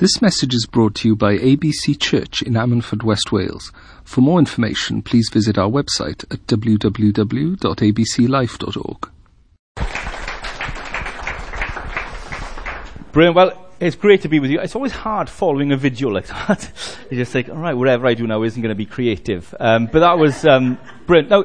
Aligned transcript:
This 0.00 0.20
message 0.22 0.54
is 0.54 0.64
brought 0.64 0.94
to 0.94 1.08
you 1.08 1.14
by 1.14 1.36
ABC 1.36 2.00
Church 2.00 2.40
in 2.40 2.54
Ammanford, 2.54 3.02
West 3.02 3.32
Wales. 3.32 3.70
For 4.02 4.22
more 4.22 4.38
information, 4.38 5.02
please 5.02 5.28
visit 5.30 5.58
our 5.58 5.68
website 5.68 6.24
at 6.32 6.46
www.abclife.org. 6.46 9.10
Brilliant. 13.12 13.36
Well, 13.36 13.68
it's 13.78 13.96
great 13.96 14.22
to 14.22 14.30
be 14.30 14.40
with 14.40 14.50
you. 14.50 14.58
It's 14.60 14.74
always 14.74 14.92
hard 14.92 15.28
following 15.28 15.70
a 15.70 15.76
video 15.76 16.08
like 16.08 16.28
that. 16.28 16.96
you 17.10 17.18
just 17.18 17.32
think, 17.32 17.50
all 17.50 17.56
right, 17.56 17.76
whatever 17.76 18.06
I 18.06 18.14
do 18.14 18.26
now 18.26 18.42
isn't 18.42 18.62
going 18.62 18.74
to 18.74 18.74
be 18.74 18.86
creative. 18.86 19.54
Um, 19.60 19.84
but 19.84 20.00
that 20.00 20.18
was 20.18 20.46
um, 20.46 20.78
brilliant. 21.06 21.28
Now, 21.28 21.44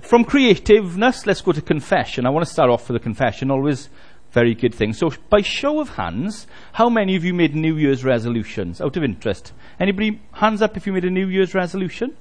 from 0.00 0.24
creativeness, 0.24 1.24
let's 1.24 1.40
go 1.40 1.52
to 1.52 1.62
confession. 1.62 2.26
I 2.26 2.30
want 2.30 2.44
to 2.44 2.52
start 2.52 2.68
off 2.68 2.88
with 2.88 2.96
a 2.96 3.04
confession. 3.04 3.52
Always 3.52 3.90
very 4.36 4.54
good 4.54 4.74
thing. 4.74 4.92
So, 4.92 5.10
by 5.30 5.40
show 5.40 5.80
of 5.80 5.88
hands, 5.96 6.46
how 6.74 6.90
many 6.90 7.16
of 7.16 7.24
you 7.24 7.32
made 7.32 7.56
New 7.56 7.78
Year's 7.78 8.04
resolutions 8.04 8.82
out 8.82 8.94
of 8.98 9.02
interest? 9.02 9.54
Anybody, 9.80 10.20
hands 10.32 10.60
up 10.60 10.76
if 10.76 10.86
you 10.86 10.92
made 10.92 11.06
a 11.06 11.10
New 11.10 11.26
Year's 11.26 11.54
resolution? 11.54 12.14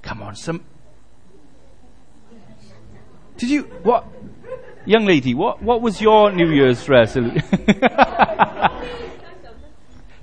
Come 0.00 0.22
on, 0.22 0.34
some. 0.34 0.64
Did 3.36 3.50
you, 3.50 3.64
what? 3.82 4.06
Young 4.86 5.04
lady, 5.04 5.34
what, 5.34 5.62
what 5.62 5.82
was 5.82 6.00
your 6.00 6.32
New 6.32 6.50
Year's 6.50 6.88
resolution? 6.88 7.42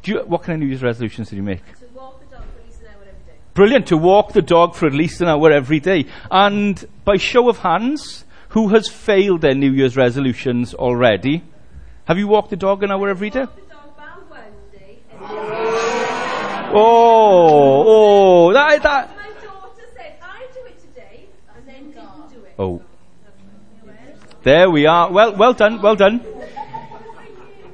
Do 0.02 0.12
you, 0.12 0.20
what 0.26 0.42
kind 0.42 0.56
of 0.56 0.62
New 0.62 0.66
Year's 0.66 0.82
resolutions 0.82 1.30
did 1.30 1.36
you 1.36 1.44
make? 1.44 1.62
To 1.78 1.86
walk 1.94 2.20
the 2.22 2.26
dog 2.32 2.42
for 2.42 2.58
at 2.58 2.66
least 2.66 2.82
an 2.82 2.88
hour 2.88 3.02
every 3.02 3.24
day. 3.28 3.38
Brilliant, 3.54 3.88
to 3.88 3.98
walk 3.98 4.34
the 4.34 4.42
dog 4.42 4.74
for 4.74 4.88
at 4.88 4.94
least 4.94 5.22
an 5.22 5.28
hour 5.28 5.52
every 5.52 5.80
day. 5.80 6.06
And 6.32 6.84
by 7.06 7.18
show 7.18 7.50
of 7.50 7.60
hands, 7.60 8.26
who 8.50 8.70
has 8.70 8.88
failed 8.88 9.42
their 9.42 9.56
New 9.56 9.72
Year's 9.72 9.98
resolutions 9.98 10.74
already? 10.74 11.44
Have 12.06 12.18
you 12.18 12.28
walked 12.28 12.50
the 12.50 12.56
dog 12.56 12.84
an 12.84 12.92
hour 12.92 13.10
every 13.10 13.30
day? 13.30 13.46
Oh, 16.72 17.84
oh, 17.88 18.54
that, 18.54 18.84
that. 18.84 19.10
My 19.16 19.32
daughter 19.44 19.88
said, 19.96 20.18
I 20.22 20.46
do 20.54 20.60
it 20.68 20.80
today, 20.80 21.26
and 21.56 21.68
then 21.68 21.92
didn't 21.92 22.30
do 22.32 22.46
it. 22.46 22.54
Oh. 22.60 22.82
There 24.44 24.70
we 24.70 24.86
are. 24.86 25.12
Well, 25.12 25.36
well 25.36 25.54
done, 25.54 25.82
well 25.82 25.96
done. 25.96 26.24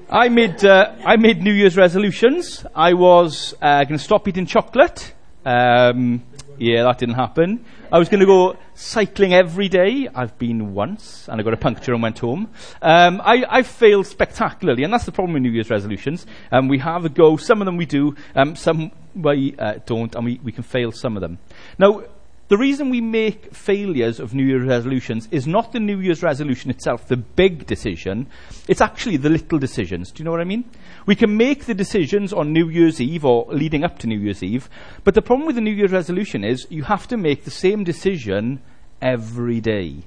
I 0.10 0.30
made, 0.30 0.64
uh, 0.64 0.96
I 1.04 1.18
made 1.18 1.42
New 1.42 1.52
Year's 1.52 1.76
resolutions. 1.76 2.66
I 2.74 2.94
was 2.94 3.54
uh, 3.62 3.84
going 3.84 3.98
to 3.98 4.04
stop 4.04 4.28
eating 4.28 4.46
chocolate. 4.46 5.14
Um, 5.46 6.24
yeah, 6.58 6.84
that 6.84 6.98
didn't 6.98 7.16
happen. 7.16 7.66
I 7.92 8.00
was 8.00 8.10
going 8.10 8.20
to 8.20 8.26
go 8.26 8.58
cycling 8.74 9.34
every 9.34 9.70
day. 9.70 10.08
I've 10.14 10.38
been 10.38 10.74
once, 10.74 11.28
and 11.28 11.40
I 11.40 11.44
got 11.44 11.54
a 11.54 11.58
puncture 11.58 11.94
and 11.94 12.02
went 12.02 12.20
home. 12.20 12.52
Um, 12.82 13.22
I, 13.24 13.46
I 13.50 13.64
failed 13.64 14.08
spectacularly, 14.08 14.84
and 14.84 14.94
that's 14.94 15.06
the 15.06 15.12
problem 15.12 15.34
with 15.34 15.44
New 15.44 15.52
Year's 15.52 15.70
resolutions. 15.70 16.26
Um, 16.52 16.68
we 16.68 16.80
have 16.80 17.06
a 17.06 17.10
go. 17.10 17.38
Some 17.38 17.62
of 17.62 17.66
them 17.66 17.78
we 17.78 17.86
do. 17.86 18.16
Um, 18.36 18.56
some 18.56 18.92
we 19.16 19.56
uh, 19.58 19.80
don't, 19.86 20.14
and 20.16 20.26
we, 20.26 20.40
we 20.44 20.52
can 20.52 20.64
fail 20.64 20.92
some 20.92 21.16
of 21.16 21.22
them. 21.22 21.40
Now, 21.78 22.04
the 22.48 22.58
reason 22.58 22.92
we 22.92 23.02
make 23.02 23.56
failures 23.56 24.20
of 24.20 24.36
New 24.36 24.44
Year's 24.44 24.68
resolutions 24.68 25.28
is 25.32 25.48
not 25.48 25.72
the 25.72 25.80
New 25.80 26.00
Year's 26.00 26.22
resolution 26.22 26.70
itself, 26.70 27.08
the 27.08 27.18
big 27.18 27.66
decision. 27.66 28.28
It's 28.68 28.82
actually 28.82 29.18
the 29.18 29.32
little 29.32 29.58
decisions. 29.58 30.12
Do 30.12 30.22
you 30.22 30.26
know 30.26 30.32
what 30.32 30.42
I 30.42 30.46
mean? 30.46 30.70
We 31.08 31.16
can 31.16 31.36
make 31.38 31.66
the 31.66 31.74
decisions 31.74 32.32
on 32.34 32.54
New 32.54 32.70
Year's 32.70 33.02
Eve 33.02 33.26
or 33.26 33.48
leading 33.50 33.84
up 33.84 33.98
to 34.00 34.08
New 34.08 34.20
Year's 34.20 34.44
Eve, 34.44 34.70
but 35.04 35.16
the 35.16 35.24
problem 35.24 35.48
with 35.48 35.56
the 35.56 35.62
New 35.62 35.72
Year's 35.72 35.92
resolution 35.92 36.44
is 36.44 36.68
you 36.70 36.84
have 36.84 37.08
to 37.08 37.18
make 37.18 37.46
the 37.46 37.52
same 37.52 37.84
decision 37.84 38.62
every 39.02 39.60
day. 39.60 40.04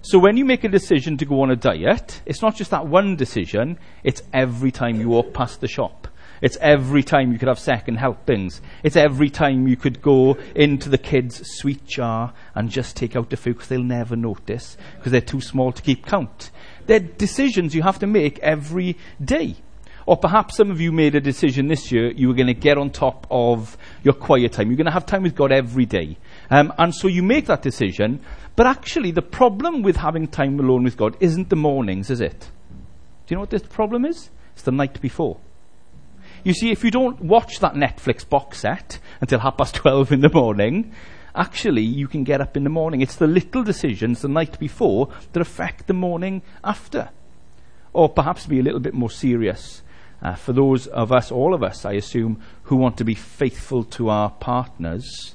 So 0.00 0.18
when 0.18 0.38
you 0.38 0.46
make 0.46 0.64
a 0.64 0.68
decision 0.68 1.18
to 1.18 1.26
go 1.26 1.42
on 1.42 1.50
a 1.50 1.56
diet, 1.56 2.22
it's 2.24 2.40
not 2.40 2.56
just 2.56 2.70
that 2.70 2.86
one 2.86 3.16
decision, 3.16 3.78
it's 4.02 4.22
every 4.32 4.70
time 4.70 4.98
you 4.98 5.10
walk 5.10 5.34
past 5.34 5.60
the 5.60 5.68
shop. 5.68 6.08
It's 6.40 6.56
every 6.60 7.02
time 7.02 7.32
you 7.32 7.38
could 7.38 7.48
have 7.48 7.58
second 7.58 7.96
helpings. 7.96 8.60
It's 8.82 8.96
every 8.96 9.30
time 9.30 9.68
you 9.68 9.76
could 9.76 10.00
go 10.00 10.38
into 10.54 10.88
the 10.88 10.98
kids' 10.98 11.42
sweet 11.58 11.86
jar 11.86 12.32
and 12.54 12.70
just 12.70 12.96
take 12.96 13.16
out 13.16 13.30
the 13.30 13.36
food 13.36 13.54
because 13.54 13.68
they'll 13.68 13.82
never 13.82 14.16
notice 14.16 14.76
because 14.96 15.12
they're 15.12 15.20
too 15.20 15.40
small 15.40 15.72
to 15.72 15.82
keep 15.82 16.06
count. 16.06 16.50
They're 16.86 17.00
decisions 17.00 17.74
you 17.74 17.82
have 17.82 17.98
to 18.00 18.06
make 18.06 18.38
every 18.38 18.96
day. 19.22 19.56
Or 20.06 20.16
perhaps 20.16 20.56
some 20.56 20.70
of 20.70 20.80
you 20.80 20.92
made 20.92 21.14
a 21.14 21.20
decision 21.20 21.68
this 21.68 21.92
year 21.92 22.10
you 22.10 22.28
were 22.28 22.34
going 22.34 22.46
to 22.46 22.54
get 22.54 22.78
on 22.78 22.90
top 22.90 23.26
of 23.30 23.76
your 24.02 24.14
quiet 24.14 24.52
time. 24.52 24.68
You're 24.68 24.76
going 24.76 24.86
to 24.86 24.92
have 24.92 25.06
time 25.06 25.22
with 25.22 25.34
God 25.34 25.52
every 25.52 25.86
day. 25.86 26.16
Um, 26.50 26.72
and 26.78 26.94
so 26.94 27.06
you 27.06 27.22
make 27.22 27.46
that 27.46 27.62
decision. 27.62 28.20
But 28.56 28.66
actually, 28.66 29.12
the 29.12 29.22
problem 29.22 29.82
with 29.82 29.96
having 29.96 30.26
time 30.26 30.58
alone 30.58 30.84
with 30.84 30.96
God 30.96 31.16
isn't 31.20 31.48
the 31.48 31.56
mornings, 31.56 32.10
is 32.10 32.20
it? 32.20 32.50
Do 33.26 33.34
you 33.34 33.36
know 33.36 33.42
what 33.42 33.50
the 33.50 33.60
problem 33.60 34.04
is? 34.04 34.30
It's 34.54 34.62
the 34.62 34.72
night 34.72 35.00
before. 35.00 35.38
You 36.42 36.54
see, 36.54 36.70
if 36.70 36.84
you 36.84 36.90
don't 36.90 37.20
watch 37.20 37.58
that 37.58 37.74
Netflix 37.74 38.26
box 38.26 38.60
set 38.60 38.98
until 39.20 39.40
half 39.40 39.58
past 39.58 39.74
12 39.74 40.12
in 40.12 40.20
the 40.20 40.30
morning, 40.30 40.92
actually 41.34 41.82
you 41.82 42.08
can 42.08 42.24
get 42.24 42.40
up 42.40 42.56
in 42.56 42.64
the 42.64 42.70
morning. 42.70 43.02
It's 43.02 43.16
the 43.16 43.26
little 43.26 43.62
decisions 43.62 44.22
the 44.22 44.28
night 44.28 44.58
before 44.58 45.10
that 45.32 45.40
affect 45.40 45.86
the 45.86 45.92
morning 45.92 46.42
after. 46.64 47.10
Or 47.92 48.08
perhaps 48.08 48.46
be 48.46 48.58
a 48.58 48.62
little 48.62 48.80
bit 48.80 48.94
more 48.94 49.10
serious. 49.10 49.82
Uh, 50.22 50.34
for 50.34 50.52
those 50.52 50.86
of 50.86 51.12
us, 51.12 51.30
all 51.30 51.54
of 51.54 51.62
us, 51.62 51.84
I 51.84 51.92
assume, 51.92 52.40
who 52.64 52.76
want 52.76 52.96
to 52.98 53.04
be 53.04 53.14
faithful 53.14 53.84
to 53.84 54.08
our 54.08 54.30
partners, 54.30 55.34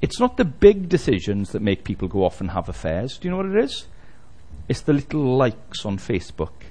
it's 0.00 0.18
not 0.18 0.36
the 0.36 0.44
big 0.44 0.88
decisions 0.88 1.52
that 1.52 1.62
make 1.62 1.84
people 1.84 2.08
go 2.08 2.24
off 2.24 2.40
and 2.40 2.50
have 2.50 2.68
affairs. 2.68 3.18
Do 3.18 3.28
you 3.28 3.30
know 3.30 3.38
what 3.38 3.56
it 3.56 3.64
is? 3.64 3.86
It's 4.68 4.80
the 4.80 4.92
little 4.92 5.36
likes 5.36 5.84
on 5.84 5.98
Facebook 5.98 6.63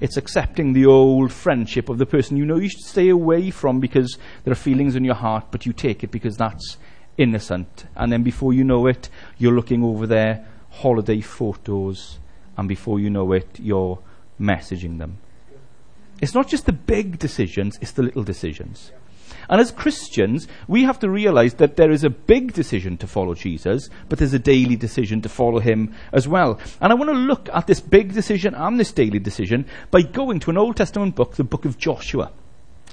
it's 0.00 0.16
accepting 0.16 0.72
the 0.72 0.86
old 0.86 1.32
friendship 1.32 1.88
of 1.88 1.98
the 1.98 2.06
person 2.06 2.36
you 2.36 2.44
know 2.44 2.56
you 2.56 2.68
should 2.68 2.80
stay 2.80 3.08
away 3.08 3.50
from 3.50 3.80
because 3.80 4.18
there 4.44 4.52
are 4.52 4.56
feelings 4.56 4.96
in 4.96 5.04
your 5.04 5.14
heart, 5.14 5.46
but 5.50 5.66
you 5.66 5.72
take 5.72 6.02
it 6.02 6.10
because 6.10 6.36
that's 6.36 6.76
innocent. 7.16 7.86
And 7.96 8.12
then 8.12 8.22
before 8.22 8.52
you 8.52 8.64
know 8.64 8.86
it, 8.86 9.08
you're 9.38 9.54
looking 9.54 9.84
over 9.84 10.06
their 10.06 10.46
holiday 10.70 11.20
photos, 11.20 12.18
and 12.56 12.68
before 12.68 12.98
you 12.98 13.10
know 13.10 13.32
it, 13.32 13.58
you're 13.60 13.98
messaging 14.40 14.98
them. 14.98 15.18
It's 16.20 16.34
not 16.34 16.48
just 16.48 16.66
the 16.66 16.72
big 16.72 17.18
decisions, 17.18 17.78
it's 17.80 17.92
the 17.92 18.02
little 18.02 18.24
decisions. 18.24 18.92
And 19.48 19.60
as 19.60 19.70
Christians, 19.70 20.48
we 20.68 20.84
have 20.84 20.98
to 21.00 21.10
realize 21.10 21.54
that 21.54 21.76
there 21.76 21.90
is 21.90 22.04
a 22.04 22.10
big 22.10 22.52
decision 22.52 22.96
to 22.98 23.06
follow 23.06 23.34
Jesus, 23.34 23.88
but 24.08 24.18
there's 24.18 24.34
a 24.34 24.38
daily 24.38 24.76
decision 24.76 25.22
to 25.22 25.28
follow 25.28 25.60
him 25.60 25.94
as 26.12 26.28
well. 26.28 26.58
And 26.80 26.92
I 26.92 26.96
want 26.96 27.10
to 27.10 27.16
look 27.16 27.48
at 27.52 27.66
this 27.66 27.80
big 27.80 28.14
decision 28.14 28.54
and 28.54 28.78
this 28.78 28.92
daily 28.92 29.18
decision 29.18 29.66
by 29.90 30.02
going 30.02 30.40
to 30.40 30.50
an 30.50 30.58
Old 30.58 30.76
Testament 30.76 31.14
book, 31.14 31.36
the 31.36 31.44
book 31.44 31.64
of 31.64 31.78
Joshua. 31.78 32.30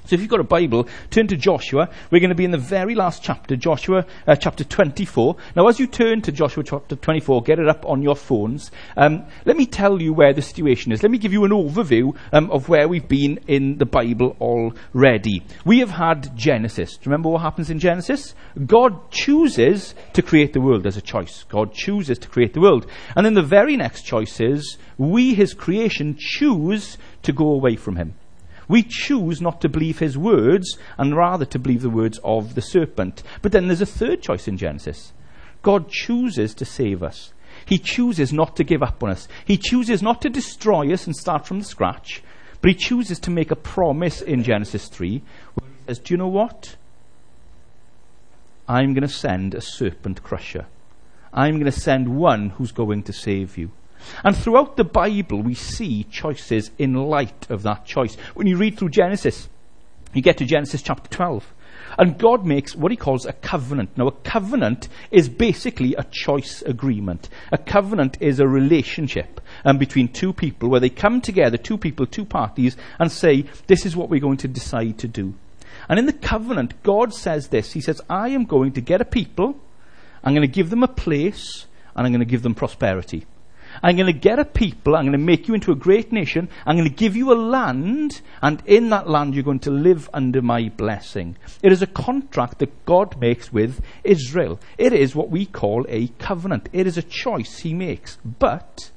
So 0.06 0.16
if 0.16 0.22
you've 0.22 0.30
got 0.30 0.40
a 0.40 0.44
Bible, 0.44 0.88
turn 1.10 1.28
to 1.28 1.38
Joshua. 1.38 1.90
We're 2.10 2.20
going 2.20 2.30
to 2.30 2.36
be 2.36 2.46
in 2.46 2.52
the 2.52 2.58
very 2.58 2.96
last 2.96 3.22
chapter, 3.24 3.56
Joshua 3.56 4.06
uh, 4.28 4.36
chapter 4.36 4.64
24. 4.64 5.36
Now, 5.56 5.68
as 5.68 5.80
you 5.80 5.88
turn 5.88 6.22
to 6.24 6.32
Joshua 6.32 6.64
chapter 6.64 6.96
24, 6.96 7.44
get 7.44 7.60
it 7.60 7.68
up 7.68 7.86
on 7.86 8.02
your 8.02 8.16
phones. 8.16 8.72
Um, 8.98 9.26
let 9.46 9.58
me 9.58 9.66
tell 9.66 10.02
you 10.02 10.14
where 10.14 10.34
the 10.34 10.42
situation 10.42 10.92
is. 10.92 11.04
Let 11.04 11.12
me 11.12 11.18
give 11.18 11.34
you 11.34 11.46
an 11.46 11.52
overview 11.52 12.16
um, 12.34 12.50
of 12.52 12.68
where 12.68 12.88
we've 12.88 13.08
been 13.08 13.40
in 13.48 13.78
the 13.78 13.86
Bible 13.86 14.36
already. 14.42 15.44
We 15.66 15.80
have 15.80 15.92
had 15.92 16.36
Genesis. 16.36 16.98
Do 16.98 17.02
you 17.04 17.12
remember 17.12 17.30
what 17.30 17.42
happens 17.42 17.70
in 17.70 17.80
Genesis? 17.80 18.34
God 18.66 19.12
chooses 19.12 19.94
to 20.14 20.22
create 20.22 20.54
the 20.54 20.62
world 20.62 20.88
as 20.88 20.98
a 20.98 21.02
choice. 21.02 21.46
God 21.48 21.74
chooses 21.74 22.18
to 22.20 22.28
create 22.28 22.54
the 22.54 22.62
world. 22.62 22.88
And 23.16 23.26
then 23.26 23.36
the 23.36 23.42
very 23.42 23.78
next 23.78 24.04
choice 24.04 24.40
is, 24.40 24.78
we, 24.98 25.36
his 25.36 25.54
creation, 25.54 26.16
choose 26.18 26.98
to 27.24 27.34
go 27.34 27.52
away 27.52 27.76
from 27.76 27.96
him. 27.96 28.16
We 28.72 28.84
choose 28.84 29.42
not 29.42 29.60
to 29.62 29.68
believe 29.68 30.00
his 30.00 30.18
words 30.18 30.78
and 30.98 31.14
rather 31.14 31.44
to 31.44 31.60
believe 31.60 31.82
the 31.82 31.90
words 31.90 32.22
of 32.24 32.56
the 32.56 32.62
serpent. 32.62 33.22
But 33.42 33.52
then 33.52 33.68
there's 33.68 33.82
a 33.82 33.86
third 33.86 34.22
choice 34.22 34.48
in 34.48 34.56
Genesis. 34.56 35.12
God 35.62 35.90
chooses 35.90 36.54
to 36.54 36.64
save 36.64 37.04
us. 37.04 37.34
He 37.66 37.78
chooses 37.78 38.32
not 38.32 38.56
to 38.56 38.64
give 38.64 38.82
up 38.82 39.04
on 39.04 39.10
us. 39.10 39.28
He 39.44 39.58
chooses 39.58 40.02
not 40.02 40.22
to 40.22 40.30
destroy 40.30 40.94
us 40.94 41.06
and 41.06 41.14
start 41.14 41.46
from 41.46 41.64
scratch, 41.64 42.24
but 42.62 42.70
he 42.70 42.76
chooses 42.76 43.20
to 43.20 43.30
make 43.30 43.52
a 43.52 43.58
promise 43.58 44.22
in 44.22 44.42
Genesis 44.42 44.88
3 44.88 45.22
where 45.56 45.70
he 45.70 45.86
says, 45.88 46.00
Do 46.00 46.14
you 46.14 46.18
know 46.18 46.30
what? 46.30 46.78
I'm 48.70 48.94
going 48.94 49.02
to 49.02 49.14
send 49.14 49.54
a 49.54 49.60
serpent 49.60 50.24
crusher. 50.24 50.68
I'm 51.34 51.56
going 51.56 51.66
to 51.66 51.74
send 51.74 52.08
one 52.08 52.52
who's 52.52 52.72
going 52.72 53.04
to 53.04 53.12
save 53.12 53.58
you. 53.58 53.72
And 54.24 54.36
throughout 54.36 54.78
the 54.78 54.84
Bible, 54.84 55.42
we 55.42 55.56
see 55.56 56.04
choices 56.06 56.72
in 56.78 56.94
light 56.94 57.50
of 57.50 57.64
that 57.64 57.86
choice. 57.86 58.16
When 58.34 58.48
you 58.48 58.58
read 58.58 58.78
through 58.78 58.90
Genesis, 58.90 59.50
you 60.14 60.22
get 60.22 60.38
to 60.38 60.46
Genesis 60.46 60.82
chapter 60.82 61.10
12. 61.10 61.54
And 61.98 62.18
God 62.18 62.46
makes 62.46 62.76
what 62.76 62.92
he 62.92 62.98
calls 62.98 63.26
a 63.26 63.34
covenant. 63.34 63.98
Now, 63.98 64.08
a 64.08 64.12
covenant 64.12 64.88
is 65.10 65.28
basically 65.28 65.96
a 65.96 66.04
choice 66.04 66.62
agreement. 66.62 67.30
A 67.52 67.58
covenant 67.58 68.18
is 68.22 68.40
a 68.40 68.48
relationship 68.48 69.42
um, 69.66 69.78
between 69.78 70.08
two 70.08 70.34
people 70.34 70.70
where 70.70 70.80
they 70.80 70.90
come 70.90 71.22
together, 71.22 71.58
two 71.58 71.78
people, 71.78 72.06
two 72.06 72.26
parties, 72.26 72.78
and 73.00 73.12
say, 73.12 73.46
This 73.68 73.86
is 73.86 73.96
what 73.96 74.10
we're 74.10 74.22
going 74.22 74.38
to 74.38 74.48
decide 74.48 75.00
to 75.00 75.08
do. 75.08 75.34
And 75.90 76.00
in 76.00 76.06
the 76.06 76.14
covenant, 76.14 76.82
God 76.84 77.14
says 77.14 77.50
this 77.50 77.74
He 77.74 77.82
says, 77.82 78.02
I 78.10 78.30
am 78.30 78.46
going 78.46 78.74
to 78.74 78.82
get 78.82 79.02
a 79.02 79.06
people, 79.06 79.60
I'm 80.24 80.34
going 80.34 80.48
to 80.48 80.54
give 80.54 80.70
them 80.70 80.84
a 80.84 80.88
place, 80.88 81.66
and 81.96 82.06
I'm 82.06 82.14
going 82.14 82.20
to 82.20 82.32
give 82.32 82.44
them 82.44 82.56
prosperity. 82.56 83.26
I'm 83.84 83.96
going 83.96 84.14
to 84.14 84.20
get 84.20 84.40
a 84.40 84.46
people, 84.46 84.96
I'm 84.96 85.06
going 85.06 85.12
to 85.14 85.18
make 85.18 85.48
you 85.48 85.54
into 85.54 85.72
a 85.72 85.76
great 85.76 86.12
nation, 86.12 86.50
I'm 86.66 86.78
going 86.78 86.90
to 86.90 86.96
give 86.96 87.16
you 87.16 87.32
a 87.32 87.36
land, 87.36 88.22
and 88.42 88.62
in 88.66 88.90
that 88.90 89.10
land 89.10 89.34
you're 89.34 89.44
going 89.44 89.60
to 89.60 89.72
live 89.72 90.10
under 90.14 90.42
my 90.42 90.70
blessing. 90.70 91.38
It 91.64 91.72
is 91.72 91.82
a 91.82 91.88
contract 91.88 92.60
that 92.60 92.86
God 92.86 93.20
makes 93.20 93.52
with 93.52 93.82
Israel. 94.04 94.60
It 94.78 94.94
is 94.94 95.16
what 95.16 95.30
we 95.30 95.46
call 95.46 95.86
a 95.90 96.08
covenant. 96.20 96.70
It 96.74 96.88
is 96.88 96.98
a 96.98 97.04
choice 97.04 97.60
he 97.60 97.74
makes. 97.74 98.18
But 98.24 98.92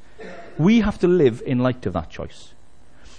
we 0.59 0.81
have 0.81 0.99
to 1.01 1.09
live 1.09 1.43
in 1.47 1.59
light 1.59 1.87
of 1.87 1.95
that 1.95 2.11
choice. 2.11 2.55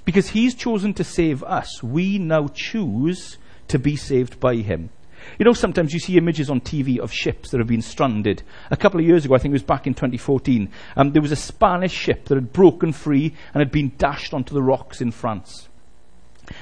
Because 0.06 0.30
he's 0.30 0.54
chosen 0.54 0.94
to 0.94 1.04
save 1.04 1.44
us, 1.44 1.82
we 1.82 2.20
now 2.20 2.48
choose 2.54 3.38
to 3.68 3.80
be 3.80 3.96
saved 3.96 4.40
by 4.40 4.58
him. 4.58 4.90
You 5.39 5.45
know, 5.45 5.54
sometimes 5.54 5.94
you 5.94 6.00
see 6.00 6.18
images 6.18 6.50
on 6.50 6.62
TV 6.62 7.00
of 7.00 7.12
ships 7.12 7.51
that 7.51 7.60
have 7.60 7.68
been 7.68 7.81
stranded. 7.81 8.44
A 8.72 8.77
couple 8.77 9.00
of 9.00 9.06
years 9.06 9.25
ago, 9.25 9.36
I 9.36 9.38
think 9.38 9.51
it 9.51 9.56
was 9.56 9.63
back 9.63 9.88
in 9.88 9.94
2014, 9.94 10.69
um, 10.95 11.12
there 11.12 11.22
was 11.22 11.31
a 11.31 11.36
Spanish 11.36 11.94
ship 11.94 12.25
that 12.25 12.36
had 12.36 12.54
broken 12.54 12.94
free 12.94 13.33
and 13.54 13.62
had 13.62 13.72
been 13.72 13.92
dashed 13.98 14.33
onto 14.33 14.54
the 14.54 14.63
rocks 14.63 15.01
in 15.01 15.12
France. 15.12 15.68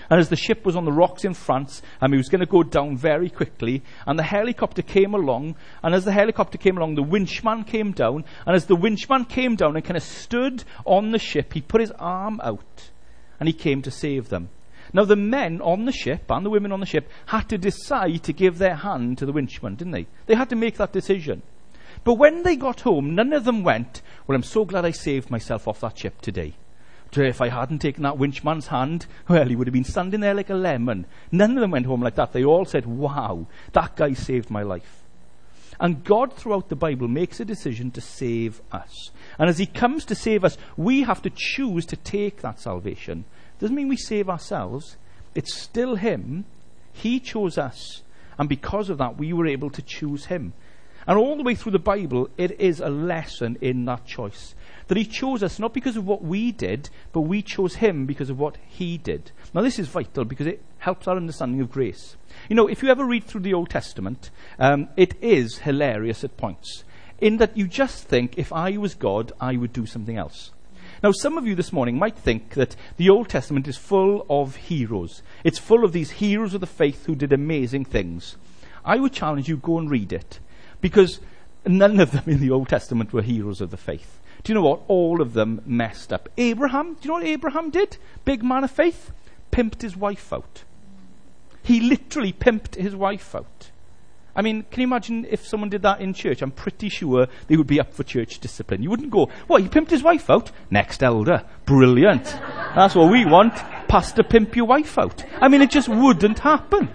And 0.10 0.20
as 0.20 0.30
the 0.30 0.36
ship 0.36 0.66
was 0.66 0.76
on 0.76 0.86
the 0.86 0.92
rocks 0.92 1.26
in 1.26 1.34
France, 1.34 1.82
um, 2.02 2.14
it 2.14 2.18
was 2.18 2.30
going 2.30 2.40
to 2.40 2.46
go 2.46 2.64
down 2.64 2.98
very 2.98 3.30
quickly, 3.30 3.84
and 4.06 4.18
the 4.18 4.24
helicopter 4.24 4.82
came 4.82 5.14
along, 5.14 5.56
and 5.82 5.94
as 5.94 6.06
the 6.06 6.12
helicopter 6.12 6.58
came 6.58 6.78
along, 6.78 6.96
the 6.96 7.04
winchman 7.04 7.68
came 7.68 7.92
down, 7.92 8.24
and 8.46 8.56
as 8.56 8.66
the 8.66 8.76
winchman 8.76 9.28
came 9.28 9.56
down 9.56 9.76
and 9.76 9.84
kind 9.84 9.98
of 9.98 10.04
stood 10.04 10.64
on 10.86 11.12
the 11.12 11.20
ship, 11.20 11.54
he 11.54 11.62
put 11.62 11.82
his 11.82 11.92
arm 12.00 12.40
out, 12.44 12.92
and 13.40 13.50
he 13.50 13.54
came 13.54 13.82
to 13.82 13.92
save 13.92 14.30
them. 14.30 14.50
Now, 14.94 15.06
the 15.06 15.16
men 15.16 15.60
on 15.62 15.86
the 15.86 15.92
ship 15.92 16.30
and 16.30 16.46
the 16.46 16.52
women 16.52 16.72
on 16.72 16.80
the 16.80 16.86
ship 16.86 17.10
had 17.26 17.50
to 17.50 17.58
decide 17.58 18.24
to 18.24 18.34
give 18.34 18.60
their 18.60 18.76
hand 18.76 19.18
to 19.18 19.26
the 19.26 19.34
winchman, 19.34 19.76
didn't 19.76 19.92
they? 19.92 20.06
They 20.28 20.36
had 20.36 20.50
to 20.50 20.56
make 20.56 20.78
that 20.78 20.94
decision. 20.94 21.42
But 22.04 22.16
when 22.16 22.44
they 22.44 22.56
got 22.56 22.82
home, 22.82 23.16
none 23.16 23.34
of 23.34 23.44
them 23.44 23.64
went, 23.64 24.02
Well, 24.28 24.36
I'm 24.36 24.44
so 24.44 24.66
glad 24.66 24.86
I 24.86 24.92
saved 24.92 25.32
myself 25.32 25.68
off 25.68 25.80
that 25.80 25.98
ship 25.98 26.22
today. 26.22 26.54
Uh, 27.16 27.24
if 27.24 27.42
I 27.42 27.50
hadn't 27.50 27.80
taken 27.80 28.04
that 28.04 28.18
winchman's 28.18 28.68
hand, 28.68 29.06
well, 29.30 29.48
he 29.48 29.56
would 29.56 29.68
have 29.68 29.74
been 29.74 29.84
standing 29.84 30.20
there 30.20 30.34
like 30.34 30.50
a 30.50 30.56
lemon. 30.56 31.06
None 31.32 31.52
of 31.52 31.62
them 31.62 31.72
went 31.72 31.86
home 31.86 32.02
like 32.02 32.16
that. 32.16 32.34
They 32.34 32.44
all 32.44 32.66
said, 32.66 32.86
Wow, 32.86 33.48
that 33.74 33.96
guy 33.96 34.14
saved 34.14 34.50
my 34.50 34.64
life. 34.64 35.04
And 35.80 36.04
God, 36.04 36.34
throughout 36.34 36.70
the 36.70 36.76
Bible, 36.76 37.08
makes 37.08 37.40
a 37.40 37.46
decision 37.46 37.92
to 37.92 38.02
save 38.02 38.62
us. 38.72 39.12
And 39.38 39.50
as 39.50 39.58
He 39.58 39.66
comes 39.66 40.06
to 40.06 40.16
save 40.16 40.44
us, 40.44 40.58
we 40.78 41.04
have 41.04 41.22
to 41.24 41.32
choose 41.34 41.86
to 41.88 41.96
take 41.96 42.42
that 42.42 42.60
salvation 42.60 43.26
doesn't 43.60 43.76
mean 43.76 43.88
we 43.88 43.98
save 43.98 44.30
ourselves. 44.30 44.98
It's 45.36 45.54
still 45.54 45.96
Him. 45.96 46.46
He 46.92 47.20
chose 47.20 47.58
us. 47.58 48.02
And 48.38 48.50
because 48.50 48.90
of 48.90 48.98
that, 48.98 49.18
we 49.18 49.34
were 49.34 49.48
able 49.48 49.70
to 49.72 49.82
choose 49.82 50.26
Him. 50.26 50.54
And 51.06 51.18
all 51.18 51.36
the 51.36 51.44
way 51.44 51.56
through 51.56 51.74
the 51.74 51.80
Bible, 51.80 52.30
it 52.38 52.60
is 52.60 52.80
a 52.80 52.90
lesson 52.90 53.58
in 53.62 53.86
that 53.86 54.06
choice. 54.06 54.56
That 54.88 54.98
He 54.98 55.06
chose 55.06 55.44
us 55.44 55.60
not 55.60 55.74
because 55.74 55.98
of 55.98 56.08
what 56.08 56.24
we 56.24 56.52
did, 56.52 56.90
but 57.12 57.22
we 57.22 57.42
chose 57.42 57.76
Him 57.76 58.06
because 58.06 58.30
of 58.30 58.40
what 58.40 58.58
He 58.68 58.98
did. 58.98 59.32
Now, 59.54 59.62
this 59.62 59.80
is 59.80 59.88
vital 59.88 60.26
because 60.26 60.48
it 60.48 60.62
helps 60.80 61.08
our 61.08 61.18
understanding 61.18 61.62
of 61.62 61.72
grace. 61.72 62.16
You 62.50 62.56
know, 62.56 62.68
if 62.68 62.82
you 62.82 62.90
ever 62.90 63.06
read 63.06 63.26
through 63.26 63.42
the 63.42 63.54
Old 63.54 63.70
Testament, 63.70 64.30
um, 64.60 64.90
it 64.98 65.16
is 65.22 65.60
hilarious 65.60 66.24
at 66.24 66.38
points. 66.38 66.84
In 67.20 67.38
that 67.38 67.56
you 67.56 67.68
just 67.68 68.06
think, 68.06 68.38
if 68.38 68.52
I 68.52 68.78
was 68.78 68.96
God, 68.96 69.32
I 69.40 69.56
would 69.56 69.72
do 69.72 69.86
something 69.86 70.18
else. 70.18 70.52
Now, 71.04 71.12
some 71.12 71.38
of 71.38 71.46
you 71.46 71.54
this 71.54 71.74
morning 71.74 72.00
might 72.00 72.16
think 72.16 72.52
that 72.52 72.78
the 72.96 73.10
Old 73.10 73.28
Testament 73.28 73.68
is 73.68 73.76
full 73.76 74.26
of 74.30 74.56
heroes. 74.56 75.22
It's 75.44 75.60
full 75.60 75.84
of 75.84 75.92
these 75.92 76.12
heroes 76.12 76.54
of 76.54 76.62
the 76.62 76.66
faith 76.66 77.06
who 77.06 77.14
did 77.14 77.34
amazing 77.34 77.84
things. 77.84 78.38
I 78.86 78.96
would 78.96 79.12
challenge 79.12 79.50
you, 79.50 79.58
go 79.58 79.78
and 79.78 79.92
read 79.92 80.14
it. 80.14 80.40
Because 80.80 81.20
none 81.66 82.00
of 82.00 82.12
them 82.12 82.24
in 82.28 82.40
the 82.40 82.52
Old 82.52 82.70
Testament 82.70 83.12
were 83.12 83.22
heroes 83.22 83.60
of 83.60 83.70
the 83.70 83.76
faith. 83.76 84.22
Do 84.44 84.54
you 84.54 84.56
know 84.56 84.66
what? 84.66 84.84
All 84.88 85.22
of 85.22 85.34
them 85.34 85.62
messed 85.66 86.14
up. 86.14 86.30
Abraham, 86.38 86.94
do 86.94 87.00
you 87.04 87.08
know 87.10 87.16
what 87.16 87.26
Abraham 87.26 87.70
did? 87.70 87.98
Big 88.24 88.42
man 88.42 88.64
of 88.64 88.72
faith? 88.72 89.12
Pimped 89.52 89.82
his 89.82 89.98
wife 89.98 90.32
out. 90.32 90.64
He 91.64 91.82
literally 91.82 92.32
pimped 92.32 92.76
his 92.76 92.96
wife 92.96 93.36
out. 93.36 93.72
I 94.36 94.42
mean, 94.42 94.64
can 94.72 94.82
you 94.82 94.88
imagine 94.88 95.26
if 95.30 95.46
someone 95.48 95.70
did 95.70 95.84
that 95.84 96.02
in 96.02 96.14
church? 96.14 96.42
I'm 96.42 96.52
pretty 96.52 96.90
sure 96.90 97.28
they 97.48 97.56
would 97.56 97.68
be 97.68 97.80
up 97.80 97.94
for 97.94 98.04
church 98.04 98.40
discipline. 98.40 98.82
You 98.82 98.90
wouldn't 98.90 99.12
go, 99.12 99.30
what, 99.48 99.62
he 99.62 99.70
pimped 99.70 99.92
his 99.92 100.02
wife 100.02 100.30
out? 100.30 100.52
Next 100.72 101.04
elder. 101.04 101.44
Brilliant. 101.66 102.24
That's 102.76 102.96
what 102.96 103.12
we 103.12 103.26
want. 103.26 103.54
Pastor 103.88 104.24
pimp 104.24 104.56
your 104.56 104.66
wife 104.66 104.98
out. 104.98 105.24
I 105.40 105.48
mean, 105.50 105.62
it 105.62 105.70
just 105.70 105.88
wouldn't 105.88 106.40
happen. 106.40 106.90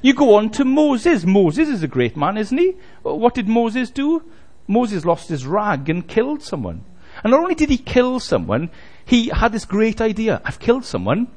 You 0.00 0.14
go 0.14 0.36
on 0.36 0.50
to 0.50 0.64
Moses. 0.64 1.24
Moses 1.24 1.68
is 1.68 1.82
a 1.82 1.88
great 1.88 2.16
man, 2.16 2.36
isn't 2.36 2.56
he? 2.56 2.76
What 3.02 3.34
did 3.34 3.48
Moses 3.48 3.90
do? 3.90 4.22
Moses 4.68 5.04
lost 5.04 5.28
his 5.28 5.44
rag 5.44 5.88
and 5.88 6.06
killed 6.06 6.42
someone. 6.42 6.84
And 7.24 7.32
not 7.32 7.40
only 7.40 7.54
did 7.56 7.70
he 7.70 7.78
kill 7.78 8.20
someone, 8.20 8.70
he 9.04 9.28
had 9.28 9.52
this 9.52 9.64
great 9.64 10.00
idea. 10.00 10.40
I've 10.44 10.60
killed 10.60 10.84
someone. 10.84 11.28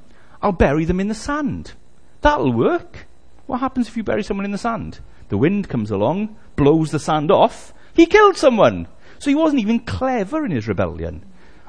I'll 0.41 0.51
bury 0.51 0.85
them 0.85 0.99
in 0.99 1.07
the 1.07 1.15
sand. 1.15 1.73
That'll 2.21 2.53
work. 2.53 3.07
What 3.47 3.61
happens 3.61 3.87
if 3.87 3.97
you 3.97 4.03
bury 4.03 4.23
someone 4.23 4.45
in 4.45 4.51
the 4.51 4.57
sand? 4.57 4.99
The 5.29 5.37
wind 5.37 5.69
comes 5.69 5.91
along, 5.91 6.35
blows 6.55 6.91
the 6.91 6.99
sand 6.99 7.31
off. 7.31 7.73
He 7.93 8.05
killed 8.05 8.37
someone. 8.37 8.87
So 9.19 9.29
he 9.29 9.35
wasn't 9.35 9.61
even 9.61 9.79
clever 9.79 10.45
in 10.45 10.51
his 10.51 10.67
rebellion. 10.67 11.25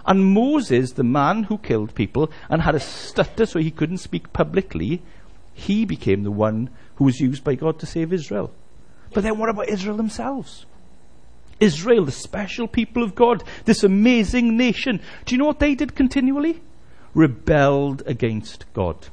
And 0.06 0.32
Moses, 0.32 0.92
the 0.92 1.04
man 1.04 1.44
who 1.44 1.58
killed 1.58 1.94
people 1.94 2.30
and 2.48 2.62
had 2.62 2.74
a 2.74 2.80
stutter 2.80 3.46
so 3.46 3.58
he 3.58 3.70
couldn't 3.70 3.98
speak 3.98 4.32
publicly, 4.32 5.02
he 5.52 5.84
became 5.84 6.22
the 6.22 6.30
one 6.30 6.70
who 6.96 7.04
was 7.04 7.20
used 7.20 7.44
by 7.44 7.54
God 7.54 7.78
to 7.80 7.86
save 7.86 8.12
Israel. 8.12 8.50
But 9.12 9.24
then 9.24 9.38
what 9.38 9.50
about 9.50 9.68
Israel 9.68 9.96
themselves? 9.96 10.64
Israel, 11.58 12.06
the 12.06 12.12
special 12.12 12.66
people 12.66 13.02
of 13.02 13.14
God, 13.14 13.44
this 13.66 13.84
amazing 13.84 14.56
nation. 14.56 15.00
Do 15.26 15.34
you 15.34 15.38
know 15.38 15.46
what 15.46 15.58
they 15.58 15.74
did 15.74 15.94
continually? 15.94 16.62
Rebelled 17.12 18.02
against 18.06 18.64
God. 18.72 19.08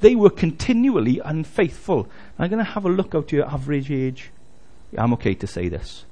They 0.00 0.14
were 0.14 0.30
continually 0.30 1.20
unfaithful. 1.24 2.08
I'm 2.38 2.50
going 2.50 2.64
to 2.64 2.70
have 2.72 2.84
a 2.84 2.90
look 2.90 3.14
out 3.14 3.32
your 3.32 3.46
average 3.46 3.90
age. 3.90 4.30
I'm 4.96 5.12
okay 5.14 5.34
to 5.34 5.46
say 5.46 5.68
this. 5.68 6.04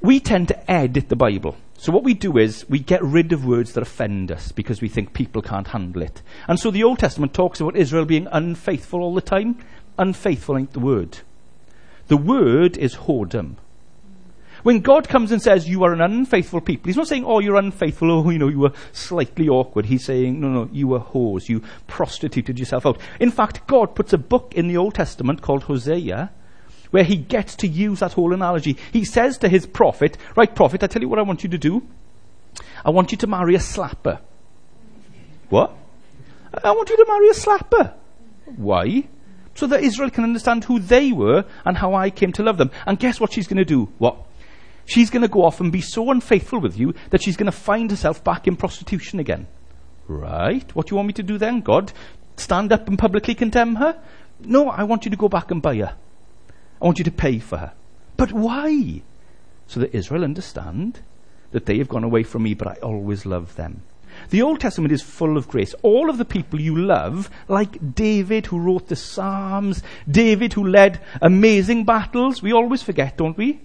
We 0.00 0.20
tend 0.20 0.48
to 0.48 0.70
edit 0.70 1.08
the 1.08 1.16
Bible. 1.16 1.56
So 1.78 1.92
what 1.92 2.04
we 2.04 2.14
do 2.14 2.38
is 2.38 2.68
we 2.68 2.78
get 2.78 3.02
rid 3.02 3.32
of 3.32 3.44
words 3.44 3.72
that 3.72 3.82
offend 3.82 4.32
us 4.32 4.50
because 4.52 4.80
we 4.80 4.88
think 4.88 5.12
people 5.12 5.42
can't 5.42 5.68
handle 5.68 6.02
it. 6.02 6.22
And 6.48 6.58
so 6.58 6.70
the 6.70 6.84
Old 6.84 6.98
Testament 6.98 7.34
talks 7.34 7.60
about 7.60 7.76
Israel 7.76 8.04
being 8.04 8.28
unfaithful 8.32 9.00
all 9.00 9.14
the 9.14 9.20
time. 9.20 9.58
Unfaithful 9.98 10.56
ain't 10.56 10.72
the 10.72 10.80
word. 10.80 11.18
The 12.08 12.16
word 12.16 12.76
is 12.76 12.96
whoredom. 12.96 13.56
When 14.66 14.80
God 14.80 15.08
comes 15.08 15.30
and 15.30 15.40
says, 15.40 15.68
you 15.68 15.84
are 15.84 15.92
an 15.92 16.00
unfaithful 16.00 16.60
people, 16.60 16.88
He's 16.88 16.96
not 16.96 17.06
saying, 17.06 17.24
oh, 17.24 17.38
you're 17.38 17.54
unfaithful, 17.54 18.10
oh, 18.10 18.28
you 18.30 18.38
know, 18.40 18.48
you 18.48 18.58
were 18.58 18.72
slightly 18.90 19.48
awkward. 19.48 19.86
He's 19.86 20.04
saying, 20.04 20.40
no, 20.40 20.48
no, 20.48 20.68
you 20.72 20.88
were 20.88 20.98
whores. 20.98 21.48
You 21.48 21.62
prostituted 21.86 22.58
yourself 22.58 22.84
out. 22.84 22.98
In 23.20 23.30
fact, 23.30 23.68
God 23.68 23.94
puts 23.94 24.12
a 24.12 24.18
book 24.18 24.54
in 24.56 24.66
the 24.66 24.76
Old 24.76 24.96
Testament 24.96 25.40
called 25.40 25.62
Hosea 25.62 26.32
where 26.90 27.04
he 27.04 27.14
gets 27.14 27.54
to 27.56 27.68
use 27.68 28.00
that 28.00 28.14
whole 28.14 28.32
analogy. 28.34 28.76
He 28.92 29.04
says 29.04 29.38
to 29.38 29.48
his 29.48 29.66
prophet, 29.66 30.18
right, 30.34 30.52
prophet, 30.52 30.82
I 30.82 30.88
tell 30.88 31.00
you 31.00 31.08
what 31.08 31.20
I 31.20 31.22
want 31.22 31.44
you 31.44 31.50
to 31.50 31.58
do. 31.58 31.86
I 32.84 32.90
want 32.90 33.12
you 33.12 33.18
to 33.18 33.28
marry 33.28 33.54
a 33.54 33.58
slapper. 33.58 34.18
What? 35.48 35.76
I 36.64 36.72
want 36.72 36.90
you 36.90 36.96
to 36.96 37.04
marry 37.06 37.28
a 37.28 37.34
slapper. 37.34 37.92
Why? 38.56 39.04
So 39.54 39.68
that 39.68 39.84
Israel 39.84 40.10
can 40.10 40.24
understand 40.24 40.64
who 40.64 40.80
they 40.80 41.12
were 41.12 41.44
and 41.64 41.76
how 41.76 41.94
I 41.94 42.10
came 42.10 42.32
to 42.32 42.42
love 42.42 42.58
them. 42.58 42.72
And 42.84 42.98
guess 42.98 43.20
what 43.20 43.32
she's 43.32 43.46
going 43.46 43.58
to 43.58 43.64
do? 43.64 43.92
What? 43.98 44.26
She's 44.86 45.10
going 45.10 45.22
to 45.22 45.28
go 45.28 45.44
off 45.44 45.60
and 45.60 45.70
be 45.70 45.80
so 45.80 46.10
unfaithful 46.10 46.60
with 46.60 46.78
you 46.78 46.94
that 47.10 47.22
she's 47.22 47.36
going 47.36 47.50
to 47.50 47.56
find 47.56 47.90
herself 47.90 48.24
back 48.24 48.46
in 48.46 48.56
prostitution 48.56 49.20
again. 49.20 49.46
Right? 50.08 50.74
What 50.74 50.86
do 50.86 50.92
you 50.92 50.96
want 50.96 51.08
me 51.08 51.12
to 51.14 51.22
do 51.22 51.36
then, 51.36 51.60
God? 51.60 51.92
Stand 52.36 52.72
up 52.72 52.88
and 52.88 52.98
publicly 52.98 53.34
condemn 53.34 53.76
her? 53.76 54.00
No, 54.40 54.68
I 54.68 54.84
want 54.84 55.04
you 55.04 55.10
to 55.10 55.16
go 55.16 55.28
back 55.28 55.50
and 55.50 55.60
buy 55.60 55.76
her. 55.76 55.94
I 56.80 56.84
want 56.84 56.98
you 56.98 57.04
to 57.04 57.10
pay 57.10 57.38
for 57.38 57.58
her. 57.58 57.72
But 58.16 58.32
why? 58.32 59.02
So 59.66 59.80
that 59.80 59.94
Israel 59.94 60.24
understand 60.24 61.00
that 61.52 61.66
they 61.66 61.78
have 61.78 61.88
gone 61.88 62.04
away 62.04 62.22
from 62.22 62.42
me, 62.42 62.54
but 62.54 62.68
I 62.68 62.74
always 62.82 63.26
love 63.26 63.56
them. 63.56 63.82
The 64.30 64.42
Old 64.42 64.60
Testament 64.60 64.92
is 64.92 65.02
full 65.02 65.36
of 65.36 65.48
grace. 65.48 65.74
All 65.82 66.08
of 66.08 66.18
the 66.18 66.24
people 66.24 66.60
you 66.60 66.76
love, 66.76 67.30
like 67.48 67.94
David 67.94 68.46
who 68.46 68.58
wrote 68.58 68.88
the 68.88 68.96
Psalms, 68.96 69.82
David 70.10 70.52
who 70.54 70.66
led 70.66 71.00
amazing 71.20 71.84
battles, 71.84 72.42
we 72.42 72.52
always 72.52 72.82
forget, 72.82 73.16
don't 73.16 73.36
we? 73.36 73.60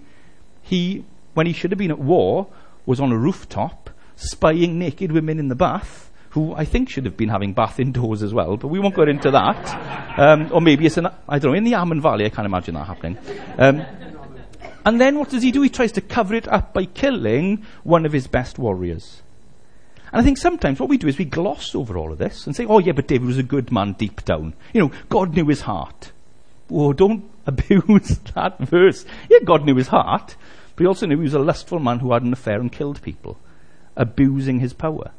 He 0.62 1.04
when 1.34 1.46
he 1.46 1.52
should 1.52 1.70
have 1.70 1.78
been 1.78 1.90
at 1.90 1.98
war, 1.98 2.48
was 2.86 3.00
on 3.00 3.12
a 3.12 3.16
rooftop 3.18 3.90
spying 4.16 4.78
naked 4.78 5.12
women 5.12 5.38
in 5.38 5.48
the 5.48 5.54
bath, 5.54 6.10
who 6.30 6.54
I 6.54 6.64
think 6.64 6.88
should 6.88 7.04
have 7.04 7.16
been 7.16 7.28
having 7.28 7.52
bath 7.52 7.78
indoors 7.78 8.22
as 8.22 8.32
well, 8.32 8.56
but 8.56 8.68
we 8.68 8.78
won't 8.78 8.94
go 8.94 9.02
into 9.02 9.30
that. 9.30 10.18
Um, 10.18 10.50
or 10.52 10.60
maybe 10.60 10.86
it's 10.86 10.96
in, 10.96 11.06
I 11.28 11.38
don't 11.38 11.52
know, 11.52 11.56
in 11.56 11.64
the 11.64 11.74
Amman 11.74 12.00
Valley, 12.00 12.24
I 12.24 12.30
can't 12.30 12.46
imagine 12.46 12.74
that 12.74 12.86
happening. 12.86 13.18
Um, 13.58 13.84
and 14.84 15.00
then 15.00 15.18
what 15.18 15.30
does 15.30 15.42
he 15.42 15.52
do? 15.52 15.62
He 15.62 15.68
tries 15.68 15.92
to 15.92 16.00
cover 16.00 16.34
it 16.34 16.48
up 16.48 16.72
by 16.72 16.86
killing 16.86 17.64
one 17.84 18.06
of 18.06 18.12
his 18.12 18.26
best 18.26 18.58
warriors. 18.58 19.22
And 20.12 20.20
I 20.20 20.24
think 20.24 20.38
sometimes 20.38 20.80
what 20.80 20.88
we 20.88 20.98
do 20.98 21.08
is 21.08 21.18
we 21.18 21.24
gloss 21.24 21.74
over 21.74 21.96
all 21.96 22.12
of 22.12 22.18
this 22.18 22.46
and 22.46 22.54
say, 22.54 22.66
oh 22.66 22.78
yeah, 22.78 22.92
but 22.92 23.06
David 23.08 23.26
was 23.26 23.38
a 23.38 23.42
good 23.42 23.72
man 23.72 23.92
deep 23.92 24.24
down. 24.24 24.54
You 24.72 24.82
know, 24.82 24.92
God 25.08 25.34
knew 25.34 25.46
his 25.46 25.62
heart. 25.62 26.12
Oh, 26.70 26.92
don't 26.92 27.30
abuse 27.46 28.18
that 28.34 28.58
verse. 28.58 29.04
Yeah, 29.28 29.38
God 29.44 29.64
knew 29.64 29.76
his 29.76 29.88
heart. 29.88 30.36
But 30.82 30.86
he 30.86 30.88
also 30.88 31.06
knew 31.06 31.18
he 31.18 31.22
was 31.22 31.34
a 31.34 31.38
lustful 31.38 31.78
man 31.78 32.00
who 32.00 32.12
had 32.12 32.24
an 32.24 32.32
affair 32.32 32.58
and 32.60 32.72
killed 32.72 33.02
people. 33.02 33.38
abusing 33.94 34.58
his 34.58 34.72
power. 34.72 35.12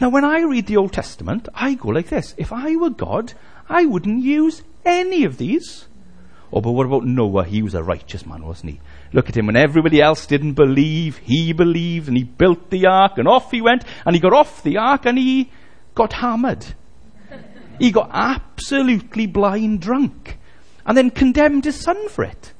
Now, 0.00 0.10
when 0.10 0.24
I 0.24 0.42
read 0.42 0.66
the 0.66 0.76
Old 0.76 0.92
Testament, 0.92 1.48
I 1.52 1.74
go 1.74 1.88
like 1.88 2.08
this. 2.08 2.36
If 2.38 2.52
I 2.52 2.76
were 2.76 2.90
God, 2.90 3.32
I 3.68 3.84
wouldn't 3.84 4.22
use 4.22 4.62
any 4.84 5.24
of 5.24 5.38
these. 5.38 5.86
Oh, 6.52 6.60
but 6.60 6.70
what 6.70 6.86
about 6.86 7.04
Noah? 7.04 7.46
He 7.46 7.62
was 7.62 7.74
a 7.74 7.82
righteous 7.82 8.24
man, 8.24 8.46
wasn't 8.46 8.74
he? 8.74 8.80
Look 9.12 9.28
at 9.28 9.36
him. 9.36 9.46
When 9.46 9.56
everybody 9.56 10.00
else 10.00 10.24
didn't 10.24 10.52
believe, 10.52 11.16
he 11.16 11.52
believed 11.52 12.06
and 12.06 12.16
he 12.16 12.22
built 12.22 12.70
the 12.70 12.86
ark 12.86 13.18
and 13.18 13.26
off 13.26 13.50
he 13.50 13.60
went 13.60 13.82
and 14.06 14.14
he 14.14 14.20
got 14.20 14.32
off 14.32 14.62
the 14.62 14.76
ark 14.76 15.04
and 15.04 15.18
he 15.18 15.50
got 15.96 16.12
hammered. 16.12 16.64
he 17.80 17.90
got 17.90 18.10
absolutely 18.12 19.26
blind 19.26 19.80
drunk 19.80 20.38
and 20.86 20.96
then 20.96 21.10
condemned 21.10 21.64
his 21.64 21.80
son 21.80 22.08
for 22.08 22.22
it. 22.22 22.52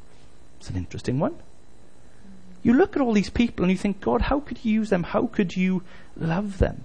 It's 0.59 0.71
an 0.71 0.77
interesting 0.77 1.21
one. 1.21 1.37
You 2.63 2.75
look 2.75 2.95
at 2.95 3.03
all 3.03 3.13
these 3.13 3.31
people 3.31 3.65
and 3.65 3.73
you 3.73 3.79
think, 3.79 4.01
God, 4.01 4.23
how 4.23 4.41
could 4.41 4.65
you 4.65 4.73
use 4.73 4.91
them? 4.91 5.03
How 5.03 5.27
could 5.27 5.57
you 5.57 5.83
love 6.17 6.59
them? 6.59 6.85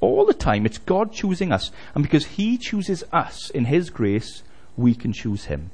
All 0.00 0.24
the 0.26 0.34
time, 0.34 0.66
it's 0.66 0.78
God 0.78 1.12
choosing 1.12 1.50
us. 1.52 1.70
And 1.94 2.04
because 2.04 2.26
He 2.26 2.58
chooses 2.58 3.02
us 3.12 3.50
in 3.50 3.64
His 3.64 3.90
grace, 3.90 4.42
we 4.76 4.94
can 4.94 5.12
choose 5.12 5.46
Him. 5.46 5.70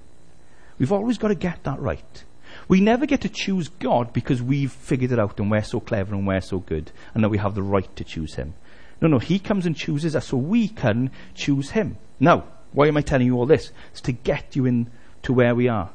We've 0.78 0.92
always 0.92 1.18
got 1.18 1.28
to 1.28 1.34
get 1.34 1.64
that 1.64 1.80
right. 1.80 2.24
We 2.68 2.80
never 2.80 3.06
get 3.06 3.20
to 3.22 3.28
choose 3.28 3.68
God 3.68 4.12
because 4.12 4.42
we've 4.42 4.72
figured 4.72 5.12
it 5.12 5.18
out 5.18 5.38
and 5.38 5.50
we're 5.50 5.62
so 5.62 5.80
clever 5.80 6.14
and 6.14 6.26
we're 6.26 6.40
so 6.40 6.58
good 6.58 6.90
and 7.14 7.22
that 7.22 7.28
we 7.28 7.38
have 7.38 7.54
the 7.54 7.62
right 7.62 7.94
to 7.96 8.04
choose 8.04 8.34
Him. 8.34 8.54
No, 9.00 9.08
no, 9.08 9.18
He 9.18 9.38
comes 9.38 9.66
and 9.66 9.76
chooses 9.76 10.16
us 10.16 10.28
so 10.28 10.36
we 10.36 10.68
can 10.68 11.10
choose 11.34 11.70
Him. 11.70 11.98
Now, 12.18 12.44
why 12.72 12.86
am 12.86 12.96
I 12.96 13.02
telling 13.02 13.26
you 13.26 13.36
all 13.36 13.46
this? 13.46 13.72
It's 13.92 14.00
to 14.02 14.12
get 14.12 14.56
you 14.56 14.66
in 14.66 14.90
to 15.22 15.32
where 15.32 15.54
we 15.54 15.68
are. 15.68 15.90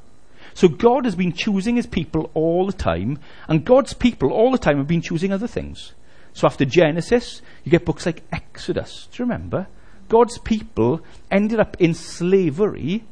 So 0.56 0.70
God 0.70 1.04
has 1.06 1.16
been 1.16 1.34
choosing 1.34 1.76
his 1.76 1.86
people 1.86 2.32
all 2.34 2.66
the 2.66 2.74
time, 2.74 3.20
and 3.48 3.66
God's 3.66 3.94
people 3.94 4.32
all 4.32 4.52
the 4.52 4.58
time 4.58 4.78
have 4.78 4.88
been 4.88 5.02
choosing 5.02 5.32
other 5.32 5.48
things. 5.48 5.94
So 6.34 6.48
after 6.48 6.66
Genesis, 6.66 7.42
you 7.64 7.72
get 7.72 7.86
books 7.86 8.06
like 8.06 8.24
Exodus. 8.32 9.08
Do 9.12 9.22
you 9.22 9.26
remember? 9.26 9.68
God's 10.08 10.38
people 10.38 11.02
ended 11.30 11.60
up 11.60 11.76
in 11.82 11.94
slavery, 11.94 13.04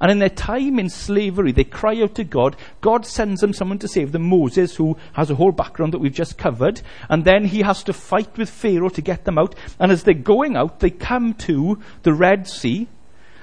and 0.00 0.10
in 0.10 0.18
their 0.18 0.28
time 0.28 0.80
in 0.80 0.88
slavery, 0.88 1.52
they 1.52 1.64
cry 1.64 2.00
out 2.02 2.16
to 2.16 2.24
God. 2.24 2.56
God 2.80 3.06
sends 3.06 3.40
them 3.40 3.52
someone 3.52 3.78
to 3.78 3.88
save 3.88 4.10
them, 4.10 4.28
Moses, 4.28 4.74
who 4.74 4.96
has 5.12 5.30
a 5.30 5.34
whole 5.36 5.52
background 5.52 5.92
that 5.92 5.98
we've 5.98 6.12
just 6.12 6.38
covered. 6.38 6.80
And 7.08 7.24
then 7.24 7.44
he 7.44 7.62
has 7.62 7.82
to 7.84 7.92
fight 7.92 8.36
with 8.38 8.50
Pharaoh 8.50 8.90
to 8.90 9.02
get 9.02 9.24
them 9.24 9.38
out. 9.38 9.54
And 9.80 9.90
as 9.90 10.04
they're 10.04 10.14
going 10.14 10.56
out, 10.56 10.80
they 10.80 10.90
come 10.90 11.34
to 11.34 11.80
the 12.02 12.12
Red 12.12 12.46
Sea. 12.46 12.86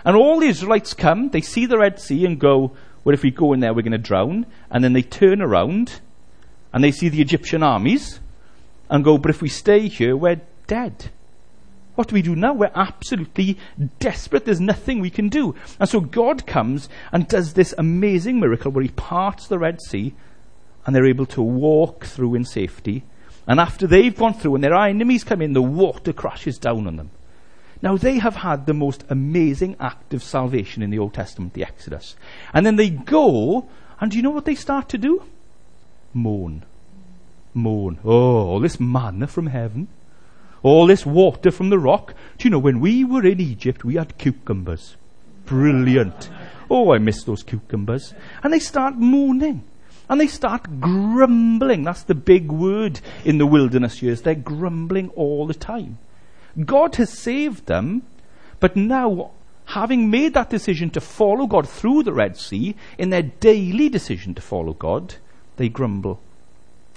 And 0.05 0.15
all 0.15 0.39
the 0.39 0.47
Israelites 0.47 0.93
come, 0.93 1.29
they 1.29 1.41
see 1.41 1.65
the 1.65 1.77
Red 1.77 1.99
Sea 1.99 2.25
and 2.25 2.39
go, 2.39 2.71
well, 3.05 3.13
if 3.13 3.23
we 3.23 3.31
go 3.31 3.53
in 3.53 3.61
there, 3.61 3.73
we're 3.73 3.83
going 3.83 3.91
to 3.93 3.97
drown. 3.97 4.47
And 4.69 4.83
then 4.83 4.93
they 4.93 5.03
turn 5.03 5.41
around 5.41 6.01
and 6.73 6.83
they 6.83 6.91
see 6.91 7.07
the 7.07 7.21
Egyptian 7.21 7.63
armies 7.63 8.19
and 8.89 9.03
go, 9.03 9.17
but 9.17 9.29
if 9.29 9.41
we 9.41 9.47
stay 9.47 9.87
here, 9.87 10.17
we're 10.17 10.41
dead. 10.67 11.11
What 11.93 12.09
do 12.09 12.15
we 12.15 12.21
do 12.21 12.35
now? 12.35 12.53
We're 12.53 12.71
absolutely 12.75 13.57
desperate. 13.99 14.43
There's 14.43 14.59
nothing 14.59 14.99
we 14.99 15.09
can 15.09 15.29
do. 15.29 15.55
And 15.79 15.87
so 15.87 16.01
God 16.01 16.45
comes 16.45 16.89
and 17.11 17.27
does 17.27 17.53
this 17.53 17.73
amazing 17.77 18.39
miracle 18.39 18.71
where 18.71 18.83
he 18.83 18.89
parts 18.89 19.47
the 19.47 19.59
Red 19.59 19.81
Sea 19.81 20.13
and 20.85 20.95
they're 20.95 21.05
able 21.05 21.25
to 21.27 21.41
walk 21.41 22.05
through 22.05 22.35
in 22.35 22.43
safety. 22.43 23.03
And 23.47 23.59
after 23.59 23.87
they've 23.87 24.15
gone 24.15 24.33
through 24.33 24.55
and 24.55 24.63
their 24.63 24.75
enemies 24.75 25.23
come 25.23 25.41
in, 25.41 25.53
the 25.53 25.61
water 25.61 26.11
crashes 26.11 26.57
down 26.57 26.87
on 26.87 26.97
them. 26.97 27.11
Now, 27.85 27.97
they 27.97 28.17
have 28.17 28.37
had 28.37 28.65
the 28.65 28.73
most 28.73 29.03
amazing 29.09 29.75
act 29.79 30.15
of 30.15 30.23
salvation 30.23 30.81
in 30.81 30.89
the 30.89 30.97
Old 30.97 31.13
Testament, 31.13 31.53
the 31.53 31.63
Exodus. 31.63 32.15
And 32.51 32.65
then 32.65 32.77
they 32.77 32.89
go, 32.89 33.69
and 33.99 34.09
do 34.09 34.17
you 34.17 34.23
know 34.23 34.31
what 34.31 34.45
they 34.45 34.55
start 34.55 34.89
to 34.89 34.97
do? 34.97 35.21
Moan. 36.11 36.65
Moan. 37.53 37.99
Oh, 38.03 38.47
all 38.47 38.59
this 38.59 38.79
manna 38.79 39.27
from 39.27 39.45
heaven. 39.45 39.87
All 40.63 40.87
this 40.87 41.05
water 41.05 41.51
from 41.51 41.69
the 41.69 41.77
rock. 41.77 42.15
Do 42.39 42.45
you 42.45 42.49
know, 42.49 42.57
when 42.57 42.79
we 42.79 43.03
were 43.03 43.23
in 43.23 43.39
Egypt, 43.39 43.85
we 43.85 43.97
had 43.97 44.17
cucumbers. 44.17 44.95
Brilliant. 45.45 46.27
Oh, 46.71 46.91
I 46.91 46.97
miss 46.97 47.23
those 47.23 47.43
cucumbers. 47.43 48.15
And 48.41 48.51
they 48.51 48.57
start 48.57 48.95
moaning. 48.95 49.63
And 50.09 50.19
they 50.19 50.25
start 50.25 50.81
grumbling. 50.81 51.83
That's 51.83 52.01
the 52.01 52.15
big 52.15 52.51
word 52.51 52.99
in 53.23 53.37
the 53.37 53.45
wilderness 53.45 54.01
years. 54.01 54.23
They're 54.23 54.33
grumbling 54.33 55.09
all 55.09 55.45
the 55.45 55.53
time. 55.53 55.99
God 56.63 56.95
has 56.95 57.09
saved 57.09 57.65
them, 57.65 58.03
but 58.59 58.75
now, 58.75 59.31
having 59.65 60.09
made 60.09 60.33
that 60.33 60.49
decision 60.49 60.89
to 60.91 61.01
follow 61.01 61.47
God 61.47 61.67
through 61.67 62.03
the 62.03 62.13
Red 62.13 62.37
Sea, 62.37 62.75
in 62.97 63.09
their 63.09 63.23
daily 63.23 63.89
decision 63.89 64.33
to 64.35 64.41
follow 64.41 64.73
God, 64.73 65.15
they 65.57 65.69
grumble. 65.69 66.21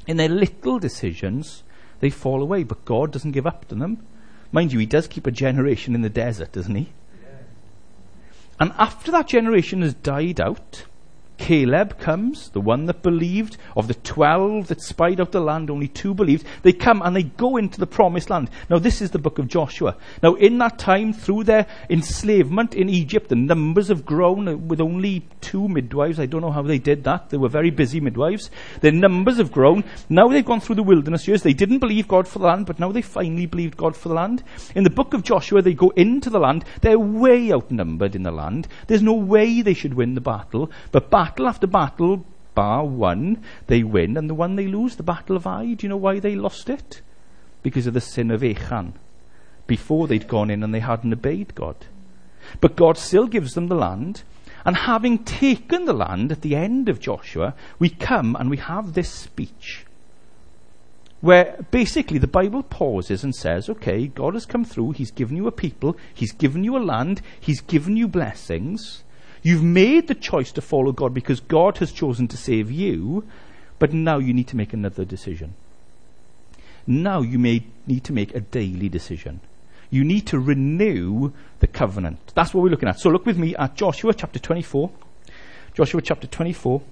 In 0.07 0.17
their 0.17 0.29
little 0.29 0.79
decisions, 0.79 1.63
they 2.01 2.11
fall 2.11 2.43
away, 2.43 2.63
but 2.63 2.85
God 2.85 3.11
doesn't 3.13 3.33
give 3.33 3.47
up 3.47 3.67
to 3.69 3.75
them. 3.75 4.07
Mind 4.53 4.73
you, 4.73 4.79
He 4.79 4.87
does 4.87 5.09
keep 5.09 5.27
a 5.27 5.33
generation 5.33 5.95
in 5.95 6.03
the 6.03 6.09
desert, 6.09 6.53
doesn't 6.53 6.75
He? 6.75 6.89
And 8.61 8.73
after 8.77 9.11
that 9.13 9.29
generation 9.29 9.83
has 9.83 9.95
died 9.95 10.41
out, 10.41 10.85
Caleb 11.39 11.99
comes, 11.99 12.51
the 12.51 12.61
one 12.61 12.87
that 12.87 13.03
believed. 13.03 13.57
Of 13.77 13.89
the 13.89 13.95
twelve 13.95 14.69
that 14.69 14.83
spied 14.83 15.21
out 15.21 15.33
the 15.33 15.41
land, 15.41 15.71
only 15.71 15.89
two 15.89 16.13
believed. 16.13 16.47
They 16.63 16.73
come 16.73 17.01
and 17.03 17.15
they 17.15 17.23
go 17.23 17.57
into 17.57 17.79
the 17.79 17.87
promised 17.87 18.29
land. 18.29 18.51
Now, 18.69 18.79
this 18.79 19.01
is 19.01 19.13
the 19.13 19.19
book 19.19 19.39
of 19.39 19.49
Joshua. 19.49 19.97
Now, 20.23 20.35
in 20.35 20.59
that 20.59 20.79
time, 20.79 21.13
through 21.13 21.45
their 21.45 21.67
enslavement 21.89 22.75
in 22.75 22.89
Egypt, 22.89 23.29
the 23.29 23.37
numbers 23.37 23.89
have 23.89 24.05
grown 24.05 24.69
with 24.69 24.81
only 24.81 25.25
two 25.41 25.69
midwives. 25.69 26.19
I 26.19 26.27
don't 26.27 26.43
know 26.43 26.51
how 26.51 26.63
they 26.63 26.79
did 26.79 27.05
that. 27.05 27.31
They 27.31 27.37
were 27.37 27.49
very 27.49 27.71
busy 27.71 28.01
midwives. 28.01 28.51
Their 28.81 28.93
numbers 28.93 29.39
have 29.39 29.53
grown. 29.53 29.85
Now 30.09 30.29
they've 30.29 30.45
gone 30.45 30.61
through 30.61 30.77
the 30.77 30.83
wilderness 30.83 31.29
years. 31.29 31.43
They 31.43 31.53
didn't 31.53 31.79
believe 31.79 32.09
God 32.09 32.27
for 32.27 32.41
the 32.41 32.47
land, 32.47 32.67
but 32.67 32.81
now 32.81 32.91
they 32.91 33.03
finally 33.03 33.47
believed 33.47 33.77
God 33.77 33.97
for 33.97 34.09
the 34.09 34.15
land. 34.15 34.43
In 34.75 34.85
the 34.85 34.91
book 34.91 35.15
of 35.15 35.23
Joshua, 35.23 35.63
they 35.63 35.75
go 35.75 35.91
into 35.91 36.31
the 36.31 36.41
land. 36.41 36.65
They're 36.81 36.99
way 36.99 37.53
outnumbered 37.53 38.17
in 38.17 38.25
the 38.25 38.33
land. 38.33 38.67
There's 38.89 39.03
no 39.03 39.15
way 39.15 39.63
they 39.63 39.75
should 39.75 39.95
win 39.95 40.15
the 40.15 40.21
battle, 40.21 40.71
but 40.91 41.11
back 41.11 41.28
battle 41.29 41.49
after 41.49 41.67
battle, 41.67 42.25
bar 42.55 42.85
one, 42.85 43.45
they 43.67 43.83
win, 43.83 44.17
and 44.17 44.31
the 44.31 44.35
one 44.35 44.57
they 44.57 44.67
lose, 44.67 44.97
the 44.97 45.03
Battle 45.03 45.37
of 45.37 45.47
Ai, 45.47 45.75
do 45.75 45.85
you 45.85 45.89
know 45.89 45.97
why 45.97 46.19
they 46.19 46.35
lost 46.35 46.71
it? 46.71 47.03
Because 47.63 47.87
of 47.87 47.95
the 47.95 48.01
sin 48.01 48.31
of 48.31 48.43
Achan. 48.43 48.95
Before 49.67 50.07
they'd 50.07 50.27
gone 50.27 50.51
in 50.51 50.63
and 50.63 50.75
they 50.75 50.81
hadn't 50.81 51.13
obeyed 51.13 51.55
God. 51.55 51.77
But 52.61 52.77
God 52.77 52.97
still 52.97 53.27
gives 53.27 53.55
them 53.55 53.69
the 53.69 53.75
land, 53.75 54.23
and 54.65 54.77
having 54.77 55.19
taken 55.25 55.85
the 55.85 55.93
land 55.93 56.33
at 56.33 56.41
the 56.41 56.57
end 56.57 56.89
of 56.89 56.99
Joshua, 57.01 57.55
we 57.79 57.91
come 57.91 58.35
and 58.35 58.49
we 58.49 58.57
have 58.57 58.95
this 58.95 59.11
speech. 59.11 59.85
Where 61.21 61.65
basically 61.71 62.19
the 62.19 62.27
Bible 62.27 62.63
pauses 62.63 63.23
and 63.23 63.35
says, 63.35 63.69
okay, 63.69 64.07
God 64.07 64.35
has 64.35 64.47
come 64.47 64.65
through, 64.65 64.93
He's 64.93 65.11
given 65.11 65.37
you 65.37 65.47
a 65.47 65.53
people, 65.53 65.97
He's 66.15 66.33
given 66.33 66.65
you 66.65 66.77
a 66.77 66.79
land, 66.79 67.21
He's 67.39 67.61
given 67.61 67.97
you 67.97 68.09
blessings. 68.09 69.03
You've 69.43 69.63
made 69.63 70.09
the 70.09 70.15
choice 70.15 70.53
to 70.53 70.61
follow 70.61 70.93
God 70.93 71.15
because 71.15 71.41
God 71.41 71.79
has 71.79 71.93
chosen 71.93 72.29
to 72.29 72.37
save 72.37 72.71
you, 72.71 73.25
but 73.79 73.93
now 73.93 74.19
you 74.19 74.33
need 74.33 74.49
to 74.49 74.57
make 74.57 74.73
another 74.73 75.05
decision. 75.05 75.55
Now 76.87 77.21
you 77.21 77.39
may 77.39 77.65
need 77.87 78.05
to 78.05 78.13
make 78.13 78.35
a 78.35 78.41
daily 78.41 78.89
decision. 78.89 79.41
You 79.91 80.05
need 80.05 80.27
to 80.29 80.39
renew 80.39 81.33
the 81.61 81.67
covenant. 81.67 82.33
That's 82.35 82.53
what 82.53 82.63
we're 82.63 82.71
looking 82.71 82.89
at. 82.89 82.99
So 82.99 83.11
look 83.11 83.27
with 83.27 83.39
me 83.39 83.55
at 83.57 83.75
Joshua 83.75 84.13
chapter 84.15 84.39
24. 84.39 84.91
Joshua 85.75 86.03
chapter 86.03 86.27
24. 86.27 86.83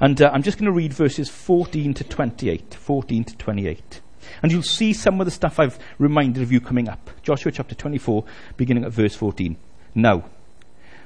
And 0.00 0.20
uh, 0.20 0.30
I'm 0.32 0.42
just 0.42 0.58
going 0.58 0.66
to 0.66 0.72
read 0.72 0.92
verses 0.92 1.28
14 1.28 1.94
to 1.94 2.04
28. 2.04 2.74
14 2.74 3.24
to 3.24 3.36
28. 3.36 4.00
And 4.42 4.52
you'll 4.52 4.62
see 4.62 4.92
some 4.92 5.20
of 5.20 5.26
the 5.26 5.30
stuff 5.30 5.58
I've 5.58 5.78
reminded 5.98 6.42
of 6.42 6.52
you 6.52 6.60
coming 6.60 6.88
up. 6.88 7.10
Joshua 7.22 7.52
chapter 7.52 7.74
24, 7.74 8.24
beginning 8.56 8.84
at 8.84 8.92
verse 8.92 9.14
14. 9.14 9.56
Now, 9.94 10.24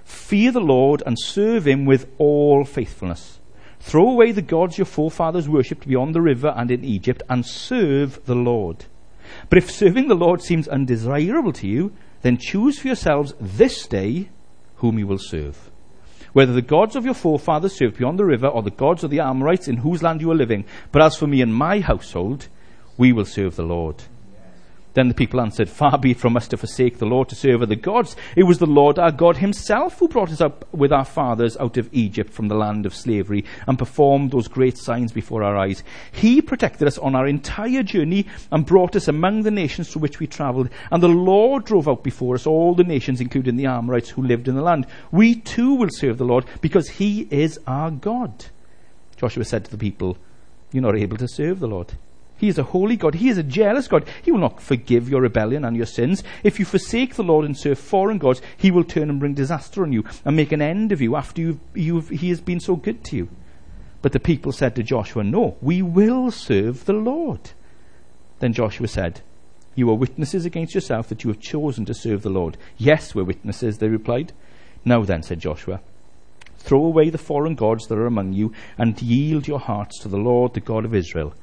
Fear 0.07 0.53
the 0.53 0.61
Lord 0.61 1.03
and 1.05 1.19
serve 1.19 1.67
him 1.67 1.85
with 1.85 2.07
all 2.17 2.65
faithfulness. 2.65 3.41
Throw 3.81 4.09
away 4.09 4.31
the 4.31 4.41
gods 4.41 4.79
your 4.79 4.85
forefathers 4.85 5.49
worshipped 5.49 5.87
beyond 5.87 6.15
the 6.15 6.23
river 6.23 6.55
and 6.57 6.71
in 6.71 6.85
Egypt 6.85 7.25
and 7.29 7.45
serve 7.45 8.25
the 8.25 8.37
Lord. 8.37 8.85
But 9.51 9.59
if 9.59 9.69
serving 9.69 10.07
the 10.07 10.15
Lord 10.15 10.43
seems 10.43 10.69
undesirable 10.69 11.53
to 11.55 11.67
you, 11.67 11.93
then 12.23 12.39
choose 12.39 12.79
for 12.79 12.87
yourselves 12.87 13.35
this 13.41 13.85
day 13.89 14.31
whom 14.77 14.97
you 14.97 15.09
will 15.09 15.19
serve. 15.19 15.73
Whether 16.33 16.53
the 16.53 16.63
gods 16.63 16.95
of 16.95 17.05
your 17.05 17.15
forefathers 17.15 17.77
served 17.77 17.99
beyond 17.99 18.17
the 18.17 18.25
river 18.25 18.47
or 18.47 18.63
the 18.63 18.71
gods 18.71 19.03
of 19.03 19.11
the 19.11 19.21
Amorites 19.21 19.67
in 19.67 19.79
whose 19.79 20.05
land 20.05 20.21
you 20.21 20.31
are 20.31 20.37
living. 20.37 20.67
But 20.93 21.03
as 21.03 21.17
for 21.17 21.27
me 21.27 21.43
and 21.43 21.53
my 21.53 21.81
household, 21.81 22.47
we 22.97 23.13
will 23.13 23.25
serve 23.25 23.57
the 23.57 23.65
Lord. 23.65 24.05
Then 24.97 25.09
the 25.09 25.15
people 25.15 25.43
answered, 25.43 25.69
Far 25.69 25.99
be 25.99 26.13
it 26.13 26.17
from 26.17 26.39
us 26.39 26.49
to 26.49 26.57
forsake 26.57 26.97
the 26.97 27.05
Lord 27.05 27.29
to 27.29 27.35
serve 27.35 27.61
other 27.61 27.75
gods. 27.75 28.17
It 28.35 28.45
was 28.45 28.59
the 28.59 28.65
Lord 28.65 28.99
our 28.99 29.13
God 29.13 29.37
himself 29.37 29.99
who 29.99 30.09
brought 30.09 30.31
us 30.31 30.41
up 30.41 30.65
with 30.73 30.91
our 30.91 31.05
fathers 31.05 31.55
out 31.59 31.77
of 31.77 31.91
Egypt 31.93 32.33
from 32.33 32.49
the 32.49 32.55
land 32.55 32.87
of 32.87 32.95
slavery 32.95 33.45
and 33.67 33.79
performed 33.79 34.31
those 34.31 34.49
great 34.49 34.79
signs 34.79 35.13
before 35.13 35.43
our 35.43 35.55
eyes. 35.55 35.85
He 36.13 36.41
protected 36.41 36.89
us 36.89 36.97
on 36.97 37.15
our 37.15 37.27
entire 37.27 37.83
journey 37.83 38.27
and 38.51 38.65
brought 38.65 38.97
us 38.97 39.07
among 39.07 39.43
the 39.43 39.51
nations 39.51 39.91
through 39.91 40.01
which 40.01 40.19
we 40.19 40.27
travelled. 40.27 40.71
And 40.91 41.03
the 41.03 41.09
Lord 41.09 41.67
drove 41.67 41.89
out 41.89 42.03
before 42.03 42.35
us 42.35 42.47
all 42.47 42.75
the 42.75 42.83
nations, 42.83 43.21
including 43.21 43.57
the 43.57 43.67
Amorites 43.67 44.09
who 44.09 44.23
lived 44.23 44.49
in 44.49 44.55
the 44.55 44.63
land. 44.63 44.87
We 45.13 45.35
too 45.35 45.75
will 45.75 45.91
serve 45.91 46.17
the 46.17 46.25
Lord 46.25 46.47
because 46.63 46.89
he 46.89 47.29
is 47.31 47.61
our 47.67 47.91
God. 47.91 48.47
Joshua 49.19 49.45
said 49.45 49.67
to 49.67 49.71
the 49.71 49.77
people, 49.77 50.17
You're 50.73 50.83
not 50.83 50.97
able 50.97 51.19
to 51.19 51.29
serve 51.29 51.61
the 51.61 51.69
Lord. 51.69 51.99
He 52.37 52.49
is 52.49 52.59
a 52.59 52.65
holy 52.65 52.97
God. 52.97 53.15
He 53.15 53.31
is 53.31 53.39
a 53.39 53.43
jealous 53.43 53.89
God. 53.89 54.07
He 54.23 54.31
will 54.31 54.41
not 54.41 54.61
forgive 54.61 55.09
your 55.09 55.23
rebellion 55.23 55.65
and 55.65 55.77
your 55.77 55.87
sins. 55.87 56.23
If 56.43 56.59
you 56.59 56.67
forsake 56.67 57.15
the 57.15 57.23
Lord 57.23 57.47
and 57.47 57.57
serve 57.57 57.79
foreign 57.79 58.19
gods, 58.19 58.43
he 58.57 58.71
will 58.71 58.85
turn 58.85 59.09
and 59.09 59.19
bring 59.19 59.35
disaster 59.35 59.83
on 59.83 59.93
you 59.93 60.05
and 60.25 60.37
make 60.37 60.53
an 60.53 60.61
end 60.61 60.93
of 60.93 61.01
you 61.01 61.17
after 61.17 61.41
you've, 61.41 61.61
you've, 61.75 62.09
he 62.11 62.29
has 62.29 62.41
been 62.41 62.61
so 62.61 62.77
good 62.77 63.03
to 63.05 63.17
you. 63.17 63.29
But 64.03 64.13
the 64.13 64.21
people 64.21 64.53
said 64.53 64.77
to 64.77 64.83
Joshua, 64.83 65.25
No, 65.25 65.57
we 65.63 65.81
will 65.81 66.31
serve 66.31 66.85
the 66.85 66.93
Lord. 66.93 67.53
Then 68.39 68.53
Joshua 68.53 68.89
said, 68.89 69.23
You 69.75 69.91
are 69.91 69.95
witnesses 69.95 70.45
against 70.45 70.75
yourself 70.75 71.09
that 71.09 71.25
you 71.25 71.31
have 71.31 71.41
chosen 71.41 71.87
to 71.87 71.95
serve 71.95 72.23
the 72.23 72.31
Lord. 72.31 72.59
Yes, 72.77 73.15
we're 73.15 73.25
witnesses, 73.25 73.79
they 73.79 73.89
replied. 73.89 74.33
Now 74.85 75.03
then, 75.03 75.23
said 75.23 75.41
Joshua, 75.41 75.81
throw 76.59 76.85
away 76.85 77.09
the 77.11 77.19
foreign 77.19 77.55
gods 77.55 77.87
that 77.87 77.99
are 77.99 78.07
among 78.07 78.35
you 78.35 78.53
and 78.77 79.01
yield 79.01 79.49
your 79.49 79.59
hearts 79.59 79.99
to 80.01 80.09
the 80.09 80.19
Lord, 80.19 80.53
the 80.55 80.61
God 80.61 80.85
of 80.85 80.95
Israel. 80.95 81.35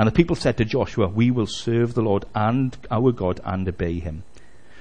And 0.00 0.06
the 0.06 0.12
people 0.12 0.34
said 0.34 0.56
to 0.56 0.64
Joshua, 0.64 1.08
We 1.08 1.30
will 1.30 1.46
serve 1.46 1.92
the 1.92 2.00
Lord 2.00 2.24
and 2.34 2.74
our 2.90 3.12
God 3.12 3.38
and 3.44 3.68
obey 3.68 3.98
him. 3.98 4.22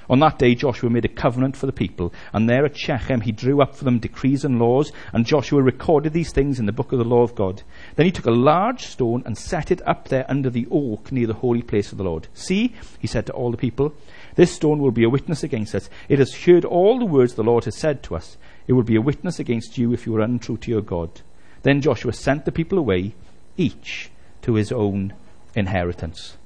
On 0.09 0.19
that 0.19 0.39
day, 0.39 0.55
Joshua 0.55 0.89
made 0.89 1.03
a 1.03 1.09
covenant 1.09 1.57
for 1.57 1.65
the 1.65 1.73
people, 1.73 2.13
and 2.31 2.47
there 2.47 2.63
at 2.63 2.77
Shechem 2.77 3.19
he 3.19 3.33
drew 3.33 3.61
up 3.61 3.75
for 3.75 3.83
them 3.83 3.99
decrees 3.99 4.45
and 4.45 4.59
laws, 4.59 4.93
and 5.11 5.25
Joshua 5.25 5.61
recorded 5.61 6.13
these 6.13 6.31
things 6.31 6.57
in 6.57 6.67
the 6.67 6.71
book 6.71 6.93
of 6.93 6.99
the 6.99 7.03
law 7.03 7.21
of 7.23 7.35
God. 7.35 7.63
Then 7.97 8.05
he 8.05 8.13
took 8.13 8.27
a 8.27 8.31
large 8.31 8.85
stone 8.85 9.21
and 9.25 9.38
set 9.38 9.71
it 9.71 9.85
up 9.85 10.07
there 10.07 10.25
under 10.29 10.49
the 10.49 10.65
oak 10.71 11.11
near 11.11 11.27
the 11.27 11.33
holy 11.33 11.63
place 11.63 11.91
of 11.91 11.97
the 11.97 12.05
Lord. 12.05 12.29
See, 12.33 12.73
he 12.97 13.07
said 13.07 13.25
to 13.25 13.33
all 13.33 13.51
the 13.51 13.57
people, 13.57 13.93
this 14.35 14.53
stone 14.53 14.79
will 14.79 14.91
be 14.91 15.03
a 15.03 15.09
witness 15.09 15.43
against 15.43 15.75
us. 15.75 15.89
It 16.07 16.19
has 16.19 16.33
heard 16.33 16.63
all 16.63 16.97
the 16.97 17.03
words 17.03 17.33
the 17.33 17.43
Lord 17.43 17.65
has 17.65 17.75
said 17.75 18.03
to 18.03 18.15
us. 18.15 18.38
It 18.67 18.73
will 18.73 18.83
be 18.83 18.95
a 18.95 19.01
witness 19.01 19.38
against 19.38 19.77
you 19.77 19.91
if 19.91 20.05
you 20.05 20.15
are 20.15 20.21
untrue 20.21 20.55
to 20.59 20.71
your 20.71 20.81
God. 20.81 21.19
Then 21.63 21.81
Joshua 21.81 22.13
sent 22.13 22.45
the 22.45 22.53
people 22.53 22.77
away, 22.77 23.15
each 23.57 24.11
to 24.41 24.55
his 24.55 24.72
own 24.72 25.13
inheritance. 25.55 26.38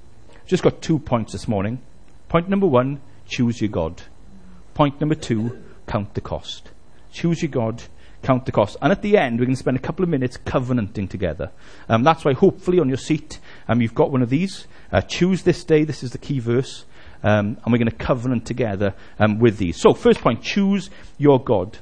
Just 0.46 0.64
got 0.64 0.82
two 0.82 1.00
points 1.00 1.32
this 1.32 1.48
morning. 1.48 1.82
Point 2.30 2.50
number 2.50 2.68
one, 2.68 3.02
choose 3.28 3.62
your 3.62 3.70
God. 3.70 4.02
Point 4.74 5.00
number 5.00 5.16
two, 5.16 5.64
count 5.88 6.14
the 6.14 6.22
cost. 6.22 6.72
Choose 7.12 7.42
your 7.42 7.52
God, 7.52 7.84
count 8.24 8.46
the 8.46 8.52
cost. 8.52 8.76
And 8.82 8.92
at 8.92 9.02
the 9.02 9.18
end, 9.18 9.40
we're 9.40 9.46
going 9.46 9.56
to 9.56 9.60
spend 9.60 9.78
a 9.78 9.82
couple 9.82 10.04
of 10.04 10.10
minutes 10.10 10.38
covenanting 10.38 11.08
together. 11.08 11.52
Um, 11.88 12.04
that's 12.04 12.26
why, 12.26 12.34
hopefully, 12.34 12.80
on 12.80 12.88
your 12.88 12.98
seat, 12.98 13.40
um, 13.68 13.82
you've 13.82 13.94
got 13.94 14.12
one 14.12 14.22
of 14.22 14.30
these. 14.30 14.68
Uh, 14.92 15.02
choose 15.02 15.44
this 15.44 15.64
day. 15.64 15.84
This 15.84 16.04
is 16.04 16.12
the 16.12 16.18
key 16.18 16.40
verse. 16.40 16.86
Um, 17.24 17.58
and 17.64 17.72
we're 17.72 17.78
going 17.78 17.90
to 17.90 17.96
covenant 17.96 18.46
together 18.46 18.96
um, 19.20 19.40
with 19.40 19.58
these. 19.58 19.80
So, 19.80 19.94
first 19.94 20.20
point 20.20 20.42
choose 20.42 20.90
your 21.18 21.42
God. 21.42 21.78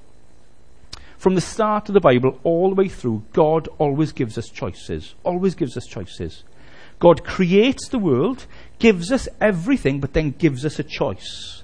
From 1.22 1.36
the 1.36 1.42
start 1.42 1.88
of 1.88 1.94
the 1.94 2.00
Bible 2.00 2.40
all 2.44 2.70
the 2.70 2.76
way 2.76 2.90
through, 2.90 3.22
God 3.32 3.68
always 3.78 4.12
gives 4.12 4.40
us 4.40 4.50
choices. 4.50 5.14
Always 5.24 5.54
gives 5.54 5.78
us 5.78 5.86
choices. 5.86 6.44
God 6.98 7.24
creates 7.24 7.88
the 7.90 8.00
world, 8.00 8.48
gives 8.80 9.12
us 9.12 9.30
everything, 9.40 10.00
but 10.00 10.14
then 10.14 10.32
gives 10.32 10.66
us 10.66 10.80
a 10.80 10.84
choice. 10.84 11.64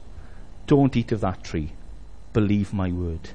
Don't 0.68 0.96
eat 0.96 1.12
of 1.12 1.22
that 1.22 1.44
tree. 1.44 1.72
Believe 2.34 2.72
my 2.72 2.92
word. 2.92 3.32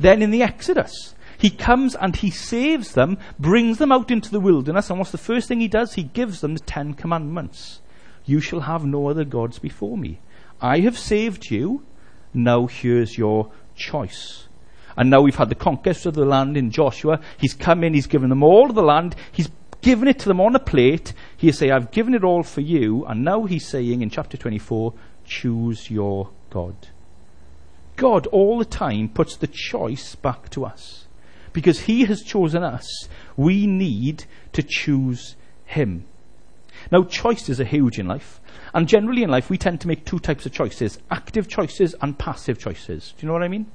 Then 0.00 0.20
in 0.20 0.32
the 0.32 0.42
Exodus, 0.42 1.14
he 1.38 1.50
comes 1.50 1.94
and 1.94 2.16
he 2.16 2.30
saves 2.32 2.94
them, 2.94 3.16
brings 3.38 3.78
them 3.78 3.92
out 3.92 4.10
into 4.10 4.32
the 4.32 4.40
wilderness, 4.40 4.90
and 4.90 4.98
what's 4.98 5.12
the 5.12 5.16
first 5.16 5.46
thing 5.46 5.60
he 5.60 5.68
does? 5.68 5.94
He 5.94 6.02
gives 6.02 6.40
them 6.40 6.54
the 6.54 6.60
Ten 6.60 6.92
Commandments. 6.92 7.82
You 8.24 8.40
shall 8.40 8.62
have 8.62 8.84
no 8.84 9.08
other 9.08 9.24
gods 9.24 9.60
before 9.60 9.96
me. 9.96 10.18
I 10.60 10.80
have 10.80 10.98
saved 10.98 11.52
you. 11.52 11.84
Now 12.34 12.66
here's 12.66 13.16
your 13.16 13.52
choice. 13.76 14.45
And 14.96 15.10
now 15.10 15.20
we've 15.20 15.36
had 15.36 15.50
the 15.50 15.54
conquest 15.54 16.06
of 16.06 16.14
the 16.14 16.24
land 16.24 16.56
in 16.56 16.70
Joshua. 16.70 17.20
He's 17.38 17.54
come 17.54 17.84
in, 17.84 17.94
he's 17.94 18.06
given 18.06 18.30
them 18.30 18.42
all 18.42 18.68
of 18.68 18.74
the 18.74 18.82
land. 18.82 19.14
He's 19.32 19.50
given 19.82 20.08
it 20.08 20.18
to 20.20 20.28
them 20.28 20.40
on 20.40 20.56
a 20.56 20.60
plate. 20.60 21.12
He 21.36 21.52
say, 21.52 21.70
I've 21.70 21.90
given 21.90 22.14
it 22.14 22.24
all 22.24 22.42
for 22.42 22.62
you. 22.62 23.04
And 23.06 23.24
now 23.24 23.44
he's 23.44 23.66
saying 23.66 24.02
in 24.02 24.10
chapter 24.10 24.36
24, 24.36 24.94
choose 25.24 25.90
your 25.90 26.30
God. 26.50 26.74
God 27.96 28.26
all 28.28 28.58
the 28.58 28.64
time 28.64 29.08
puts 29.08 29.36
the 29.36 29.46
choice 29.46 30.14
back 30.14 30.50
to 30.50 30.64
us. 30.64 31.06
Because 31.52 31.80
he 31.80 32.04
has 32.04 32.22
chosen 32.22 32.62
us, 32.62 33.08
we 33.36 33.66
need 33.66 34.24
to 34.52 34.62
choose 34.62 35.36
him. 35.64 36.04
Now, 36.92 37.04
choices 37.04 37.60
are 37.60 37.64
huge 37.64 37.98
in 37.98 38.06
life. 38.06 38.40
And 38.74 38.86
generally 38.86 39.22
in 39.22 39.30
life, 39.30 39.48
we 39.48 39.56
tend 39.56 39.80
to 39.80 39.88
make 39.88 40.04
two 40.04 40.18
types 40.18 40.44
of 40.44 40.52
choices 40.52 40.98
active 41.10 41.48
choices 41.48 41.94
and 42.02 42.18
passive 42.18 42.58
choices. 42.58 43.14
Do 43.16 43.24
you 43.24 43.28
know 43.28 43.32
what 43.32 43.42
I 43.42 43.48
mean? 43.48 43.66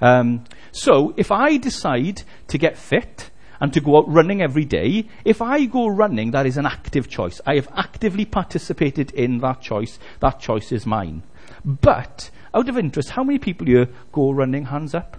Um, 0.00 0.44
so, 0.70 1.14
if 1.16 1.30
I 1.30 1.56
decide 1.56 2.22
to 2.48 2.58
get 2.58 2.76
fit 2.76 3.30
and 3.60 3.72
to 3.72 3.80
go 3.80 3.98
out 3.98 4.08
running 4.08 4.40
every 4.40 4.64
day, 4.64 5.08
if 5.24 5.42
I 5.42 5.64
go 5.64 5.88
running, 5.88 6.30
that 6.30 6.46
is 6.46 6.56
an 6.56 6.66
active 6.66 7.08
choice. 7.08 7.40
I 7.46 7.56
have 7.56 7.68
actively 7.74 8.24
participated 8.24 9.10
in 9.12 9.38
that 9.38 9.60
choice. 9.60 9.98
That 10.20 10.38
choice 10.40 10.70
is 10.70 10.86
mine. 10.86 11.22
But, 11.64 12.30
out 12.54 12.68
of 12.68 12.78
interest, 12.78 13.10
how 13.10 13.24
many 13.24 13.38
people 13.38 13.66
here 13.66 13.88
go 14.12 14.30
running? 14.30 14.66
Hands 14.66 14.94
up. 14.94 15.18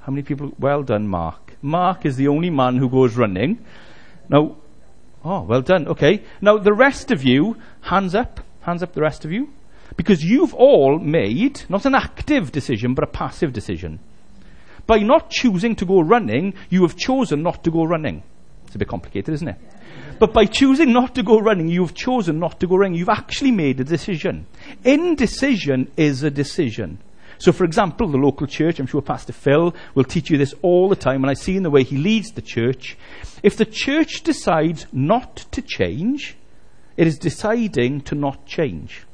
How 0.00 0.12
many 0.12 0.22
people? 0.22 0.52
Well 0.58 0.82
done, 0.82 1.08
Mark. 1.08 1.54
Mark 1.62 2.04
is 2.04 2.16
the 2.16 2.28
only 2.28 2.50
man 2.50 2.76
who 2.76 2.90
goes 2.90 3.16
running. 3.16 3.64
Now, 4.28 4.56
oh, 5.24 5.42
well 5.42 5.62
done. 5.62 5.88
Okay. 5.88 6.22
Now, 6.40 6.58
the 6.58 6.74
rest 6.74 7.10
of 7.10 7.22
you, 7.22 7.56
hands 7.82 8.14
up. 8.14 8.40
Hands 8.62 8.82
up, 8.82 8.92
the 8.92 9.00
rest 9.00 9.24
of 9.24 9.32
you. 9.32 9.50
Because 9.96 10.22
you've 10.22 10.54
all 10.54 10.98
made 10.98 11.62
not 11.68 11.86
an 11.86 11.94
active 11.94 12.52
decision, 12.52 12.94
but 12.94 13.04
a 13.04 13.08
passive 13.08 13.52
decision. 13.52 14.00
By 14.86 14.98
not 14.98 15.30
choosing 15.30 15.76
to 15.76 15.86
go 15.86 16.00
running, 16.00 16.54
you 16.68 16.82
have 16.82 16.96
chosen 16.96 17.42
not 17.42 17.64
to 17.64 17.70
go 17.70 17.84
running. 17.84 18.22
It's 18.66 18.74
a 18.74 18.78
bit 18.78 18.88
complicated, 18.88 19.34
isn't 19.34 19.48
it? 19.48 19.56
But 20.18 20.32
by 20.32 20.46
choosing 20.46 20.92
not 20.92 21.14
to 21.14 21.22
go 21.22 21.38
running, 21.38 21.68
you've 21.68 21.94
chosen 21.94 22.38
not 22.38 22.60
to 22.60 22.66
go 22.66 22.76
running. 22.76 22.98
You've 22.98 23.08
actually 23.08 23.50
made 23.50 23.80
a 23.80 23.84
decision. 23.84 24.46
Indecision 24.84 25.90
is 25.96 26.22
a 26.22 26.30
decision. 26.30 26.98
So, 27.38 27.52
for 27.52 27.64
example, 27.64 28.08
the 28.08 28.18
local 28.18 28.46
church, 28.46 28.78
I'm 28.78 28.86
sure 28.86 29.02
Pastor 29.02 29.32
Phil 29.32 29.74
will 29.94 30.04
teach 30.04 30.30
you 30.30 30.38
this 30.38 30.54
all 30.62 30.88
the 30.88 30.96
time, 30.96 31.24
and 31.24 31.30
I 31.30 31.34
see 31.34 31.56
in 31.56 31.62
the 31.62 31.70
way 31.70 31.82
he 31.82 31.96
leads 31.96 32.32
the 32.32 32.42
church. 32.42 32.96
If 33.42 33.56
the 33.56 33.64
church 33.64 34.22
decides 34.22 34.86
not 34.92 35.36
to 35.52 35.62
change, 35.62 36.36
it 36.96 37.06
is 37.06 37.18
deciding 37.18 38.02
to 38.02 38.14
not 38.14 38.46
change. 38.46 39.04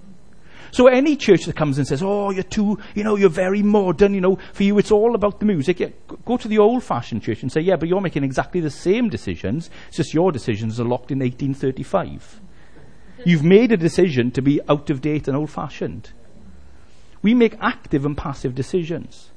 So 0.73 0.87
any 0.87 1.17
church 1.17 1.45
that 1.47 1.57
comes 1.57 1.79
and 1.79 1.87
says, 1.87 2.03
oh, 2.03 2.31
you're 2.31 2.43
too, 2.43 2.79
you 2.95 3.05
know, 3.05 3.17
you're 3.17 3.29
very 3.29 3.63
modern, 3.63 4.15
you 4.15 4.21
know, 4.21 4.39
for 4.53 4.63
you 4.63 4.79
it's 4.79 4.91
all 4.91 5.15
about 5.15 5.41
the 5.41 5.47
music, 5.47 5.81
yeah, 5.81 5.89
go 6.25 6.37
to 6.37 6.49
the 6.49 6.59
old-fashioned 6.59 7.23
church 7.23 7.43
and 7.43 7.51
say, 7.51 7.61
yeah, 7.61 7.77
but 7.77 7.89
you're 7.89 8.01
making 8.01 8.25
exactly 8.25 8.61
the 8.61 8.71
same 8.71 9.09
decisions, 9.09 9.71
it's 9.89 9.97
just 9.97 10.15
your 10.15 10.33
decisions 10.33 10.79
are 10.81 10.85
locked 10.85 11.11
in 11.11 11.19
1835. 11.19 12.41
You've 13.25 13.45
made 13.45 13.73
a 13.73 13.77
decision 13.77 14.31
to 14.33 14.43
be 14.43 14.61
out 14.69 14.89
of 14.91 15.01
date 15.01 15.29
and 15.29 15.37
old-fashioned. 15.37 16.13
We 17.23 17.35
make 17.35 17.57
active 17.61 18.07
and 18.07 18.17
passive 18.17 18.55
decisions. 18.55 19.31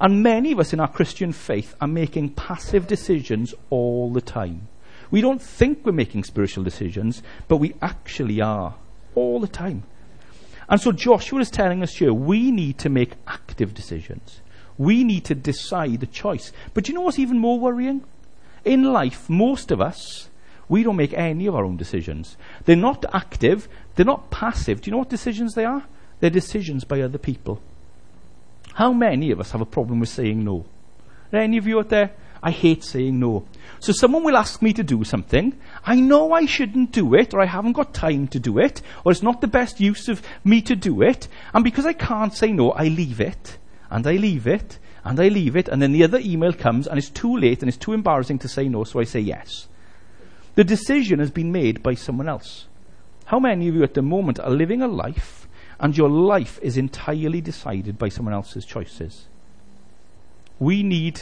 And 0.00 0.22
many 0.22 0.52
of 0.52 0.60
us 0.60 0.72
in 0.72 0.80
our 0.80 0.88
Christian 0.88 1.32
faith 1.32 1.74
are 1.80 1.88
making 1.88 2.30
passive 2.30 2.86
decisions 2.86 3.54
all 3.70 4.12
the 4.12 4.20
time. 4.20 4.68
We 5.10 5.20
don't 5.20 5.40
think 5.40 5.84
we're 5.84 5.92
making 5.92 6.24
spiritual 6.24 6.64
decisions, 6.64 7.22
but 7.46 7.56
we 7.56 7.74
actually 7.80 8.40
are 8.40 8.74
all 9.14 9.40
the 9.40 9.48
time. 9.48 9.84
And 10.68 10.80
so 10.80 10.92
Joshua 10.92 11.40
is 11.40 11.50
telling 11.50 11.82
us 11.82 11.96
here 11.96 12.12
we 12.12 12.50
need 12.50 12.78
to 12.78 12.88
make 12.88 13.12
active 13.26 13.74
decisions. 13.74 14.40
We 14.76 15.02
need 15.02 15.24
to 15.26 15.34
decide 15.34 16.00
the 16.00 16.06
choice. 16.06 16.52
But 16.74 16.88
you 16.88 16.94
know 16.94 17.00
what's 17.00 17.18
even 17.18 17.38
more 17.38 17.58
worrying? 17.58 18.04
In 18.64 18.84
life, 18.84 19.28
most 19.28 19.70
of 19.70 19.80
us, 19.80 20.28
we 20.68 20.82
don't 20.82 20.96
make 20.96 21.14
any 21.14 21.46
of 21.46 21.54
our 21.54 21.64
own 21.64 21.76
decisions. 21.76 22.36
They're 22.64 22.76
not 22.76 23.04
active, 23.14 23.68
they're 23.94 24.04
not 24.04 24.30
passive. 24.30 24.80
Do 24.80 24.88
you 24.88 24.92
know 24.92 24.98
what 24.98 25.08
decisions 25.08 25.54
they 25.54 25.64
are? 25.64 25.84
They're 26.20 26.30
decisions 26.30 26.84
by 26.84 27.00
other 27.00 27.18
people. 27.18 27.60
How 28.74 28.92
many 28.92 29.30
of 29.30 29.40
us 29.40 29.52
have 29.52 29.60
a 29.60 29.66
problem 29.66 30.00
with 30.00 30.08
saying 30.08 30.44
no? 30.44 30.66
Are 31.32 31.38
any 31.38 31.56
of 31.56 31.66
you 31.66 31.78
out 31.78 31.88
there? 31.88 32.12
I 32.42 32.50
hate 32.50 32.84
saying 32.84 33.18
no. 33.18 33.46
So 33.80 33.92
someone 33.92 34.24
will 34.24 34.36
ask 34.36 34.62
me 34.62 34.72
to 34.72 34.82
do 34.82 35.04
something. 35.04 35.58
I 35.84 35.96
know 35.96 36.32
I 36.32 36.46
shouldn't 36.46 36.92
do 36.92 37.14
it, 37.14 37.34
or 37.34 37.40
I 37.40 37.46
haven't 37.46 37.72
got 37.72 37.94
time 37.94 38.28
to 38.28 38.40
do 38.40 38.58
it, 38.58 38.82
or 39.04 39.12
it's 39.12 39.22
not 39.22 39.40
the 39.40 39.46
best 39.46 39.80
use 39.80 40.08
of 40.08 40.22
me 40.44 40.60
to 40.62 40.76
do 40.76 41.02
it. 41.02 41.28
And 41.54 41.64
because 41.64 41.86
I 41.86 41.92
can't 41.92 42.34
say 42.34 42.52
no, 42.52 42.72
I 42.72 42.88
leave 42.88 43.20
it, 43.20 43.58
and 43.90 44.06
I 44.06 44.12
leave 44.12 44.46
it, 44.46 44.78
and 45.04 45.18
I 45.20 45.28
leave 45.28 45.56
it, 45.56 45.68
and 45.68 45.80
then 45.80 45.92
the 45.92 46.04
other 46.04 46.18
email 46.18 46.52
comes, 46.52 46.86
and 46.86 46.98
it's 46.98 47.10
too 47.10 47.36
late, 47.36 47.62
and 47.62 47.68
it's 47.68 47.78
too 47.78 47.92
embarrassing 47.92 48.38
to 48.40 48.48
say 48.48 48.68
no, 48.68 48.84
so 48.84 49.00
I 49.00 49.04
say 49.04 49.20
yes. 49.20 49.68
The 50.54 50.64
decision 50.64 51.20
has 51.20 51.30
been 51.30 51.52
made 51.52 51.82
by 51.82 51.94
someone 51.94 52.28
else. 52.28 52.66
How 53.26 53.38
many 53.38 53.68
of 53.68 53.74
you 53.74 53.82
at 53.84 53.94
the 53.94 54.02
moment 54.02 54.40
are 54.40 54.50
living 54.50 54.82
a 54.82 54.88
life, 54.88 55.46
and 55.78 55.96
your 55.96 56.08
life 56.08 56.58
is 56.62 56.76
entirely 56.76 57.40
decided 57.40 57.98
by 57.98 58.08
someone 58.08 58.34
else's 58.34 58.64
choices? 58.64 59.26
We 60.58 60.82
need 60.82 61.20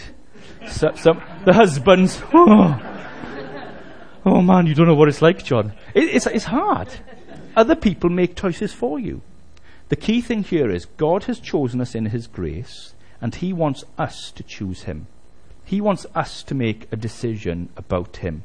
so, 0.68 0.92
some, 0.96 1.22
the 1.44 1.52
husbands, 1.52 2.20
oh, 2.32 2.80
oh 4.24 4.42
man, 4.42 4.66
you 4.66 4.74
don't 4.74 4.86
know 4.86 4.94
what 4.94 5.08
it's 5.08 5.22
like, 5.22 5.44
John. 5.44 5.72
It, 5.94 6.04
it's, 6.04 6.26
it's 6.26 6.44
hard. 6.44 6.88
Other 7.56 7.74
people 7.74 8.10
make 8.10 8.36
choices 8.36 8.72
for 8.72 8.98
you. 8.98 9.22
The 9.88 9.96
key 9.96 10.20
thing 10.20 10.42
here 10.42 10.70
is 10.70 10.84
God 10.84 11.24
has 11.24 11.38
chosen 11.38 11.80
us 11.80 11.94
in 11.94 12.06
His 12.06 12.26
grace, 12.26 12.94
and 13.20 13.34
He 13.34 13.52
wants 13.52 13.84
us 13.96 14.30
to 14.32 14.42
choose 14.42 14.82
Him. 14.82 15.06
He 15.64 15.80
wants 15.80 16.06
us 16.14 16.42
to 16.44 16.54
make 16.54 16.86
a 16.92 16.96
decision 16.96 17.68
about 17.76 18.18
Him. 18.18 18.42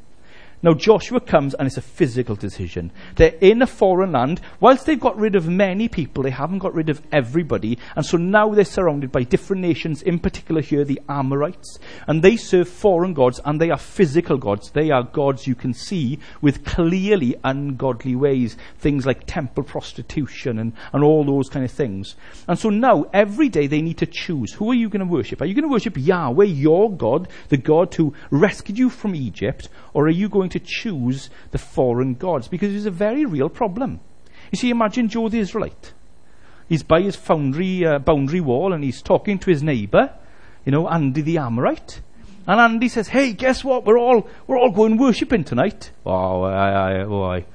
Now 0.63 0.75
Joshua 0.75 1.19
comes 1.19 1.55
and 1.55 1.65
it's 1.65 1.77
a 1.77 1.81
physical 1.81 2.35
decision. 2.35 2.91
They're 3.15 3.35
in 3.41 3.63
a 3.63 3.67
foreign 3.67 4.11
land. 4.11 4.41
Whilst 4.59 4.85
they've 4.85 4.99
got 4.99 5.17
rid 5.17 5.35
of 5.35 5.47
many 5.47 5.87
people, 5.87 6.21
they 6.21 6.29
haven't 6.29 6.59
got 6.59 6.75
rid 6.75 6.89
of 6.89 7.01
everybody. 7.11 7.79
And 7.95 8.05
so 8.05 8.17
now 8.17 8.49
they're 8.49 8.63
surrounded 8.63 9.11
by 9.11 9.23
different 9.23 9.63
nations, 9.63 10.03
in 10.03 10.19
particular 10.19 10.61
here 10.61 10.83
the 10.83 11.01
Amorites. 11.09 11.79
And 12.05 12.21
they 12.21 12.35
serve 12.37 12.69
foreign 12.69 13.15
gods 13.15 13.39
and 13.43 13.59
they 13.59 13.71
are 13.71 13.77
physical 13.77 14.37
gods. 14.37 14.69
They 14.69 14.91
are 14.91 15.01
gods 15.01 15.47
you 15.47 15.55
can 15.55 15.73
see 15.73 16.19
with 16.41 16.63
clearly 16.63 17.35
ungodly 17.43 18.15
ways. 18.15 18.55
Things 18.77 19.05
like 19.07 19.25
temple 19.25 19.63
prostitution 19.63 20.59
and, 20.59 20.73
and 20.93 21.03
all 21.03 21.23
those 21.23 21.49
kind 21.49 21.65
of 21.65 21.71
things. 21.71 22.15
And 22.47 22.59
so 22.59 22.69
now 22.69 23.05
every 23.13 23.49
day 23.49 23.65
they 23.65 23.81
need 23.81 23.97
to 23.97 24.05
choose. 24.05 24.53
Who 24.53 24.69
are 24.69 24.75
you 24.75 24.89
going 24.89 25.05
to 25.05 25.11
worship? 25.11 25.41
Are 25.41 25.45
you 25.45 25.55
going 25.55 25.63
to 25.63 25.73
worship 25.73 25.97
Yahweh, 25.97 26.45
your 26.45 26.91
God, 26.91 27.29
the 27.49 27.57
God 27.57 27.93
who 27.95 28.13
rescued 28.29 28.77
you 28.77 28.91
from 28.91 29.15
Egypt? 29.15 29.67
Or 29.93 30.05
are 30.05 30.09
you 30.09 30.29
going 30.29 30.50
to 30.51 30.59
choose 30.59 31.29
the 31.51 31.57
foreign 31.57 32.15
gods? 32.15 32.47
Because 32.47 32.73
it's 32.73 32.85
a 32.85 32.91
very 32.91 33.25
real 33.25 33.49
problem. 33.49 33.99
You 34.51 34.57
see, 34.57 34.69
imagine 34.69 35.09
Joe 35.09 35.29
the 35.29 35.39
Israelite. 35.39 35.93
He's 36.69 36.83
by 36.83 37.01
his 37.01 37.15
foundry, 37.15 37.85
uh, 37.85 37.99
boundary 37.99 38.39
wall 38.39 38.71
and 38.73 38.83
he's 38.83 39.01
talking 39.01 39.39
to 39.39 39.49
his 39.49 39.61
neighbour, 39.61 40.13
you 40.65 40.71
know, 40.71 40.87
Andy 40.87 41.21
the 41.21 41.37
Amorite. 41.37 42.01
And 42.47 42.59
Andy 42.59 42.87
says, 42.87 43.09
hey, 43.09 43.33
guess 43.33 43.63
what? 43.63 43.85
We're 43.85 43.99
all, 43.99 44.27
we're 44.47 44.57
all 44.57 44.71
going 44.71 44.97
worshipping 44.97 45.43
tonight. 45.43 45.91
Oh, 46.05 46.43
I, 46.43 46.69
I, 46.69 47.03
oh, 47.03 47.23
I, 47.23 47.45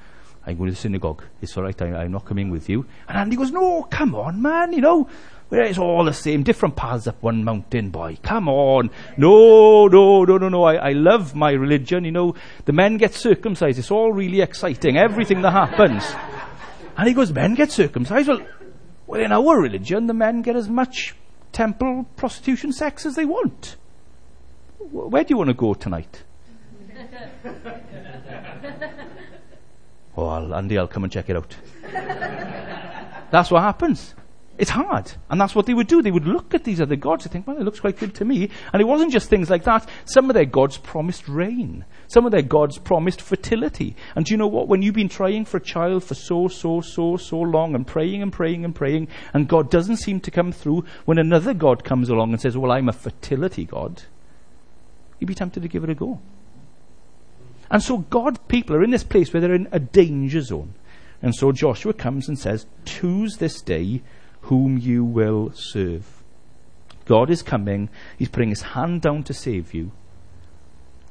I'm 0.45 0.57
going 0.57 0.69
to 0.69 0.75
the 0.75 0.81
synagogue. 0.81 1.23
It's 1.41 1.57
all 1.57 1.63
right. 1.63 1.81
I, 1.81 2.03
I'm 2.03 2.11
not 2.11 2.25
coming 2.25 2.49
with 2.51 2.69
you. 2.69 2.85
And 3.07 3.17
Andy 3.17 3.35
goes, 3.35 3.51
no, 3.51 3.83
come 3.83 4.15
on, 4.15 4.41
man. 4.41 4.71
You 4.71 4.81
know, 4.81 5.09
it's 5.51 5.77
all 5.77 6.03
the 6.03 6.13
same, 6.13 6.43
different 6.43 6.75
paths 6.75 7.07
up 7.07 7.23
one 7.23 7.43
mountain, 7.43 7.89
boy. 7.89 8.17
Come 8.21 8.49
on. 8.49 8.89
No, 9.15 9.87
no, 9.87 10.25
no, 10.25 10.37
no, 10.37 10.49
no. 10.49 10.63
I, 10.63 10.89
I 10.89 10.91
love 10.91 11.35
my 11.35 11.51
religion. 11.51 12.03
You 12.03 12.11
know, 12.11 12.35
the 12.65 12.73
men 12.73 12.97
get 12.97 13.13
circumcised. 13.13 13.79
It's 13.79 13.91
all 13.91 14.11
really 14.11 14.41
exciting. 14.41 14.97
Everything 14.97 15.41
that 15.43 15.51
happens. 15.51 16.03
And 16.97 17.07
he 17.07 17.13
goes, 17.13 17.31
men 17.31 17.53
get 17.53 17.71
circumcised? 17.71 18.27
Well, 18.27 18.45
well, 19.05 19.21
in 19.21 19.31
our 19.31 19.61
religion, 19.61 20.07
the 20.07 20.13
men 20.13 20.41
get 20.41 20.57
as 20.57 20.67
much 20.67 21.15
temple 21.53 22.05
prostitution 22.17 22.73
sex 22.73 23.05
as 23.05 23.15
they 23.15 23.25
want. 23.25 23.77
Where 24.79 25.23
do 25.23 25.31
you 25.31 25.37
want 25.37 25.49
to 25.49 25.53
go 25.53 25.73
tonight? 25.73 26.23
oh, 30.17 30.25
I'll, 30.27 30.53
Andy, 30.55 30.77
I'll 30.77 30.87
come 30.87 31.05
and 31.05 31.13
check 31.13 31.29
it 31.29 31.37
out. 31.37 31.55
That's 33.31 33.49
what 33.49 33.61
happens. 33.61 34.13
It's 34.57 34.71
hard. 34.71 35.11
And 35.29 35.39
that's 35.39 35.53
what 35.53 35.67
they 35.67 35.73
would 35.75 35.87
do. 35.87 36.01
They 36.01 36.11
would 36.11 36.25
look 36.25 36.55
at 36.55 36.63
these 36.63 36.81
other 36.81 36.95
gods 36.95 37.25
and 37.25 37.31
think, 37.31 37.45
well, 37.45 37.57
it 37.57 37.63
looks 37.63 37.79
quite 37.79 37.99
good 37.99 38.15
to 38.15 38.25
me. 38.25 38.49
And 38.73 38.81
it 38.81 38.85
wasn't 38.85 39.11
just 39.11 39.29
things 39.29 39.51
like 39.51 39.63
that. 39.65 39.87
Some 40.05 40.29
of 40.29 40.33
their 40.33 40.45
gods 40.45 40.77
promised 40.77 41.27
rain. 41.27 41.85
Some 42.07 42.25
of 42.25 42.31
their 42.31 42.41
gods 42.41 42.79
promised 42.79 43.21
fertility. 43.21 43.95
And 44.15 44.25
do 44.25 44.33
you 44.33 44.37
know 44.37 44.47
what? 44.47 44.67
When 44.67 44.81
you've 44.81 44.95
been 44.95 45.09
trying 45.09 45.45
for 45.45 45.57
a 45.57 45.63
child 45.63 46.03
for 46.03 46.15
so, 46.15 46.47
so, 46.47 46.81
so, 46.81 47.17
so 47.17 47.39
long 47.39 47.75
and 47.75 47.85
praying 47.85 48.23
and 48.23 48.33
praying 48.33 48.65
and 48.65 48.73
praying, 48.73 49.09
and 49.31 49.47
God 49.47 49.69
doesn't 49.69 49.97
seem 49.97 50.19
to 50.21 50.31
come 50.31 50.51
through, 50.51 50.85
when 51.05 51.19
another 51.19 51.53
God 51.53 51.83
comes 51.83 52.09
along 52.09 52.31
and 52.31 52.41
says, 52.41 52.57
well, 52.57 52.71
I'm 52.71 52.89
a 52.89 52.93
fertility 52.93 53.65
God, 53.65 54.03
you'd 55.19 55.27
be 55.27 55.35
tempted 55.35 55.61
to 55.61 55.69
give 55.69 55.83
it 55.83 55.89
a 55.91 55.95
go. 55.95 56.19
And 57.69 57.83
so 57.83 57.99
God, 57.99 58.47
people 58.47 58.75
are 58.75 58.83
in 58.83 58.91
this 58.91 59.03
place 59.03 59.31
where 59.31 59.41
they're 59.41 59.53
in 59.53 59.67
a 59.71 59.79
danger 59.79 60.41
zone. 60.41 60.73
And 61.21 61.35
so 61.35 61.51
Joshua 61.51 61.93
comes 61.93 62.27
and 62.27 62.39
says, 62.39 62.65
choose 62.85 63.37
this 63.37 63.61
day 63.61 64.01
whom 64.47 64.77
you 64.77 65.03
will 65.03 65.51
serve. 65.53 66.23
God 67.05 67.29
is 67.29 67.41
coming. 67.41 67.89
He's 68.17 68.29
putting 68.29 68.49
his 68.49 68.61
hand 68.61 69.01
down 69.01 69.23
to 69.23 69.33
save 69.33 69.73
you. 69.73 69.91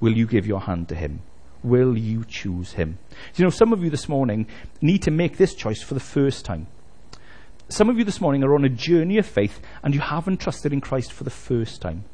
Will 0.01 0.17
you 0.17 0.27
give 0.27 0.47
your 0.47 0.61
hand 0.61 0.89
to 0.89 0.95
him? 0.95 1.21
Will 1.63 1.97
you 1.97 2.25
choose 2.27 2.73
him? 2.73 2.99
You 3.35 3.45
know, 3.45 3.51
some 3.51 3.73
of 3.73 3.83
you 3.83 3.91
this 3.91 4.09
morning 4.09 4.47
need 4.81 5.03
to 5.03 5.11
make 5.11 5.37
this 5.37 5.55
choice 5.55 5.83
for 5.83 5.95
the 5.95 6.01
first 6.01 6.45
time. 6.45 6.67
Some 7.69 7.91
of 7.91 7.99
you 7.99 8.05
this 8.05 8.21
morning 8.21 8.43
are 8.43 8.55
on 8.55 8.65
a 8.65 8.71
journey 8.71 9.19
of 9.19 9.27
faith 9.27 9.61
and 9.83 9.95
you 9.95 10.01
haven't 10.01 10.41
trusted 10.41 10.73
in 10.73 10.81
Christ 10.81 11.13
for 11.13 11.25
the 11.25 11.31
first 11.31 11.83
time. 11.83 12.05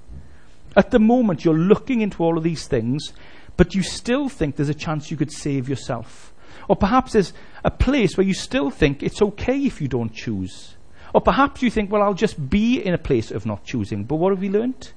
At 0.76 0.90
the 0.90 0.98
moment, 0.98 1.44
you're 1.44 1.54
looking 1.54 2.00
into 2.00 2.24
all 2.24 2.38
of 2.38 2.44
these 2.44 2.66
things, 2.66 3.12
but 3.56 3.74
you 3.74 3.82
still 3.82 4.28
think 4.28 4.56
there's 4.56 4.68
a 4.68 4.74
chance 4.74 5.10
you 5.10 5.16
could 5.16 5.32
save 5.32 5.68
yourself. 5.68 6.32
Or 6.68 6.76
perhaps 6.76 7.12
there's 7.12 7.32
a 7.64 7.70
place 7.70 8.16
where 8.16 8.26
you 8.26 8.34
still 8.34 8.70
think 8.70 9.02
it's 9.02 9.22
okay 9.22 9.58
if 9.64 9.80
you 9.80 9.88
don't 9.88 10.12
choose. 10.12 10.76
Or 11.14 11.20
perhaps 11.20 11.62
you 11.62 11.70
think, 11.70 11.90
well, 11.90 12.02
I'll 12.02 12.14
just 12.14 12.50
be 12.50 12.80
in 12.80 12.94
a 12.94 12.98
place 12.98 13.30
of 13.30 13.44
not 13.44 13.64
choosing. 13.64 14.04
But 14.04 14.16
what 14.16 14.30
have 14.30 14.40
we 14.40 14.48
learnt? 14.48 14.94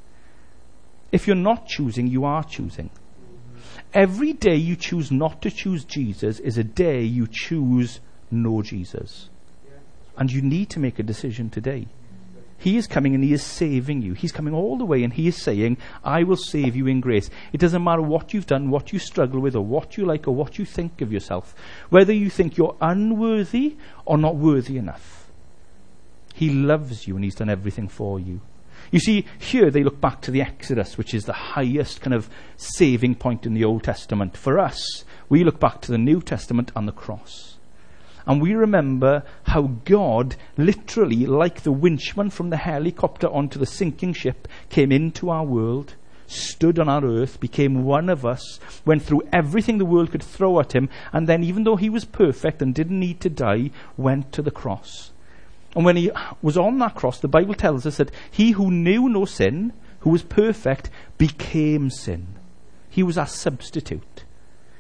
If 1.11 1.27
you're 1.27 1.35
not 1.35 1.67
choosing, 1.67 2.07
you 2.07 2.25
are 2.25 2.43
choosing. 2.43 2.89
Every 3.93 4.33
day 4.33 4.55
you 4.55 4.75
choose 4.75 5.11
not 5.11 5.41
to 5.43 5.51
choose 5.51 5.85
Jesus 5.85 6.39
is 6.39 6.57
a 6.57 6.63
day 6.63 7.03
you 7.03 7.27
choose 7.29 7.99
no 8.31 8.61
Jesus. 8.61 9.29
And 10.17 10.31
you 10.31 10.41
need 10.41 10.69
to 10.71 10.79
make 10.79 10.99
a 10.99 11.03
decision 11.03 11.49
today. 11.49 11.87
He 12.57 12.77
is 12.77 12.87
coming 12.87 13.13
and 13.13 13.23
He 13.23 13.33
is 13.33 13.43
saving 13.43 14.01
you. 14.01 14.13
He's 14.13 14.31
coming 14.31 14.53
all 14.53 14.77
the 14.77 14.85
way 14.85 15.03
and 15.03 15.13
He 15.13 15.27
is 15.27 15.41
saying, 15.41 15.77
I 16.03 16.23
will 16.23 16.37
save 16.37 16.75
you 16.75 16.87
in 16.87 17.01
grace. 17.01 17.29
It 17.53 17.59
doesn't 17.59 17.83
matter 17.83 18.01
what 18.01 18.33
you've 18.33 18.47
done, 18.47 18.69
what 18.69 18.93
you 18.93 18.99
struggle 18.99 19.39
with, 19.39 19.55
or 19.55 19.61
what 19.61 19.97
you 19.97 20.05
like, 20.05 20.27
or 20.27 20.33
what 20.33 20.57
you 20.57 20.65
think 20.65 21.01
of 21.01 21.11
yourself. 21.11 21.53
Whether 21.89 22.13
you 22.13 22.29
think 22.29 22.57
you're 22.57 22.77
unworthy 22.81 23.75
or 24.05 24.17
not 24.17 24.35
worthy 24.35 24.77
enough. 24.77 25.24
He 26.35 26.49
loves 26.49 27.07
you 27.07 27.15
and 27.15 27.23
He's 27.23 27.35
done 27.35 27.49
everything 27.49 27.87
for 27.87 28.19
you. 28.19 28.41
You 28.91 28.99
see, 28.99 29.25
here 29.39 29.71
they 29.71 29.85
look 29.85 30.01
back 30.01 30.19
to 30.21 30.31
the 30.31 30.41
Exodus, 30.41 30.97
which 30.97 31.13
is 31.13 31.23
the 31.23 31.31
highest 31.31 32.01
kind 32.01 32.13
of 32.13 32.29
saving 32.57 33.15
point 33.15 33.45
in 33.45 33.53
the 33.53 33.63
Old 33.63 33.83
Testament. 33.83 34.35
For 34.35 34.59
us, 34.59 35.05
we 35.29 35.45
look 35.45 35.61
back 35.61 35.79
to 35.81 35.93
the 35.93 35.97
New 35.97 36.21
Testament 36.21 36.73
and 36.75 36.89
the 36.89 36.91
cross. 36.91 37.55
And 38.27 38.41
we 38.41 38.53
remember 38.53 39.23
how 39.43 39.71
God, 39.85 40.35
literally, 40.57 41.25
like 41.25 41.61
the 41.61 41.71
winchman 41.71 42.33
from 42.33 42.49
the 42.49 42.57
helicopter 42.57 43.29
onto 43.29 43.57
the 43.57 43.65
sinking 43.65 44.11
ship, 44.11 44.49
came 44.69 44.91
into 44.91 45.29
our 45.29 45.45
world, 45.45 45.95
stood 46.27 46.79
on 46.79 46.89
our 46.89 47.05
earth, 47.05 47.39
became 47.39 47.85
one 47.85 48.09
of 48.09 48.25
us, 48.25 48.59
went 48.83 49.03
through 49.03 49.21
everything 49.31 49.77
the 49.77 49.85
world 49.85 50.11
could 50.11 50.23
throw 50.23 50.59
at 50.59 50.75
him, 50.75 50.89
and 51.13 51.29
then, 51.29 51.45
even 51.45 51.63
though 51.63 51.77
he 51.77 51.89
was 51.89 52.03
perfect 52.03 52.61
and 52.61 52.75
didn't 52.75 52.99
need 52.99 53.21
to 53.21 53.29
die, 53.29 53.71
went 53.95 54.33
to 54.33 54.41
the 54.41 54.51
cross 54.51 55.11
and 55.75 55.83
when 55.83 55.97
he 55.97 56.09
was 56.41 56.57
on 56.57 56.79
that 56.79 56.95
cross, 56.95 57.19
the 57.19 57.27
Bible 57.27 57.53
tells 57.53 57.85
us 57.85 57.97
that 57.97 58.11
he 58.31 58.51
who 58.51 58.71
knew 58.71 59.09
no 59.09 59.25
sin, 59.25 59.73
who 59.99 60.09
was 60.09 60.23
perfect, 60.23 60.89
became 61.17 61.89
sin. 61.89 62.27
He 62.89 63.03
was 63.03 63.17
our 63.17 63.27
substitute. 63.27 64.23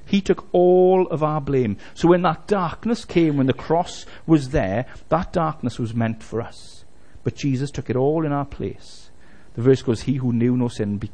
He 0.05 0.21
took 0.21 0.47
all 0.53 1.07
of 1.07 1.21
our 1.21 1.41
blame. 1.41 1.77
So 1.95 2.07
when 2.07 2.21
that 2.21 2.47
darkness 2.47 3.03
came, 3.03 3.35
when 3.35 3.47
the 3.47 3.53
cross 3.53 4.05
was 4.25 4.49
there, 4.49 4.85
that 5.09 5.33
darkness 5.33 5.77
was 5.77 5.93
meant 5.93 6.23
for 6.23 6.41
us. 6.41 6.85
But 7.23 7.35
Jesus 7.35 7.71
took 7.71 7.89
it 7.89 7.95
all 7.95 8.25
in 8.25 8.31
our 8.31 8.45
place. 8.45 9.09
The 9.55 9.63
verse 9.63 9.81
goes, 9.81 10.03
He 10.03 10.15
who 10.15 10.31
knew 10.31 10.55
no 10.55 10.67
sin 10.67 10.97
be- 10.97 11.09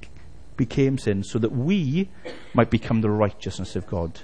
became 0.58 0.98
sin, 0.98 1.24
so 1.24 1.40
that 1.40 1.54
we 1.54 2.10
might 2.54 2.70
become 2.70 3.02
the 3.02 3.10
righteousness 3.10 3.76
of 3.76 3.88
God 3.88 4.20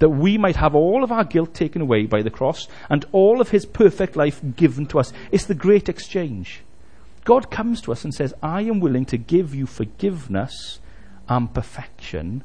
that 0.00 0.08
we 0.08 0.36
might 0.36 0.56
have 0.56 0.74
all 0.74 1.04
of 1.04 1.12
our 1.12 1.24
guilt 1.24 1.54
taken 1.54 1.80
away 1.80 2.06
by 2.06 2.22
the 2.22 2.30
cross 2.30 2.66
and 2.88 3.04
all 3.12 3.40
of 3.40 3.50
his 3.50 3.64
perfect 3.64 4.16
life 4.16 4.40
given 4.56 4.86
to 4.86 4.98
us. 4.98 5.12
It's 5.30 5.46
the 5.46 5.54
great 5.54 5.88
exchange. 5.88 6.62
God 7.24 7.50
comes 7.50 7.80
to 7.82 7.92
us 7.92 8.02
and 8.02 8.12
says, 8.12 8.34
I 8.42 8.62
am 8.62 8.80
willing 8.80 9.04
to 9.06 9.18
give 9.18 9.54
you 9.54 9.66
forgiveness 9.66 10.80
and 11.28 11.52
perfection, 11.54 12.42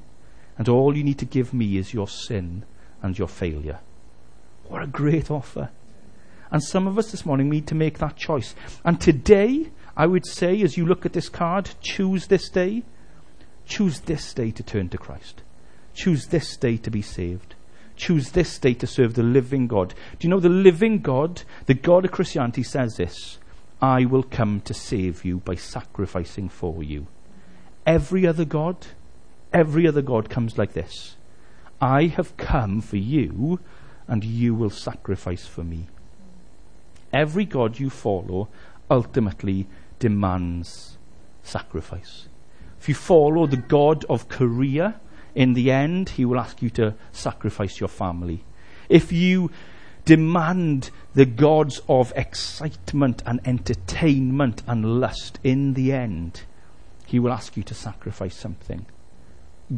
and 0.57 0.69
all 0.69 0.95
you 0.95 1.03
need 1.03 1.17
to 1.19 1.25
give 1.25 1.53
me 1.53 1.77
is 1.77 1.93
your 1.93 2.07
sin 2.07 2.63
and 3.01 3.17
your 3.17 3.27
failure. 3.27 3.79
What 4.67 4.83
a 4.83 4.87
great 4.87 5.31
offer. 5.31 5.69
And 6.51 6.61
some 6.63 6.87
of 6.87 6.99
us 6.99 7.11
this 7.11 7.25
morning 7.25 7.49
need 7.49 7.67
to 7.67 7.75
make 7.75 7.97
that 7.99 8.15
choice. 8.15 8.53
And 8.83 8.99
today, 8.99 9.71
I 9.97 10.07
would 10.07 10.25
say, 10.25 10.61
as 10.61 10.77
you 10.77 10.85
look 10.85 11.05
at 11.05 11.13
this 11.13 11.29
card, 11.29 11.71
choose 11.81 12.27
this 12.27 12.49
day. 12.49 12.83
Choose 13.65 14.01
this 14.01 14.33
day 14.33 14.51
to 14.51 14.61
turn 14.61 14.89
to 14.89 14.97
Christ. 14.97 15.41
Choose 15.95 16.27
this 16.27 16.55
day 16.57 16.77
to 16.77 16.91
be 16.91 17.01
saved. 17.01 17.55
Choose 17.95 18.31
this 18.31 18.59
day 18.59 18.73
to 18.75 18.85
serve 18.85 19.13
the 19.13 19.23
living 19.23 19.67
God. 19.67 19.93
Do 20.19 20.27
you 20.27 20.29
know 20.29 20.41
the 20.41 20.49
living 20.49 20.99
God, 20.99 21.43
the 21.65 21.73
God 21.73 22.05
of 22.05 22.11
Christianity, 22.11 22.61
says 22.61 22.97
this 22.97 23.39
I 23.81 24.05
will 24.05 24.23
come 24.23 24.59
to 24.61 24.73
save 24.73 25.23
you 25.23 25.37
by 25.39 25.55
sacrificing 25.55 26.49
for 26.49 26.83
you. 26.83 27.07
Every 27.85 28.27
other 28.27 28.45
God, 28.45 28.87
every 29.53 29.87
other 29.87 30.01
God 30.01 30.29
comes 30.29 30.57
like 30.57 30.73
this 30.73 31.15
I 31.79 32.07
have 32.07 32.35
come 32.35 32.81
for 32.81 32.97
you, 32.97 33.59
and 34.07 34.23
you 34.23 34.53
will 34.53 34.69
sacrifice 34.69 35.45
for 35.47 35.63
me. 35.63 35.87
Every 37.13 37.45
God 37.45 37.79
you 37.79 37.89
follow 37.89 38.49
ultimately 38.91 39.67
demands 39.99 40.97
sacrifice. 41.41 42.27
If 42.79 42.89
you 42.89 42.95
follow 42.95 43.47
the 43.47 43.57
God 43.57 44.03
of 44.09 44.27
career, 44.27 44.95
in 45.35 45.53
the 45.53 45.69
end, 45.69 46.09
he 46.09 46.25
will 46.25 46.39
ask 46.39 46.61
you 46.61 46.69
to 46.71 46.95
sacrifice 47.11 47.79
your 47.79 47.89
family. 47.89 48.43
If 48.87 49.11
you 49.11 49.51
demand 50.05 50.91
the 51.13 51.25
gods 51.25 51.81
of 51.89 52.13
excitement 52.15 53.21
and 53.25 53.41
entertainment 53.45 54.63
and 54.65 54.99
lust, 55.01 55.39
in 55.43 55.73
the 55.73 55.91
end, 55.91 56.43
he 57.05 57.19
will 57.19 57.33
ask 57.33 57.57
you 57.57 57.63
to 57.63 57.73
sacrifice 57.73 58.35
something. 58.35 58.85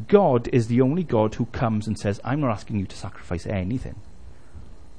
God 0.07 0.49
is 0.49 0.67
the 0.67 0.81
only 0.81 1.03
God 1.03 1.35
who 1.35 1.45
comes 1.47 1.87
and 1.87 1.97
says, 1.97 2.19
I'm 2.23 2.41
not 2.41 2.51
asking 2.51 2.79
you 2.79 2.85
to 2.85 2.95
sacrifice 2.95 3.47
anything. 3.47 3.95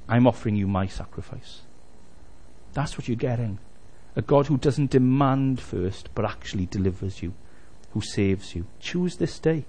I'm 0.07 0.27
offering 0.27 0.55
you 0.55 0.67
my 0.67 0.87
sacrifice. 0.87 1.61
That's 2.73 2.97
what 2.97 3.07
you're 3.07 3.15
getting. 3.15 3.59
A 4.15 4.21
God 4.21 4.47
who 4.47 4.57
doesn't 4.57 4.89
demand 4.89 5.61
first, 5.61 6.09
but 6.15 6.25
actually 6.25 6.65
delivers 6.65 7.21
you, 7.21 7.33
who 7.91 8.01
saves 8.01 8.55
you. 8.55 8.65
Choose 8.79 9.17
this 9.17 9.37
day. 9.37 9.65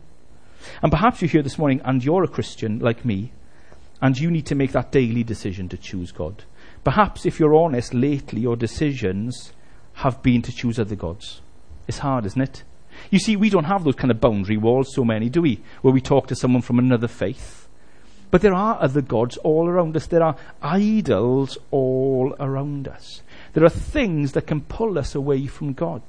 And 0.83 0.91
perhaps 0.91 1.21
you're 1.21 1.31
here 1.31 1.43
this 1.43 1.59
morning 1.59 1.81
and 1.85 2.05
you're 2.05 2.25
a 2.25 2.29
Christian 2.29 2.79
like 2.79 3.05
me, 3.05 3.33
and 4.03 4.19
you 4.19 4.31
need 4.31 4.47
to 4.47 4.55
make 4.55 4.73
that 4.73 4.93
daily 4.93 5.23
decision 5.23 5.69
to 5.69 5.77
choose 5.77 6.13
God. 6.13 6.45
Perhaps, 6.85 7.27
if 7.27 7.39
you're 7.39 7.55
honest, 7.55 7.93
lately 7.93 8.41
your 8.41 8.57
decisions 8.57 9.53
have 9.95 10.23
been 10.23 10.43
to 10.43 10.53
choose 10.53 10.79
other 10.79 10.97
gods. 10.97 11.43
It's 11.87 11.99
hard, 11.99 12.25
isn't 12.25 12.41
it? 12.41 12.63
You 13.11 13.19
see, 13.19 13.37
we 13.37 13.51
don't 13.51 13.65
have 13.65 13.85
those 13.85 13.97
kind 13.97 14.11
of 14.11 14.21
boundary 14.21 14.57
walls, 14.57 14.95
so 14.95 15.05
many, 15.05 15.29
do 15.29 15.43
we? 15.43 15.61
Where 15.83 15.93
we 15.93 16.01
talk 16.01 16.27
to 16.29 16.37
someone 16.37 16.63
from 16.63 16.79
another 16.79 17.09
faith. 17.09 17.69
But 18.31 18.43
there 18.43 18.55
are 18.55 18.81
other 18.81 19.01
gods 19.01 19.37
all 19.39 19.69
around 19.69 19.97
us. 19.97 20.07
There 20.07 20.23
are 20.23 20.37
idols 20.63 21.59
all 21.71 22.35
around 22.39 22.87
us. 22.89 23.23
There 23.53 23.65
are 23.65 23.71
things 23.71 24.33
that 24.33 24.47
can 24.47 24.61
pull 24.61 24.99
us 24.99 25.15
away 25.15 25.47
from 25.47 25.73
God. 25.73 26.03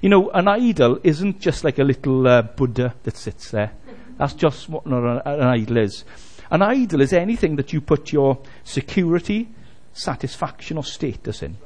You 0.00 0.08
know, 0.08 0.30
an 0.30 0.48
idol 0.48 0.98
isn't 1.04 1.40
just 1.40 1.64
like 1.64 1.78
a 1.78 1.84
little 1.84 2.26
uh, 2.26 2.42
Buddha 2.42 2.94
that 3.04 3.16
sits 3.16 3.50
there. 3.50 3.72
That's 4.22 4.34
just 4.34 4.68
what 4.68 4.86
an, 4.86 5.20
idol 5.26 5.78
is. 5.78 6.04
An 6.48 6.62
idol 6.62 7.00
is 7.00 7.12
anything 7.12 7.56
that 7.56 7.72
you 7.72 7.80
put 7.80 8.12
your 8.12 8.38
security, 8.62 9.48
satisfaction, 9.94 10.76
or 10.76 10.84
status 10.84 11.42
in. 11.42 11.56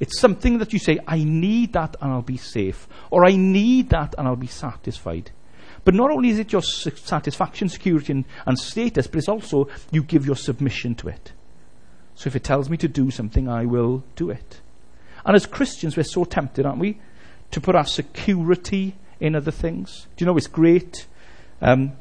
It's 0.00 0.18
something 0.18 0.56
that 0.56 0.72
you 0.72 0.78
say, 0.78 1.00
I 1.06 1.22
need 1.22 1.74
that 1.74 1.96
and 2.00 2.10
I'll 2.10 2.22
be 2.22 2.38
safe. 2.38 2.88
Or 3.10 3.26
I 3.26 3.36
need 3.36 3.90
that 3.90 4.14
and 4.16 4.26
I'll 4.26 4.36
be 4.36 4.46
satisfied. 4.46 5.32
But 5.84 5.94
not 5.94 6.10
only 6.10 6.30
is 6.30 6.38
it 6.38 6.50
your 6.50 6.62
satisfaction, 6.62 7.68
security, 7.68 8.14
and, 8.14 8.24
and 8.46 8.58
status, 8.58 9.06
but 9.06 9.18
it's 9.18 9.28
also 9.28 9.68
you 9.90 10.02
give 10.02 10.24
your 10.24 10.36
submission 10.36 10.94
to 10.94 11.08
it. 11.08 11.32
So 12.14 12.28
if 12.28 12.36
it 12.36 12.44
tells 12.44 12.70
me 12.70 12.78
to 12.78 12.88
do 12.88 13.10
something, 13.10 13.50
I 13.50 13.66
will 13.66 14.02
do 14.16 14.30
it. 14.30 14.62
And 15.26 15.36
as 15.36 15.44
Christians, 15.44 15.94
we're 15.94 16.04
so 16.04 16.24
tempted, 16.24 16.64
aren't 16.64 16.78
we, 16.78 17.00
to 17.50 17.60
put 17.60 17.74
our 17.74 17.84
security 17.84 18.94
in 19.20 19.36
other 19.36 19.50
things. 19.50 20.06
Do 20.16 20.24
you 20.24 20.26
know 20.26 20.38
it's 20.38 20.46
great 20.46 21.06
um, 21.60 21.92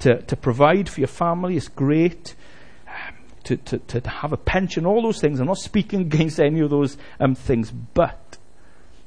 to, 0.00 0.22
to 0.22 0.36
provide 0.36 0.88
for 0.88 1.00
your 1.00 1.08
family? 1.08 1.56
is 1.56 1.68
great 1.68 2.34
to, 3.44 3.56
to, 3.56 3.78
to 3.78 4.08
have 4.08 4.32
a 4.32 4.36
pension, 4.36 4.86
all 4.86 5.02
those 5.02 5.20
things. 5.20 5.40
I'm 5.40 5.46
not 5.46 5.58
speaking 5.58 6.00
against 6.12 6.40
any 6.40 6.60
of 6.60 6.70
those 6.70 6.96
um, 7.18 7.34
things, 7.34 7.70
but 7.70 8.38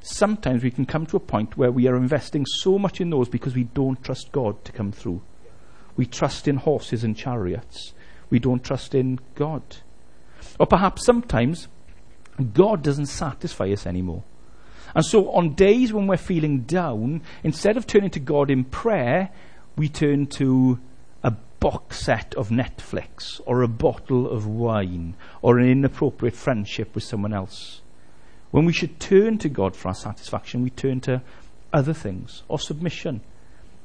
sometimes 0.01 0.63
we 0.63 0.71
can 0.71 0.85
come 0.85 1.05
to 1.07 1.17
a 1.17 1.21
point 1.21 1.57
where 1.57 1.71
we 1.71 1.87
are 1.87 1.95
investing 1.95 2.45
so 2.45 2.77
much 2.77 2.99
in 2.99 3.09
those 3.09 3.29
because 3.29 3.55
we 3.55 3.63
don't 3.63 4.03
trust 4.03 4.31
God 4.31 4.63
to 4.65 4.71
come 4.71 4.91
through. 4.91 5.21
We 5.95 6.05
trust 6.05 6.47
in 6.47 6.57
horses 6.57 7.03
and 7.03 7.15
chariots. 7.15 7.93
We 8.29 8.39
don't 8.39 8.63
trust 8.63 8.95
in 8.95 9.19
God. 9.35 9.61
Or 10.59 10.65
perhaps 10.65 11.05
sometimes 11.05 11.67
God 12.53 12.81
doesn't 12.81 13.05
satisfy 13.05 13.71
us 13.71 13.85
anymore. 13.85 14.23
And 14.95 15.05
so 15.05 15.31
on 15.31 15.55
days 15.55 15.93
when 15.93 16.07
we're 16.07 16.17
feeling 16.17 16.61
down, 16.61 17.21
instead 17.43 17.77
of 17.77 17.87
turning 17.87 18.11
to 18.11 18.19
God 18.19 18.51
in 18.51 18.63
prayer, 18.63 19.29
we 19.75 19.89
turn 19.89 20.27
to 20.27 20.79
a 21.23 21.31
box 21.59 22.05
set 22.05 22.35
of 22.35 22.49
Netflix 22.49 23.41
or 23.45 23.61
a 23.61 23.67
bottle 23.67 24.29
of 24.29 24.45
wine 24.45 25.15
or 25.41 25.57
an 25.57 25.69
inappropriate 25.69 26.35
friendship 26.35 26.93
with 26.93 27.03
someone 27.03 27.33
else. 27.33 27.81
When 28.51 28.65
we 28.65 28.73
should 28.73 28.99
turn 28.99 29.39
to 29.39 29.49
God 29.49 29.75
for 29.75 29.87
our 29.87 29.95
satisfaction, 29.95 30.61
we 30.61 30.69
turn 30.69 31.01
to 31.01 31.21
other 31.71 31.93
things 31.93 32.43
or 32.47 32.59
submission. 32.59 33.21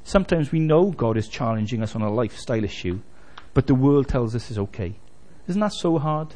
Sometimes 0.05 0.53
we 0.53 0.61
know 0.61 0.91
God 0.91 1.17
is 1.17 1.29
challenging 1.29 1.83
us 1.83 1.95
on 1.95 2.03
a 2.03 2.13
lifestyle 2.13 2.65
issue, 2.65 3.01
but 3.55 3.67
the 3.67 3.75
world 3.75 4.09
tells 4.09 4.35
us 4.35 4.51
it's 4.51 4.59
okay. 4.59 4.95
Isn't 5.47 5.61
that 5.61 5.73
so 5.73 5.99
hard? 5.99 6.35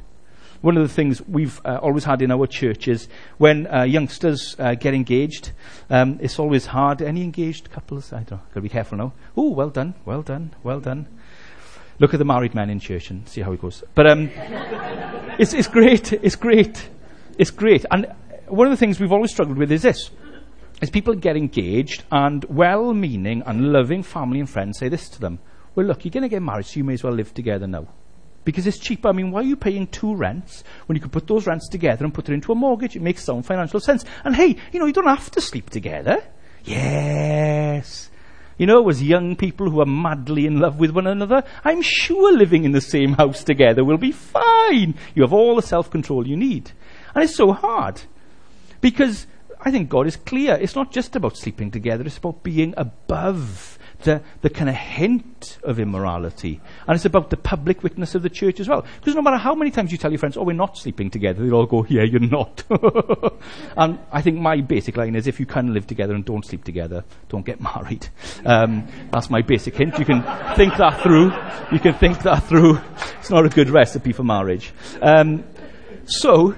One 0.62 0.76
of 0.76 0.82
the 0.88 0.94
things 0.94 1.20
we've 1.26 1.60
uh, 1.64 1.80
always 1.82 2.04
had 2.04 2.22
in 2.22 2.30
our 2.30 2.46
church 2.46 2.86
is 2.86 3.08
when 3.38 3.66
uh, 3.66 3.82
youngsters 3.82 4.54
uh, 4.60 4.74
get 4.74 4.94
engaged, 4.94 5.50
um, 5.90 6.18
it's 6.22 6.38
always 6.38 6.66
hard. 6.66 7.02
Any 7.02 7.22
engaged 7.22 7.70
couples? 7.70 8.12
I 8.12 8.18
don't 8.18 8.30
know. 8.30 8.36
Got 8.36 8.54
to 8.54 8.60
be 8.60 8.68
careful 8.68 8.96
now. 8.96 9.12
Oh, 9.36 9.50
well 9.50 9.70
done, 9.70 9.94
well 10.04 10.22
done, 10.22 10.54
well 10.62 10.78
done. 10.78 11.08
Look 11.98 12.14
at 12.14 12.18
the 12.18 12.24
married 12.24 12.54
men 12.54 12.70
in 12.70 12.78
church 12.78 13.10
and 13.10 13.28
see 13.28 13.40
how 13.40 13.52
it 13.52 13.60
goes. 13.60 13.82
But 13.94 14.06
um, 14.06 14.30
it's, 15.38 15.52
it's 15.52 15.68
great. 15.68 16.12
It's 16.12 16.36
great. 16.36 16.88
It's 17.38 17.50
great. 17.50 17.84
And 17.90 18.06
one 18.46 18.68
of 18.68 18.70
the 18.70 18.76
things 18.76 19.00
we've 19.00 19.12
always 19.12 19.32
struggled 19.32 19.58
with 19.58 19.72
is 19.72 19.82
this. 19.82 20.10
Is 20.80 20.90
people 20.90 21.14
get 21.14 21.36
engaged 21.36 22.04
and 22.10 22.44
well-meaning 22.44 23.42
and 23.46 23.72
loving 23.72 24.02
family 24.02 24.40
and 24.40 24.48
friends 24.50 24.78
say 24.78 24.88
this 24.88 25.08
to 25.10 25.20
them. 25.20 25.38
Well, 25.74 25.86
look, 25.86 26.04
you're 26.04 26.10
going 26.10 26.22
to 26.22 26.28
get 26.28 26.42
married, 26.42 26.66
so 26.66 26.78
you 26.78 26.84
may 26.84 26.94
as 26.94 27.02
well 27.02 27.14
live 27.14 27.32
together 27.34 27.66
now. 27.66 27.88
Because 28.44 28.66
it's 28.66 28.78
cheaper. 28.78 29.08
I 29.08 29.12
mean, 29.12 29.30
why 29.30 29.40
are 29.40 29.44
you 29.44 29.56
paying 29.56 29.86
two 29.86 30.14
rents 30.14 30.64
when 30.86 30.96
you 30.96 31.02
could 31.02 31.12
put 31.12 31.26
those 31.26 31.46
rents 31.46 31.68
together 31.68 32.04
and 32.04 32.12
put 32.12 32.28
it 32.28 32.32
into 32.32 32.52
a 32.52 32.54
mortgage? 32.54 32.96
It 32.96 33.02
makes 33.02 33.24
some 33.24 33.42
financial 33.42 33.80
sense. 33.80 34.04
And 34.24 34.34
hey, 34.34 34.56
you 34.72 34.80
know, 34.80 34.86
you 34.86 34.92
don't 34.92 35.06
have 35.06 35.30
to 35.32 35.40
sleep 35.40 35.70
together. 35.70 36.22
Yes. 36.64 38.10
You 38.58 38.66
know, 38.66 38.88
as 38.88 39.02
young 39.02 39.36
people 39.36 39.70
who 39.70 39.80
are 39.80 39.86
madly 39.86 40.46
in 40.46 40.60
love 40.60 40.78
with 40.78 40.90
one 40.90 41.06
another, 41.06 41.42
I'm 41.64 41.82
sure 41.82 42.32
living 42.32 42.64
in 42.64 42.72
the 42.72 42.80
same 42.80 43.14
house 43.14 43.42
together 43.44 43.84
will 43.84 43.96
be 43.96 44.12
fine. 44.12 44.94
You 45.14 45.22
have 45.22 45.32
all 45.32 45.56
the 45.56 45.62
self-control 45.62 46.28
you 46.28 46.36
need. 46.36 46.70
And 47.14 47.24
it's 47.24 47.34
so 47.34 47.52
hard. 47.52 48.02
Because 48.80 49.26
I 49.60 49.70
think 49.70 49.88
God 49.88 50.06
is 50.06 50.16
clear. 50.16 50.54
It's 50.54 50.76
not 50.76 50.92
just 50.92 51.16
about 51.16 51.36
sleeping 51.36 51.70
together, 51.70 52.04
it's 52.04 52.18
about 52.18 52.42
being 52.42 52.74
above 52.76 53.78
the, 54.04 54.22
the 54.40 54.50
kind 54.50 54.68
of 54.68 54.76
hint 54.76 55.58
of 55.62 55.78
immorality. 55.78 56.60
And 56.86 56.94
it's 56.94 57.04
about 57.04 57.30
the 57.30 57.36
public 57.36 57.82
witness 57.82 58.14
of 58.14 58.22
the 58.22 58.30
church 58.30 58.60
as 58.60 58.68
well. 58.68 58.84
Because 59.00 59.14
no 59.14 59.22
matter 59.22 59.36
how 59.36 59.54
many 59.54 59.70
times 59.70 59.92
you 59.92 59.98
tell 59.98 60.10
your 60.10 60.18
friends, 60.18 60.36
oh, 60.36 60.42
we're 60.42 60.52
not 60.52 60.76
sleeping 60.76 61.10
together, 61.10 61.42
they'll 61.42 61.54
all 61.54 61.66
go, 61.66 61.86
yeah, 61.88 62.02
you're 62.02 62.20
not. 62.20 62.64
and 63.76 63.98
I 64.12 64.22
think 64.22 64.38
my 64.38 64.60
basic 64.60 64.96
line 64.96 65.14
is 65.14 65.26
if 65.26 65.40
you 65.40 65.46
can 65.46 65.72
live 65.72 65.86
together 65.86 66.14
and 66.14 66.24
don't 66.24 66.44
sleep 66.44 66.64
together, 66.64 67.04
don't 67.28 67.46
get 67.46 67.60
married. 67.60 68.08
Um, 68.44 68.86
that's 69.10 69.30
my 69.30 69.42
basic 69.42 69.76
hint. 69.76 69.98
You 69.98 70.04
can 70.04 70.22
think 70.56 70.76
that 70.76 71.02
through. 71.02 71.32
You 71.72 71.78
can 71.78 71.94
think 71.94 72.22
that 72.22 72.44
through. 72.44 72.78
It's 73.18 73.30
not 73.30 73.46
a 73.46 73.48
good 73.48 73.70
recipe 73.70 74.12
for 74.12 74.24
marriage. 74.24 74.72
Um, 75.00 75.44
so, 76.04 76.54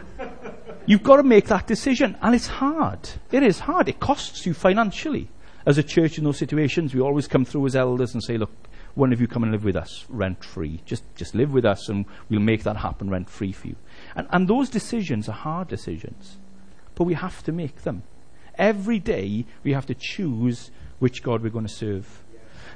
You've 0.86 1.02
got 1.02 1.16
to 1.16 1.22
make 1.22 1.46
that 1.46 1.66
decision, 1.66 2.16
and 2.20 2.34
it's 2.34 2.46
hard. 2.46 3.08
It 3.32 3.42
is 3.42 3.58
hard. 3.60 3.88
It 3.88 4.00
costs 4.00 4.44
you 4.44 4.52
financially 4.52 5.30
as 5.66 5.78
a 5.78 5.82
church 5.82 6.18
in 6.18 6.24
those 6.24 6.38
situations, 6.38 6.94
we 6.94 7.00
always 7.00 7.26
come 7.26 7.44
through 7.44 7.66
as 7.66 7.76
elders 7.76 8.12
and 8.14 8.22
say, 8.22 8.36
look, 8.36 8.50
one 8.94 9.12
of 9.12 9.20
you 9.20 9.26
come 9.26 9.42
and 9.42 9.52
live 9.52 9.64
with 9.64 9.76
us 9.76 10.04
rent 10.08 10.44
free. 10.44 10.80
Just, 10.84 11.02
just 11.16 11.34
live 11.34 11.52
with 11.52 11.64
us 11.64 11.88
and 11.88 12.04
we'll 12.28 12.40
make 12.40 12.62
that 12.64 12.76
happen 12.76 13.10
rent 13.10 13.28
free 13.28 13.52
for 13.52 13.68
you. 13.68 13.76
And, 14.14 14.28
and 14.30 14.46
those 14.46 14.70
decisions 14.70 15.28
are 15.28 15.32
hard 15.32 15.68
decisions, 15.68 16.36
but 16.94 17.04
we 17.04 17.14
have 17.14 17.42
to 17.44 17.52
make 17.52 17.82
them. 17.82 18.02
Every 18.56 18.98
day 18.98 19.46
we 19.64 19.72
have 19.72 19.86
to 19.86 19.94
choose 19.94 20.70
which 21.00 21.22
God 21.22 21.42
we're 21.42 21.50
going 21.50 21.66
to 21.66 21.72
serve. 21.72 22.22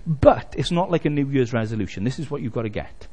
But 0.06 0.54
it's 0.56 0.70
not 0.70 0.90
like 0.90 1.04
a 1.04 1.10
New 1.10 1.28
Year's 1.28 1.52
resolution. 1.52 2.04
This 2.04 2.18
is 2.18 2.30
what 2.30 2.42
you've 2.42 2.52
got 2.52 2.62
to 2.62 2.68
get. 2.68 3.06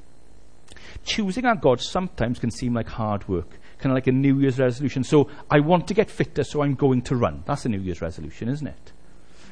Choosing 1.03 1.45
our 1.45 1.55
God 1.55 1.81
sometimes 1.81 2.39
can 2.39 2.49
seem 2.49 2.73
like 2.73 2.87
hard 2.87 3.27
work, 3.27 3.49
kind 3.77 3.91
of 3.91 3.95
like 3.95 4.07
a 4.07 4.11
New 4.11 4.39
Year's 4.39 4.57
resolution. 4.57 5.03
So 5.03 5.29
I 5.51 5.59
want 5.59 5.87
to 5.89 5.93
get 5.93 6.09
fitter, 6.09 6.43
so 6.43 6.63
I'm 6.63 6.73
going 6.73 7.03
to 7.03 7.15
run. 7.15 7.43
That's 7.45 7.65
a 7.65 7.69
New 7.69 7.79
Year's 7.79 8.01
resolution, 8.01 8.47
isn't 8.47 8.65
it? 8.65 8.93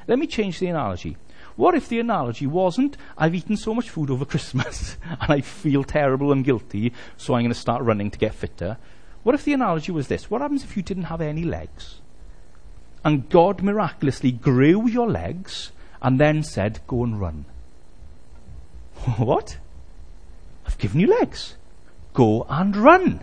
Let 0.07 0.19
me 0.19 0.27
change 0.27 0.59
the 0.59 0.67
analogy. 0.67 1.17
What 1.55 1.75
if 1.75 1.87
the 1.87 1.99
analogy 1.99 2.47
wasn't, 2.47 2.97
I've 3.17 3.35
eaten 3.35 3.57
so 3.57 3.73
much 3.73 3.89
food 3.89 4.09
over 4.09 4.25
Christmas 4.33 4.97
and 5.03 5.31
I 5.31 5.41
feel 5.41 5.83
terrible 5.83 6.31
and 6.31 6.43
guilty, 6.43 6.93
so 7.17 7.33
I'm 7.33 7.43
going 7.43 7.53
to 7.53 7.59
start 7.59 7.83
running 7.83 8.09
to 8.11 8.19
get 8.19 8.33
fitter? 8.33 8.77
What 9.23 9.35
if 9.35 9.45
the 9.45 9.53
analogy 9.53 9.91
was 9.91 10.07
this? 10.07 10.29
What 10.29 10.41
happens 10.41 10.63
if 10.63 10.75
you 10.75 10.83
didn't 10.83 11.03
have 11.03 11.21
any 11.21 11.43
legs? 11.43 11.99
And 13.05 13.29
God 13.29 13.61
miraculously 13.61 14.31
grew 14.31 14.87
your 14.87 15.09
legs 15.09 15.71
and 16.01 16.19
then 16.19 16.43
said, 16.43 16.81
Go 16.87 17.03
and 17.03 17.19
run. 17.19 17.45
what? 19.17 19.57
I've 20.65 20.77
given 20.77 20.99
you 20.99 21.07
legs. 21.07 21.55
Go 22.13 22.45
and 22.49 22.75
run. 22.75 23.21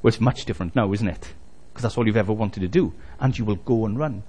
Well, 0.00 0.08
it's 0.08 0.20
much 0.20 0.44
different 0.44 0.74
now, 0.74 0.92
isn't 0.92 1.08
it? 1.08 1.32
Because 1.72 1.82
that's 1.82 1.96
all 1.96 2.06
you've 2.06 2.16
ever 2.16 2.32
wanted 2.32 2.60
to 2.60 2.68
do. 2.68 2.92
And 3.20 3.36
you 3.36 3.44
will 3.44 3.56
go 3.56 3.86
and 3.86 3.98
run. 3.98 4.22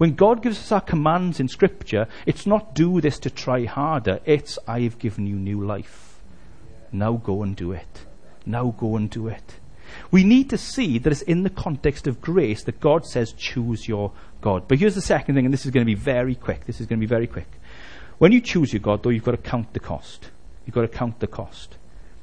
When 0.00 0.14
God 0.14 0.42
gives 0.42 0.58
us 0.58 0.72
our 0.72 0.80
commands 0.80 1.40
in 1.40 1.48
Scripture, 1.48 2.08
it's 2.24 2.46
not 2.46 2.74
do 2.74 3.02
this 3.02 3.18
to 3.18 3.28
try 3.28 3.66
harder. 3.66 4.18
It's 4.24 4.58
I've 4.66 4.98
given 4.98 5.26
you 5.26 5.36
new 5.36 5.62
life. 5.62 6.18
Now 6.90 7.12
go 7.12 7.42
and 7.42 7.54
do 7.54 7.72
it. 7.72 8.06
Now 8.46 8.74
go 8.78 8.96
and 8.96 9.10
do 9.10 9.28
it. 9.28 9.56
We 10.10 10.24
need 10.24 10.48
to 10.48 10.56
see 10.56 10.96
that 10.98 11.12
it's 11.12 11.20
in 11.20 11.42
the 11.42 11.50
context 11.50 12.06
of 12.06 12.22
grace 12.22 12.64
that 12.64 12.80
God 12.80 13.04
says, 13.04 13.34
choose 13.34 13.86
your 13.86 14.12
God. 14.40 14.66
But 14.68 14.78
here's 14.78 14.94
the 14.94 15.02
second 15.02 15.34
thing, 15.34 15.44
and 15.44 15.52
this 15.52 15.66
is 15.66 15.70
going 15.70 15.84
to 15.84 15.94
be 15.94 16.00
very 16.00 16.34
quick. 16.34 16.64
This 16.64 16.80
is 16.80 16.86
going 16.86 16.98
to 16.98 17.06
be 17.06 17.14
very 17.14 17.26
quick. 17.26 17.48
When 18.16 18.32
you 18.32 18.40
choose 18.40 18.72
your 18.72 18.80
God, 18.80 19.02
though, 19.02 19.10
you've 19.10 19.22
got 19.22 19.32
to 19.32 19.36
count 19.36 19.74
the 19.74 19.80
cost. 19.80 20.30
You've 20.64 20.74
got 20.74 20.80
to 20.80 20.88
count 20.88 21.20
the 21.20 21.26
cost. 21.26 21.76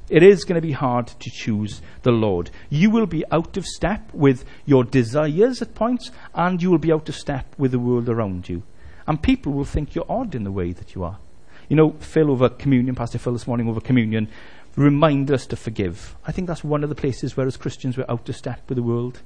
It 0.09 0.23
is 0.23 0.45
going 0.45 0.55
to 0.55 0.65
be 0.65 0.71
hard 0.71 1.07
to 1.07 1.29
choose 1.29 1.81
the 2.03 2.11
Lord. 2.11 2.49
You 2.69 2.89
will 2.89 3.07
be 3.07 3.25
out 3.29 3.57
of 3.57 3.65
step 3.65 4.13
with 4.13 4.45
your 4.65 4.85
desires 4.85 5.61
at 5.61 5.75
points, 5.75 6.11
and 6.33 6.61
you 6.61 6.71
will 6.71 6.77
be 6.77 6.93
out 6.93 7.09
of 7.09 7.15
step 7.15 7.53
with 7.57 7.71
the 7.71 7.79
world 7.79 8.07
around 8.07 8.47
you. 8.47 8.63
And 9.05 9.21
people 9.21 9.51
will 9.51 9.65
think 9.65 9.95
you're 9.95 10.05
odd 10.09 10.33
in 10.33 10.45
the 10.45 10.51
way 10.51 10.71
that 10.71 10.95
you 10.95 11.03
are. 11.03 11.17
You 11.67 11.75
know, 11.75 11.91
Phil 11.99 12.31
over 12.31 12.47
communion, 12.47 12.95
Pastor 12.95 13.17
Phil 13.17 13.33
this 13.33 13.47
morning 13.47 13.67
over 13.67 13.81
communion, 13.81 14.29
reminded 14.77 15.33
us 15.33 15.45
to 15.47 15.57
forgive. 15.57 16.15
I 16.25 16.31
think 16.31 16.47
that's 16.47 16.63
one 16.63 16.83
of 16.83 16.89
the 16.89 16.95
places 16.95 17.35
where 17.35 17.47
as 17.47 17.57
Christians 17.57 17.97
we're 17.97 18.05
out 18.07 18.29
of 18.29 18.35
step 18.35 18.61
with 18.69 18.77
the 18.77 18.83
world. 18.83 19.21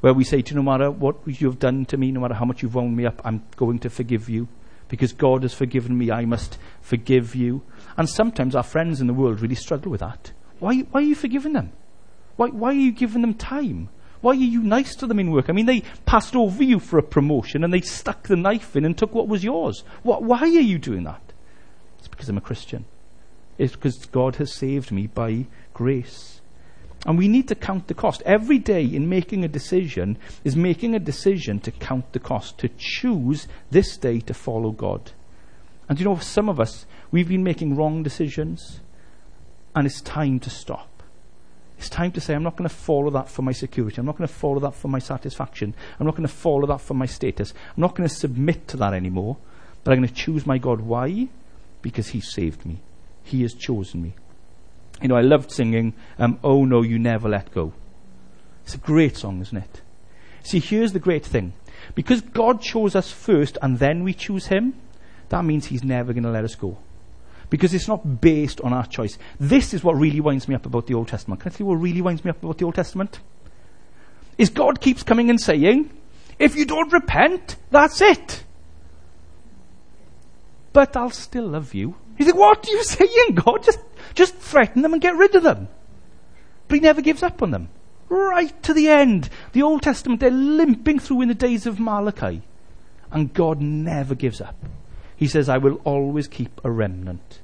Where 0.00 0.12
we 0.12 0.24
say 0.24 0.42
to 0.42 0.54
no 0.54 0.62
matter 0.62 0.90
what 0.90 1.16
you've 1.26 1.58
done 1.58 1.86
to 1.86 1.96
me, 1.96 2.10
no 2.10 2.20
matter 2.20 2.34
how 2.34 2.44
much 2.44 2.62
you've 2.62 2.74
wound 2.74 2.96
me 2.96 3.06
up, 3.06 3.22
I'm 3.24 3.42
going 3.56 3.78
to 3.80 3.90
forgive 3.90 4.28
you. 4.28 4.48
Because 4.88 5.12
God 5.12 5.42
has 5.44 5.54
forgiven 5.54 5.96
me, 5.96 6.10
I 6.10 6.24
must 6.24 6.58
forgive 6.80 7.34
you. 7.34 7.62
And 7.96 8.08
sometimes 8.08 8.54
our 8.54 8.62
friends 8.62 9.00
in 9.00 9.06
the 9.06 9.14
world 9.14 9.40
really 9.40 9.54
struggle 9.54 9.90
with 9.90 10.00
that. 10.00 10.32
Why, 10.58 10.80
why 10.80 11.00
are 11.00 11.04
you 11.04 11.14
forgiving 11.14 11.52
them? 11.52 11.72
Why, 12.36 12.48
why 12.48 12.68
are 12.70 12.72
you 12.72 12.92
giving 12.92 13.22
them 13.22 13.34
time? 13.34 13.88
Why 14.20 14.32
are 14.32 14.34
you 14.34 14.62
nice 14.62 14.94
to 14.96 15.06
them 15.06 15.18
in 15.18 15.30
work? 15.30 15.48
I 15.48 15.52
mean, 15.52 15.66
they 15.66 15.82
passed 16.04 16.36
over 16.36 16.62
you 16.62 16.78
for 16.78 16.98
a 16.98 17.02
promotion 17.02 17.64
and 17.64 17.72
they 17.72 17.80
stuck 17.80 18.28
the 18.28 18.36
knife 18.36 18.76
in 18.76 18.84
and 18.84 18.96
took 18.96 19.14
what 19.14 19.28
was 19.28 19.42
yours. 19.42 19.82
What, 20.02 20.22
why 20.22 20.40
are 20.40 20.46
you 20.46 20.78
doing 20.78 21.04
that? 21.04 21.32
It's 21.98 22.08
because 22.08 22.28
I'm 22.28 22.36
a 22.36 22.42
Christian. 22.42 22.84
It's 23.56 23.74
because 23.74 24.06
God 24.06 24.36
has 24.36 24.54
saved 24.54 24.90
me 24.90 25.06
by 25.06 25.46
grace. 25.74 26.40
And 27.06 27.16
we 27.16 27.28
need 27.28 27.48
to 27.48 27.54
count 27.54 27.88
the 27.88 27.94
cost. 27.94 28.22
Every 28.26 28.58
day 28.58 28.84
in 28.84 29.08
making 29.08 29.42
a 29.42 29.48
decision 29.48 30.18
is 30.44 30.54
making 30.54 30.94
a 30.94 30.98
decision 30.98 31.58
to 31.60 31.70
count 31.70 32.12
the 32.12 32.18
cost, 32.18 32.58
to 32.58 32.68
choose 32.76 33.48
this 33.70 33.96
day 33.96 34.20
to 34.20 34.34
follow 34.34 34.70
God. 34.70 35.12
And 35.90 35.98
you 35.98 36.04
know, 36.04 36.14
for 36.14 36.22
some 36.22 36.48
of 36.48 36.60
us, 36.60 36.86
we've 37.10 37.28
been 37.28 37.42
making 37.42 37.74
wrong 37.74 38.04
decisions, 38.04 38.78
and 39.74 39.88
it's 39.88 40.00
time 40.00 40.38
to 40.38 40.48
stop. 40.48 41.02
It's 41.78 41.88
time 41.88 42.12
to 42.12 42.20
say, 42.20 42.32
I'm 42.32 42.44
not 42.44 42.56
going 42.56 42.68
to 42.68 42.74
follow 42.74 43.10
that 43.10 43.28
for 43.28 43.42
my 43.42 43.50
security. 43.50 43.98
I'm 43.98 44.06
not 44.06 44.16
going 44.16 44.28
to 44.28 44.32
follow 44.32 44.60
that 44.60 44.74
for 44.74 44.86
my 44.86 45.00
satisfaction. 45.00 45.74
I'm 45.98 46.06
not 46.06 46.14
going 46.14 46.28
to 46.28 46.32
follow 46.32 46.66
that 46.66 46.80
for 46.80 46.94
my 46.94 47.06
status. 47.06 47.52
I'm 47.74 47.80
not 47.80 47.96
going 47.96 48.08
to 48.08 48.14
submit 48.14 48.68
to 48.68 48.76
that 48.76 48.94
anymore. 48.94 49.36
But 49.82 49.90
I'm 49.90 49.98
going 49.98 50.08
to 50.08 50.14
choose 50.14 50.46
my 50.46 50.58
God. 50.58 50.82
Why? 50.82 51.26
Because 51.82 52.08
He 52.08 52.20
saved 52.20 52.64
me. 52.64 52.78
He 53.24 53.42
has 53.42 53.54
chosen 53.54 54.00
me. 54.00 54.14
You 55.02 55.08
know, 55.08 55.16
I 55.16 55.22
loved 55.22 55.50
singing, 55.50 55.94
um, 56.20 56.38
Oh 56.44 56.64
No, 56.64 56.82
You 56.82 57.00
Never 57.00 57.28
Let 57.28 57.52
Go. 57.52 57.72
It's 58.64 58.74
a 58.74 58.78
great 58.78 59.16
song, 59.16 59.40
isn't 59.40 59.58
it? 59.58 59.80
See, 60.44 60.60
here's 60.60 60.92
the 60.92 61.00
great 61.00 61.26
thing. 61.26 61.52
Because 61.96 62.20
God 62.20 62.60
chose 62.60 62.94
us 62.94 63.10
first 63.10 63.58
and 63.60 63.80
then 63.80 64.04
we 64.04 64.14
choose 64.14 64.46
Him, 64.46 64.74
that 65.30 65.44
means 65.44 65.66
He's 65.66 65.82
never 65.82 66.12
going 66.12 66.24
to 66.24 66.30
let 66.30 66.44
us 66.44 66.54
go 66.54 66.78
because 67.50 67.74
it's 67.74 67.88
not 67.88 68.20
based 68.20 68.60
on 68.60 68.72
our 68.72 68.86
choice. 68.86 69.18
This 69.38 69.74
is 69.74 69.82
what 69.82 69.96
really 69.96 70.20
winds 70.20 70.48
me 70.48 70.54
up 70.54 70.64
about 70.64 70.86
the 70.86 70.94
Old 70.94 71.08
Testament. 71.08 71.40
Can 71.40 71.50
I 71.50 71.54
tell 71.54 71.66
you 71.66 71.70
what 71.70 71.80
really 71.80 72.00
winds 72.00 72.24
me 72.24 72.30
up 72.30 72.42
about 72.42 72.58
the 72.58 72.64
Old 72.64 72.76
Testament? 72.76 73.18
Is 74.38 74.48
God 74.48 74.80
keeps 74.80 75.02
coming 75.02 75.28
and 75.28 75.40
saying, 75.40 75.90
if 76.38 76.56
you 76.56 76.64
don't 76.64 76.92
repent, 76.92 77.56
that's 77.70 78.00
it. 78.00 78.44
But 80.72 80.96
I'll 80.96 81.10
still 81.10 81.48
love 81.48 81.74
you. 81.74 81.96
You 82.18 82.24
think, 82.24 82.38
what 82.38 82.66
are 82.66 82.70
you 82.70 82.82
saying, 82.84 83.34
God? 83.34 83.64
Just, 83.64 83.80
just 84.14 84.36
threaten 84.36 84.82
them 84.82 84.92
and 84.92 85.02
get 85.02 85.16
rid 85.16 85.34
of 85.34 85.42
them. 85.42 85.68
But 86.68 86.76
he 86.76 86.80
never 86.80 87.02
gives 87.02 87.22
up 87.22 87.42
on 87.42 87.50
them. 87.50 87.68
Right 88.08 88.60
to 88.62 88.72
the 88.72 88.88
end. 88.88 89.28
The 89.52 89.62
Old 89.62 89.82
Testament, 89.82 90.20
they're 90.20 90.30
limping 90.30 91.00
through 91.00 91.22
in 91.22 91.28
the 91.28 91.34
days 91.34 91.66
of 91.66 91.80
Malachi. 91.80 92.42
And 93.10 93.34
God 93.34 93.60
never 93.60 94.14
gives 94.14 94.40
up. 94.40 94.54
He 95.20 95.28
says, 95.28 95.50
I 95.50 95.58
will 95.58 95.74
always 95.84 96.26
keep 96.26 96.62
a 96.64 96.70
remnant. 96.70 97.42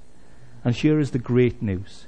And 0.64 0.74
here 0.74 0.98
is 0.98 1.10
the 1.10 1.18
great 1.18 1.60
news. 1.60 2.06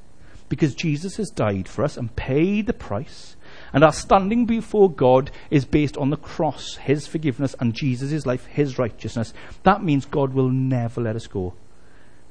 Because 0.48 0.74
Jesus 0.74 1.16
has 1.18 1.28
died 1.28 1.68
for 1.68 1.84
us 1.84 1.98
and 1.98 2.16
paid 2.16 2.66
the 2.66 2.72
price, 2.72 3.36
and 3.70 3.84
our 3.84 3.92
standing 3.92 4.46
before 4.46 4.90
God 4.90 5.30
is 5.50 5.66
based 5.66 5.98
on 5.98 6.08
the 6.08 6.16
cross, 6.16 6.76
His 6.76 7.06
forgiveness, 7.06 7.54
and 7.60 7.74
Jesus' 7.74 8.24
life, 8.24 8.46
His 8.46 8.78
righteousness. 8.78 9.34
That 9.64 9.84
means 9.84 10.06
God 10.06 10.32
will 10.32 10.48
never 10.48 11.02
let 11.02 11.16
us 11.16 11.26
go. 11.26 11.52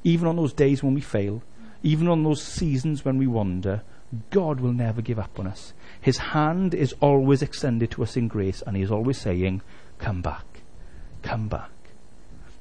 Even 0.02 0.26
on 0.26 0.34
those 0.34 0.52
days 0.52 0.82
when 0.82 0.94
we 0.94 1.00
fail, 1.00 1.40
even 1.84 2.08
on 2.08 2.24
those 2.24 2.42
seasons 2.42 3.04
when 3.04 3.18
we 3.18 3.28
wander, 3.28 3.82
God 4.30 4.58
will 4.58 4.72
never 4.72 5.00
give 5.00 5.20
up 5.20 5.38
on 5.38 5.46
us. 5.46 5.74
His 6.00 6.18
hand 6.18 6.74
is 6.74 6.92
always 7.00 7.40
extended 7.40 7.92
to 7.92 8.02
us 8.02 8.16
in 8.16 8.26
grace, 8.26 8.64
and 8.66 8.76
He 8.76 8.82
is 8.82 8.90
always 8.90 9.18
saying, 9.20 9.62
Come 9.98 10.22
back, 10.22 10.62
come 11.22 11.46
back 11.46 11.70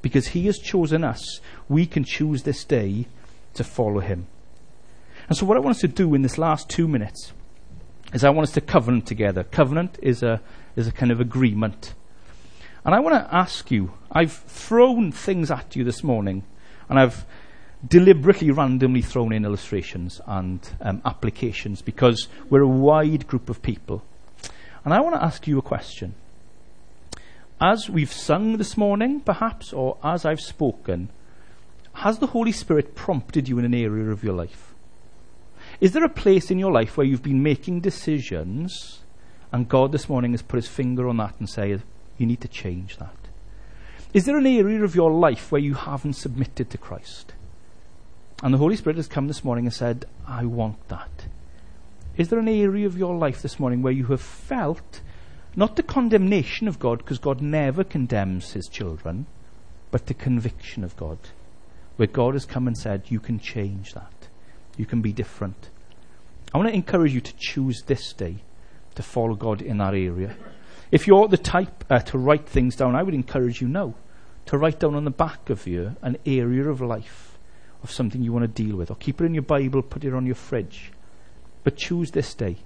because 0.08 0.28
He 0.28 0.46
has 0.46 0.58
chosen 0.58 1.04
us, 1.04 1.42
we 1.68 1.86
can 1.86 2.06
choose 2.06 2.44
this 2.44 2.64
day 2.64 3.08
to 3.56 3.64
follow 3.64 4.00
Him. 4.00 4.28
And 5.28 5.38
so, 5.38 5.46
what 5.46 5.58
I 5.58 5.60
want 5.60 5.76
us 5.76 5.82
to 5.82 5.90
do 5.90 6.16
in 6.16 6.22
this 6.22 6.38
last 6.38 6.70
two 6.70 6.88
minutes 6.88 7.34
is 8.14 8.24
I 8.24 8.30
want 8.30 8.48
us 8.48 8.54
to 8.54 8.62
covenant 8.62 9.06
together. 9.06 9.44
Covenant 9.44 10.00
is 10.02 10.24
a, 10.24 10.42
is 10.78 10.88
a 10.88 10.94
kind 10.94 11.12
of 11.12 11.20
agreement. 11.20 11.94
And 12.86 12.96
I 12.96 13.02
want 13.02 13.16
to 13.16 13.36
ask 13.36 13.70
you 13.70 13.92
I've 14.10 14.32
thrown 14.32 15.12
things 15.12 15.52
at 15.52 15.76
you 15.76 15.84
this 15.84 16.06
morning, 16.06 16.44
and 16.88 16.98
I've 16.98 17.26
deliberately 17.86 18.50
randomly 18.50 19.02
thrown 19.02 19.34
in 19.34 19.44
illustrations 19.44 20.22
and 20.26 20.68
um, 20.80 21.02
applications 21.04 21.82
because 21.82 22.30
we're 22.50 22.62
a 22.62 22.68
wide 22.68 23.28
group 23.28 23.50
of 23.50 23.62
people. 23.62 24.04
And 24.86 24.94
I 24.94 25.02
want 25.02 25.16
to 25.16 25.24
ask 25.24 25.46
you 25.48 25.58
a 25.58 25.62
question 25.62 26.16
as 27.60 27.90
we've 27.90 28.14
sung 28.14 28.58
this 28.58 28.78
morning, 28.78 29.20
perhaps, 29.20 29.74
or 29.74 29.98
as 30.04 30.26
I've 30.26 30.42
spoken, 30.42 31.10
has 31.94 32.20
the 32.20 32.28
Holy 32.28 32.52
Spirit 32.52 32.94
prompted 32.94 33.50
you 33.50 33.58
in 33.58 33.66
an 33.66 33.74
area 33.74 34.12
of 34.12 34.24
your 34.24 34.36
life? 34.36 34.76
Is 35.82 35.92
there 35.92 36.04
a 36.04 36.10
place 36.10 36.52
in 36.52 36.60
your 36.60 36.72
life 36.72 36.98
where 36.98 37.06
you've 37.06 37.24
been 37.24 37.42
making 37.42 37.82
decisions 37.82 39.02
and 39.52 39.70
God 39.70 39.92
this 39.92 40.10
morning 40.10 40.32
has 40.32 40.42
put 40.42 40.58
his 40.58 40.68
finger 40.68 41.08
on 41.08 41.18
that 41.18 41.36
and 41.40 41.50
said, 41.50 41.84
you 42.18 42.26
need 42.26 42.42
to 42.42 42.48
change 42.48 42.98
that? 42.98 43.16
Is 44.14 44.26
there 44.26 44.38
an 44.38 44.48
area 44.48 44.84
of 44.84 44.96
your 44.96 45.12
life 45.12 45.52
where 45.52 45.62
you 45.62 45.74
haven't 45.74 46.14
submitted 46.14 46.70
to 46.70 46.78
Christ? 46.78 47.34
And 48.44 48.54
the 48.54 48.60
Holy 48.60 48.76
Spirit 48.76 48.98
has 48.98 49.08
come 49.08 49.28
this 49.28 49.44
morning 49.44 49.66
and 49.66 49.74
said, 49.74 50.06
I 50.28 50.46
want 50.46 50.88
that. 50.90 51.26
Is 52.18 52.30
there 52.30 52.40
an 52.40 52.48
area 52.48 52.86
of 52.86 52.98
your 52.98 53.16
life 53.16 53.42
this 53.42 53.60
morning 53.60 53.82
where 53.82 53.94
you 53.94 54.06
have 54.06 54.22
felt 54.22 55.02
not 55.56 55.76
the 55.76 55.84
condemnation 55.84 56.68
of 56.68 56.80
God, 56.80 57.00
because 57.00 57.20
God 57.20 57.42
never 57.42 57.84
condemns 57.84 58.54
his 58.54 58.68
children, 58.68 59.26
but 59.92 60.06
the 60.06 60.14
conviction 60.14 60.84
of 60.84 60.96
God, 60.98 61.18
where 61.96 62.08
God 62.08 62.34
has 62.34 62.46
come 62.46 62.68
and 62.68 62.78
said, 62.78 63.04
You 63.08 63.20
can 63.20 63.40
change 63.40 63.94
that. 63.94 64.28
You 64.78 64.86
can 64.86 65.02
be 65.02 65.12
different. 65.12 65.70
I 66.54 66.58
want 66.58 66.70
to 66.70 66.76
encourage 66.76 67.14
you 67.14 67.22
to 67.22 67.34
choose 67.38 67.84
this 67.88 68.14
day 68.14 68.38
to 68.96 69.04
follow 69.04 69.36
God 69.36 69.62
in 69.62 69.78
that 69.78 69.94
area. 69.94 70.36
If 70.92 71.08
you're 71.08 71.28
the 71.28 71.38
type 71.38 71.84
uh, 71.90 72.00
to 72.00 72.18
write 72.18 72.48
things 72.48 72.76
down, 72.76 72.96
I 72.96 73.04
would 73.04 73.14
encourage 73.14 73.62
you 73.62 73.68
now 73.68 73.96
to 74.46 74.58
write 74.58 74.80
down 74.80 74.96
on 74.96 75.04
the 75.04 75.12
back 75.12 75.50
of 75.50 75.68
you 75.68 75.96
an 76.02 76.18
area 76.26 76.70
of 76.70 76.82
life 76.82 77.38
of 77.84 77.92
something 77.92 78.22
you 78.22 78.34
want 78.34 78.44
to 78.44 78.64
deal 78.64 78.76
with, 78.76 78.90
or 78.90 78.96
keep 78.96 79.22
it 79.22 79.26
in 79.26 79.34
your 79.34 79.44
Bible, 79.44 79.82
put 79.82 80.04
it 80.04 80.14
on 80.14 80.26
your 80.26 80.36
fridge. 80.36 80.92
But 81.64 81.76
choose 81.76 82.12
this 82.12 82.34
day. 82.34 82.58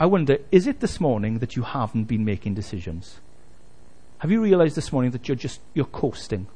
I 0.00 0.06
wonder, 0.06 0.38
is 0.50 0.66
it 0.66 0.80
this 0.80 0.98
morning 0.98 1.40
that 1.40 1.56
you 1.56 1.62
haven't 1.62 2.04
been 2.04 2.24
making 2.24 2.54
decisions? 2.54 3.20
Have 4.18 4.30
you 4.30 4.40
realized 4.40 4.74
this 4.74 4.92
morning 4.92 5.10
that 5.10 5.28
you're 5.28 5.36
just, 5.36 5.60
you're 5.74 5.84
coasting? 5.84 6.46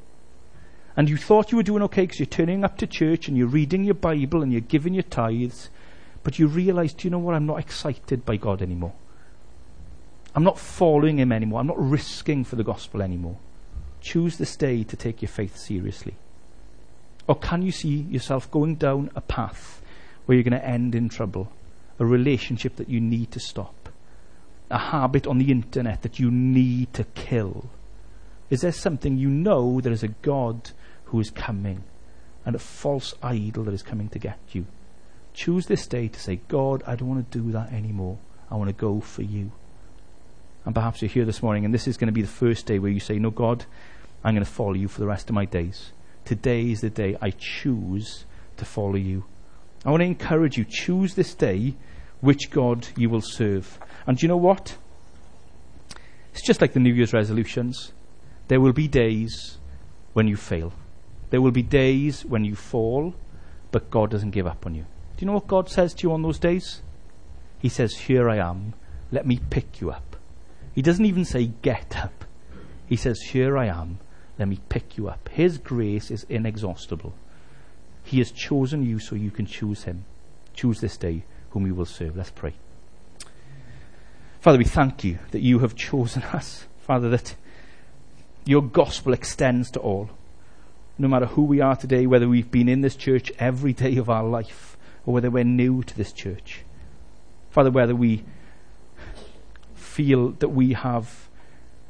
And 0.97 1.07
you 1.07 1.15
thought 1.15 1.51
you 1.51 1.57
were 1.57 1.63
doing 1.63 1.83
okay 1.83 2.01
because 2.01 2.19
you're 2.19 2.25
turning 2.25 2.63
up 2.63 2.79
to 2.79 2.87
church 2.87 3.27
and 3.27 3.37
you're 3.37 3.45
reading 3.45 3.83
your 3.83 3.93
Bible 3.93 4.41
and 4.41 4.51
you're 4.51 4.61
giving 4.61 4.95
your 4.95 5.03
tithes, 5.03 5.69
but 6.23 6.39
you 6.39 6.47
realized, 6.47 6.97
do 6.97 7.07
you 7.07 7.11
know 7.11 7.19
what, 7.19 7.35
I'm 7.35 7.45
not 7.45 7.59
excited 7.59 8.25
by 8.25 8.37
God 8.37 8.63
anymore. 8.63 8.93
I'm 10.33 10.43
not 10.43 10.57
following 10.57 11.19
Him 11.19 11.31
anymore. 11.31 11.59
I'm 11.59 11.67
not 11.67 11.79
risking 11.79 12.45
for 12.45 12.55
the 12.55 12.63
gospel 12.63 13.03
anymore. 13.03 13.37
Choose 14.01 14.37
this 14.37 14.55
day 14.55 14.83
to 14.83 14.97
take 14.97 15.21
your 15.21 15.29
faith 15.29 15.55
seriously. 15.55 16.15
Or 17.27 17.35
can 17.35 17.61
you 17.61 17.71
see 17.71 17.89
yourself 17.89 18.49
going 18.49 18.75
down 18.75 19.11
a 19.15 19.21
path 19.21 19.83
where 20.25 20.35
you're 20.35 20.43
going 20.43 20.59
to 20.59 20.67
end 20.67 20.95
in 20.95 21.09
trouble? 21.09 21.51
A 21.99 22.05
relationship 22.05 22.75
that 22.75 22.89
you 22.89 22.99
need 22.99 23.31
to 23.31 23.39
stop, 23.39 23.89
a 24.69 24.77
habit 24.77 25.27
on 25.27 25.37
the 25.37 25.51
internet 25.51 26.01
that 26.01 26.19
you 26.19 26.29
need 26.31 26.93
to 26.93 27.03
kill? 27.03 27.69
Is 28.49 28.61
there 28.61 28.71
something 28.71 29.17
you 29.17 29.29
know 29.29 29.81
there 29.81 29.93
is 29.93 30.03
a 30.03 30.09
God 30.09 30.71
who 31.05 31.19
is 31.19 31.29
coming 31.29 31.83
and 32.45 32.55
a 32.55 32.59
false 32.59 33.13
idol 33.23 33.63
that 33.63 33.73
is 33.73 33.83
coming 33.83 34.09
to 34.09 34.19
get 34.19 34.39
you? 34.51 34.65
Choose 35.33 35.65
this 35.65 35.87
day 35.87 36.07
to 36.07 36.19
say, 36.19 36.39
God, 36.47 36.83
I 36.85 36.95
don't 36.95 37.09
want 37.09 37.31
to 37.31 37.37
do 37.39 37.51
that 37.51 37.73
anymore. 37.73 38.17
I 38.49 38.55
want 38.55 38.69
to 38.69 38.73
go 38.73 38.99
for 39.01 39.23
you. 39.23 39.51
And 40.63 40.73
perhaps 40.73 41.01
you're 41.01 41.09
here 41.09 41.25
this 41.25 41.43
morning 41.43 41.65
and 41.65 41.73
this 41.73 41.87
is 41.87 41.97
going 41.97 42.07
to 42.07 42.13
be 42.13 42.21
the 42.21 42.27
first 42.27 42.65
day 42.65 42.79
where 42.79 42.91
you 42.91 42.99
say, 42.99 43.19
No, 43.19 43.29
God, 43.29 43.65
I'm 44.23 44.33
going 44.33 44.45
to 44.45 44.51
follow 44.51 44.73
you 44.73 44.87
for 44.87 44.99
the 44.99 45.07
rest 45.07 45.29
of 45.29 45.35
my 45.35 45.45
days. 45.45 45.91
Today 46.23 46.71
is 46.71 46.81
the 46.81 46.89
day 46.89 47.17
I 47.21 47.31
choose 47.31 48.25
to 48.57 48.65
follow 48.65 48.95
you. 48.95 49.25
I 49.85 49.91
want 49.91 50.01
to 50.01 50.05
encourage 50.05 50.57
you, 50.57 50.65
choose 50.67 51.13
this 51.13 51.33
day 51.35 51.75
which 52.19 52.49
God 52.49 52.87
you 52.97 53.09
will 53.09 53.21
serve. 53.21 53.79
And 54.07 54.17
do 54.17 54.25
you 54.25 54.27
know 54.27 54.37
what? 54.37 54.77
It's 56.33 56.45
just 56.45 56.59
like 56.59 56.73
the 56.73 56.79
New 56.79 56.93
Year's 56.93 57.13
resolutions. 57.13 57.93
There 58.47 58.59
will 58.59 58.73
be 58.73 58.87
days 58.87 59.57
when 60.13 60.27
you 60.27 60.35
fail. 60.35 60.73
There 61.29 61.41
will 61.41 61.51
be 61.51 61.61
days 61.61 62.25
when 62.25 62.45
you 62.45 62.55
fall, 62.55 63.15
but 63.71 63.89
God 63.89 64.09
doesn't 64.09 64.31
give 64.31 64.47
up 64.47 64.65
on 64.65 64.75
you. 64.75 64.83
Do 65.17 65.21
you 65.23 65.27
know 65.27 65.33
what 65.33 65.47
God 65.47 65.69
says 65.69 65.93
to 65.95 66.07
you 66.07 66.13
on 66.13 66.23
those 66.23 66.39
days? 66.39 66.81
He 67.59 67.69
says, 67.69 67.95
Here 67.95 68.29
I 68.29 68.37
am. 68.37 68.73
Let 69.11 69.25
me 69.25 69.39
pick 69.49 69.81
you 69.81 69.91
up. 69.91 70.15
He 70.73 70.81
doesn't 70.81 71.05
even 71.05 71.25
say, 71.25 71.51
Get 71.61 71.95
up. 71.97 72.25
He 72.85 72.95
says, 72.95 73.19
Here 73.21 73.57
I 73.57 73.67
am. 73.67 73.99
let 74.37 74.47
me 74.47 74.59
pick 74.69 74.97
you 74.97 75.07
up. 75.07 75.29
His 75.29 75.57
grace 75.57 76.11
is 76.11 76.25
inexhaustible. 76.29 77.13
He 78.05 78.19
has 78.19 78.31
chosen 78.31 78.85
you 78.85 78.99
so 78.99 79.15
you 79.15 79.31
can 79.31 79.47
choose 79.47 79.83
him. 79.83 80.05
Choose 80.53 80.79
this 80.79 80.95
day 80.95 81.23
whom 81.49 81.65
you 81.65 81.73
will 81.73 81.85
serve. 81.85 82.15
Let's 82.15 82.29
pray. 82.29 82.53
Father, 84.39 84.59
we 84.59 84.63
thank 84.63 85.03
you 85.03 85.17
that 85.31 85.41
you 85.41 85.59
have 85.59 85.75
chosen 85.75 86.21
us. 86.33 86.65
Father, 86.77 87.09
that 87.09 87.35
your 88.45 88.61
gospel 88.61 89.11
extends 89.11 89.71
to 89.71 89.79
all. 89.79 90.11
No 90.99 91.07
matter 91.07 91.25
who 91.25 91.41
we 91.43 91.59
are 91.59 91.75
today, 91.75 92.05
whether 92.05 92.29
we've 92.29 92.51
been 92.51 92.69
in 92.69 92.81
this 92.81 92.95
church 92.95 93.31
every 93.39 93.73
day 93.73 93.97
of 93.97 94.07
our 94.07 94.23
life, 94.23 94.77
or 95.05 95.15
whether 95.15 95.31
we're 95.31 95.43
new 95.43 95.81
to 95.83 95.97
this 95.97 96.13
church. 96.13 96.61
Father, 97.49 97.71
whether 97.71 97.95
we 97.95 98.23
feel 99.73 100.29
that 100.29 100.49
we 100.49 100.73
have 100.73 101.27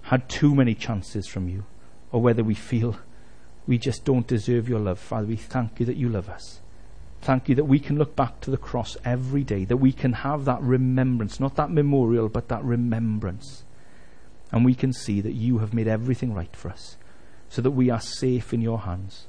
had 0.03 0.29
too 0.29 0.55
many 0.55 0.75
chances 0.75 1.27
from 1.27 1.49
you, 1.49 1.65
or 2.11 2.21
whether 2.21 2.43
we 2.43 2.55
feel 2.55 2.97
we 3.67 3.77
just 3.77 4.05
don't 4.05 4.27
deserve 4.27 4.69
your 4.69 4.79
love. 4.79 4.99
Father, 4.99 5.27
we 5.27 5.35
thank 5.35 5.79
you 5.79 5.85
that 5.85 5.97
you 5.97 6.09
love 6.09 6.29
us. 6.29 6.59
Thank 7.21 7.49
you 7.49 7.55
that 7.55 7.65
we 7.65 7.79
can 7.79 7.97
look 7.97 8.15
back 8.15 8.39
to 8.41 8.51
the 8.51 8.57
cross 8.57 8.97
every 9.03 9.43
day, 9.43 9.65
that 9.65 9.77
we 9.77 9.91
can 9.91 10.13
have 10.13 10.45
that 10.45 10.61
remembrance, 10.61 11.39
not 11.39 11.55
that 11.55 11.71
memorial, 11.71 12.29
but 12.29 12.49
that 12.49 12.63
remembrance. 12.63 13.63
And 14.51 14.63
we 14.63 14.75
can 14.75 14.93
see 14.93 15.21
that 15.21 15.33
you 15.33 15.57
have 15.57 15.73
made 15.73 15.87
everything 15.87 16.33
right 16.33 16.55
for 16.55 16.69
us, 16.69 16.97
so 17.49 17.63
that 17.63 17.71
we 17.71 17.89
are 17.89 17.99
safe 17.99 18.53
in 18.53 18.61
your 18.61 18.81
hands. 18.81 19.25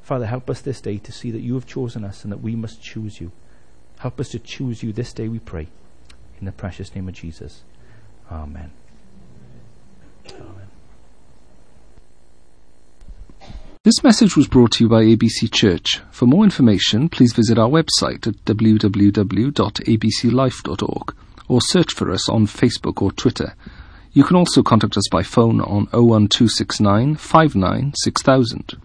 Father, 0.00 0.26
help 0.26 0.50
us 0.50 0.60
this 0.60 0.80
day 0.80 0.98
to 0.98 1.12
see 1.12 1.30
that 1.30 1.40
you 1.40 1.54
have 1.54 1.66
chosen 1.66 2.04
us 2.04 2.24
and 2.24 2.32
that 2.32 2.42
we 2.42 2.56
must 2.56 2.82
choose 2.82 3.20
you. 3.20 3.30
Help 3.98 4.18
us 4.18 4.30
to 4.30 4.40
choose 4.40 4.82
you 4.82 4.92
this 4.92 5.12
day, 5.12 5.28
we 5.28 5.38
pray. 5.38 5.68
In 6.40 6.46
the 6.46 6.52
precious 6.52 6.92
name 6.92 7.06
of 7.06 7.14
Jesus. 7.14 7.62
Amen. 8.28 8.72
Amen. 10.28 10.71
This 13.84 14.04
message 14.04 14.36
was 14.36 14.46
brought 14.46 14.70
to 14.72 14.84
you 14.84 14.88
by 14.88 15.02
ABC 15.02 15.52
Church. 15.52 16.00
For 16.12 16.26
more 16.26 16.44
information, 16.44 17.08
please 17.08 17.32
visit 17.32 17.58
our 17.58 17.68
website 17.68 18.28
at 18.28 18.36
www.abclife.org 18.44 21.14
or 21.48 21.60
search 21.60 21.92
for 21.92 22.12
us 22.12 22.28
on 22.28 22.46
Facebook 22.46 23.02
or 23.02 23.10
Twitter. 23.10 23.56
You 24.12 24.22
can 24.22 24.36
also 24.36 24.62
contact 24.62 24.96
us 24.96 25.08
by 25.10 25.24
phone 25.24 25.60
on 25.60 25.86
01269 25.86 27.16
596000. 27.16 28.78